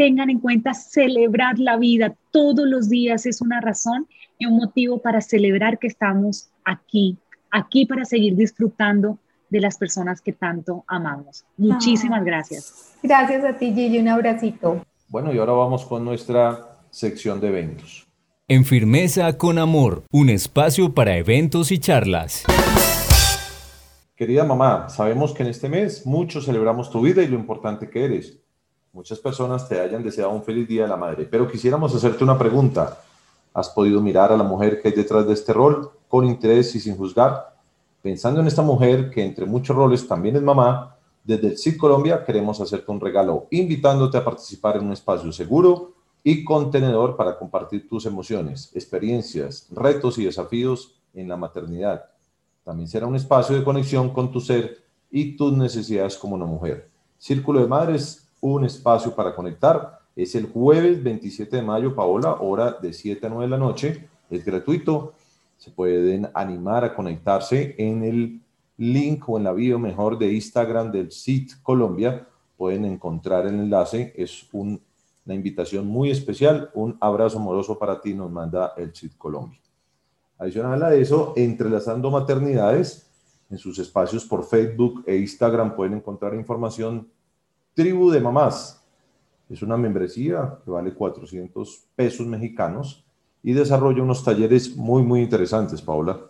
tengan 0.00 0.30
en 0.30 0.38
cuenta 0.38 0.72
celebrar 0.72 1.58
la 1.58 1.76
vida 1.76 2.14
todos 2.30 2.66
los 2.66 2.88
días 2.88 3.26
es 3.26 3.42
una 3.42 3.60
razón 3.60 4.06
y 4.38 4.46
un 4.46 4.56
motivo 4.56 4.96
para 4.96 5.20
celebrar 5.20 5.78
que 5.78 5.88
estamos 5.88 6.48
aquí, 6.64 7.18
aquí 7.50 7.84
para 7.84 8.06
seguir 8.06 8.34
disfrutando 8.34 9.18
de 9.50 9.60
las 9.60 9.76
personas 9.76 10.22
que 10.22 10.32
tanto 10.32 10.84
amamos. 10.86 11.44
Muchísimas 11.58 12.24
gracias. 12.24 12.94
Gracias 13.02 13.44
a 13.44 13.58
ti, 13.58 13.74
Gigi. 13.74 13.98
Un 13.98 14.08
abracito. 14.08 14.82
Bueno, 15.08 15.34
y 15.34 15.36
ahora 15.36 15.52
vamos 15.52 15.84
con 15.84 16.02
nuestra 16.02 16.78
sección 16.88 17.38
de 17.38 17.48
eventos. 17.48 18.08
En 18.48 18.64
Firmeza 18.64 19.36
con 19.36 19.58
Amor, 19.58 20.04
un 20.10 20.30
espacio 20.30 20.94
para 20.94 21.18
eventos 21.18 21.70
y 21.72 21.78
charlas. 21.78 22.44
Querida 24.16 24.44
mamá, 24.44 24.88
sabemos 24.88 25.34
que 25.34 25.42
en 25.42 25.50
este 25.50 25.68
mes 25.68 26.06
muchos 26.06 26.46
celebramos 26.46 26.90
tu 26.90 27.02
vida 27.02 27.22
y 27.22 27.28
lo 27.28 27.36
importante 27.36 27.90
que 27.90 28.06
eres 28.06 28.39
muchas 28.92 29.18
personas 29.18 29.68
te 29.68 29.80
hayan 29.80 30.02
deseado 30.02 30.30
un 30.30 30.42
feliz 30.42 30.66
Día 30.66 30.82
de 30.82 30.88
la 30.88 30.96
Madre, 30.96 31.26
pero 31.30 31.48
quisiéramos 31.48 31.94
hacerte 31.94 32.24
una 32.24 32.38
pregunta. 32.38 33.00
¿Has 33.52 33.68
podido 33.68 34.00
mirar 34.00 34.32
a 34.32 34.36
la 34.36 34.44
mujer 34.44 34.80
que 34.80 34.88
hay 34.88 34.94
detrás 34.94 35.26
de 35.26 35.32
este 35.32 35.52
rol 35.52 35.90
con 36.08 36.24
interés 36.24 36.74
y 36.74 36.80
sin 36.80 36.96
juzgar? 36.96 37.56
Pensando 38.02 38.40
en 38.40 38.46
esta 38.46 38.62
mujer 38.62 39.10
que 39.10 39.24
entre 39.24 39.46
muchos 39.46 39.76
roles 39.76 40.06
también 40.06 40.36
es 40.36 40.42
mamá, 40.42 40.96
desde 41.22 41.48
el 41.48 41.58
CID 41.58 41.76
Colombia 41.76 42.24
queremos 42.24 42.60
hacerte 42.60 42.90
un 42.90 43.00
regalo 43.00 43.46
invitándote 43.50 44.16
a 44.16 44.24
participar 44.24 44.76
en 44.76 44.86
un 44.86 44.92
espacio 44.92 45.30
seguro 45.32 45.92
y 46.22 46.44
contenedor 46.44 47.16
para 47.16 47.38
compartir 47.38 47.88
tus 47.88 48.06
emociones, 48.06 48.70
experiencias, 48.74 49.66
retos 49.70 50.18
y 50.18 50.24
desafíos 50.24 50.94
en 51.14 51.28
la 51.28 51.36
maternidad. 51.36 52.06
También 52.64 52.88
será 52.88 53.06
un 53.06 53.16
espacio 53.16 53.56
de 53.56 53.64
conexión 53.64 54.10
con 54.10 54.30
tu 54.30 54.40
ser 54.40 54.78
y 55.10 55.36
tus 55.36 55.52
necesidades 55.52 56.16
como 56.16 56.36
una 56.36 56.46
mujer. 56.46 56.88
Círculo 57.18 57.60
de 57.60 57.66
Madres 57.66 58.29
un 58.40 58.64
espacio 58.64 59.14
para 59.14 59.34
conectar. 59.34 60.00
Es 60.16 60.34
el 60.34 60.46
jueves 60.46 61.02
27 61.02 61.56
de 61.56 61.62
mayo, 61.62 61.94
Paola, 61.94 62.34
hora 62.40 62.72
de 62.72 62.92
7 62.92 63.26
a 63.26 63.30
9 63.30 63.44
de 63.44 63.50
la 63.50 63.58
noche. 63.58 64.08
Es 64.28 64.44
gratuito. 64.44 65.14
Se 65.56 65.70
pueden 65.70 66.28
animar 66.34 66.84
a 66.84 66.94
conectarse 66.94 67.74
en 67.78 68.02
el 68.02 68.40
link 68.78 69.28
o 69.28 69.36
en 69.36 69.44
la 69.44 69.52
bio 69.52 69.78
mejor 69.78 70.18
de 70.18 70.32
Instagram 70.32 70.90
del 70.90 71.12
SIT 71.12 71.62
Colombia. 71.62 72.26
Pueden 72.56 72.84
encontrar 72.84 73.46
el 73.46 73.54
enlace. 73.54 74.12
Es 74.16 74.46
una 74.52 74.78
invitación 75.26 75.86
muy 75.86 76.10
especial. 76.10 76.70
Un 76.74 76.96
abrazo 77.00 77.38
amoroso 77.38 77.78
para 77.78 78.00
ti 78.00 78.14
nos 78.14 78.30
manda 78.30 78.72
el 78.76 78.94
SIT 78.94 79.16
Colombia. 79.16 79.60
Adicional 80.38 80.82
a 80.82 80.94
eso, 80.94 81.34
entrelazando 81.36 82.10
maternidades, 82.10 83.06
en 83.50 83.58
sus 83.58 83.78
espacios 83.78 84.24
por 84.24 84.44
Facebook 84.44 85.02
e 85.06 85.16
Instagram 85.16 85.74
pueden 85.74 85.94
encontrar 85.94 86.34
información 86.34 87.08
Tribu 87.74 88.10
de 88.10 88.20
Mamás. 88.20 88.82
Es 89.48 89.62
una 89.62 89.76
membresía 89.76 90.58
que 90.64 90.70
vale 90.70 90.94
400 90.94 91.84
pesos 91.96 92.26
mexicanos 92.26 93.04
y 93.42 93.52
desarrolla 93.52 94.02
unos 94.02 94.22
talleres 94.22 94.76
muy, 94.76 95.02
muy 95.02 95.22
interesantes, 95.22 95.82
Paula. 95.82 96.20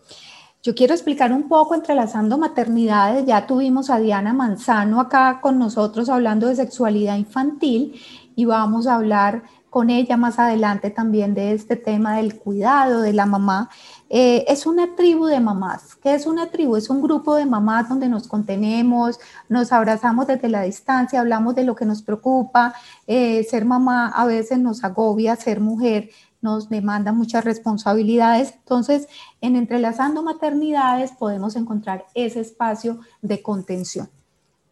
Yo 0.62 0.74
quiero 0.74 0.92
explicar 0.92 1.32
un 1.32 1.48
poco 1.48 1.74
entrelazando 1.74 2.36
maternidades. 2.36 3.24
Ya 3.26 3.46
tuvimos 3.46 3.88
a 3.88 3.98
Diana 3.98 4.34
Manzano 4.34 5.00
acá 5.00 5.40
con 5.40 5.58
nosotros 5.58 6.08
hablando 6.10 6.48
de 6.48 6.56
sexualidad 6.56 7.16
infantil 7.16 8.00
y 8.36 8.44
vamos 8.44 8.86
a 8.86 8.96
hablar 8.96 9.42
con 9.70 9.88
ella 9.88 10.16
más 10.16 10.38
adelante 10.38 10.90
también 10.90 11.32
de 11.32 11.52
este 11.52 11.76
tema 11.76 12.16
del 12.16 12.38
cuidado 12.38 13.00
de 13.00 13.12
la 13.12 13.24
mamá. 13.24 13.70
Eh, 14.12 14.44
es 14.48 14.66
una 14.66 14.96
tribu 14.96 15.26
de 15.26 15.38
mamás. 15.38 15.94
¿Qué 15.94 16.12
es 16.14 16.26
una 16.26 16.50
tribu? 16.50 16.74
Es 16.74 16.90
un 16.90 17.00
grupo 17.00 17.36
de 17.36 17.46
mamás 17.46 17.88
donde 17.88 18.08
nos 18.08 18.26
contenemos, 18.26 19.20
nos 19.48 19.70
abrazamos 19.70 20.26
desde 20.26 20.48
la 20.48 20.62
distancia, 20.62 21.20
hablamos 21.20 21.54
de 21.54 21.62
lo 21.62 21.76
que 21.76 21.84
nos 21.84 22.02
preocupa. 22.02 22.74
Eh, 23.06 23.44
ser 23.44 23.64
mamá 23.64 24.08
a 24.08 24.26
veces 24.26 24.58
nos 24.58 24.82
agobia, 24.82 25.36
ser 25.36 25.60
mujer 25.60 26.10
nos 26.42 26.68
demanda 26.68 27.12
muchas 27.12 27.44
responsabilidades. 27.44 28.54
Entonces, 28.54 29.06
en 29.40 29.54
Entrelazando 29.56 30.22
Maternidades 30.22 31.12
podemos 31.12 31.54
encontrar 31.54 32.06
ese 32.14 32.40
espacio 32.40 32.98
de 33.22 33.42
contención. 33.42 34.08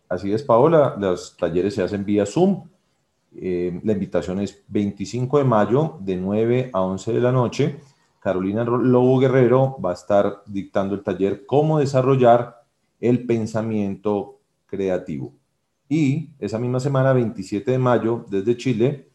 Así 0.08 0.32
es, 0.32 0.42
Paola. 0.42 0.96
Los 0.98 1.36
talleres 1.36 1.74
se 1.74 1.82
hacen 1.82 2.04
vía 2.04 2.26
Zoom. 2.26 2.64
Eh, 3.36 3.78
la 3.84 3.92
invitación 3.92 4.40
es 4.40 4.62
25 4.66 5.38
de 5.38 5.44
mayo 5.44 5.98
de 6.00 6.16
9 6.16 6.70
a 6.72 6.80
11 6.80 7.12
de 7.12 7.20
la 7.20 7.30
noche 7.30 7.78
Carolina 8.20 8.64
Lobo 8.64 9.18
Guerrero 9.18 9.76
va 9.84 9.90
a 9.90 9.94
estar 9.94 10.42
dictando 10.46 10.94
el 10.94 11.02
taller 11.02 11.46
Cómo 11.46 11.78
desarrollar 11.78 12.62
el 13.00 13.26
pensamiento 13.26 14.40
creativo. 14.66 15.32
Y 15.88 16.30
esa 16.38 16.58
misma 16.58 16.80
semana, 16.80 17.12
27 17.12 17.70
de 17.70 17.78
mayo, 17.78 18.26
desde 18.28 18.56
Chile, 18.56 19.08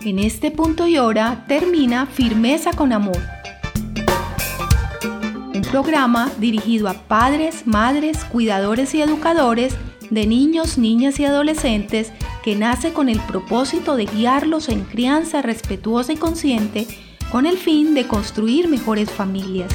En 0.00 0.18
este 0.18 0.50
punto 0.50 0.86
y 0.86 0.96
hora 0.96 1.44
termina 1.46 2.06
Firmeza 2.06 2.72
con 2.72 2.94
Amor. 2.94 3.18
Un 5.54 5.62
programa 5.70 6.30
dirigido 6.38 6.88
a 6.88 6.94
padres, 6.94 7.66
madres, 7.66 8.24
cuidadores 8.24 8.94
y 8.94 9.02
educadores 9.02 9.76
de 10.08 10.26
niños, 10.26 10.78
niñas 10.78 11.20
y 11.20 11.26
adolescentes 11.26 12.12
que 12.42 12.56
nace 12.56 12.92
con 12.92 13.08
el 13.08 13.20
propósito 13.20 13.96
de 13.96 14.06
guiarlos 14.06 14.68
en 14.68 14.84
crianza 14.84 15.42
respetuosa 15.42 16.12
y 16.12 16.16
consciente 16.16 16.86
con 17.30 17.46
el 17.46 17.58
fin 17.58 17.94
de 17.94 18.06
construir 18.06 18.68
mejores 18.68 19.10
familias. 19.10 19.72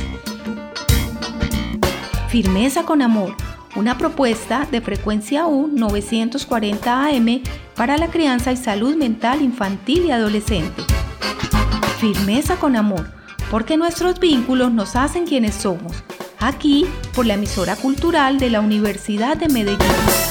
Firmeza 2.27 2.83
con 2.83 3.01
Amor, 3.01 3.35
una 3.75 3.97
propuesta 3.97 4.67
de 4.69 4.81
frecuencia 4.81 5.47
U 5.47 5.67
940 5.67 7.05
AM 7.05 7.41
para 7.75 7.97
la 7.97 8.07
crianza 8.07 8.51
y 8.51 8.57
salud 8.57 8.95
mental 8.95 9.41
infantil 9.41 10.05
y 10.05 10.11
adolescente. 10.11 10.83
Firmeza 11.99 12.57
con 12.57 12.75
Amor, 12.75 13.09
porque 13.49 13.77
nuestros 13.77 14.19
vínculos 14.19 14.71
nos 14.71 14.95
hacen 14.95 15.25
quienes 15.25 15.55
somos. 15.55 16.03
Aquí 16.39 16.85
por 17.13 17.25
la 17.25 17.35
emisora 17.35 17.75
cultural 17.75 18.37
de 18.37 18.49
la 18.49 18.59
Universidad 18.59 19.37
de 19.37 19.47
Medellín. 19.47 20.24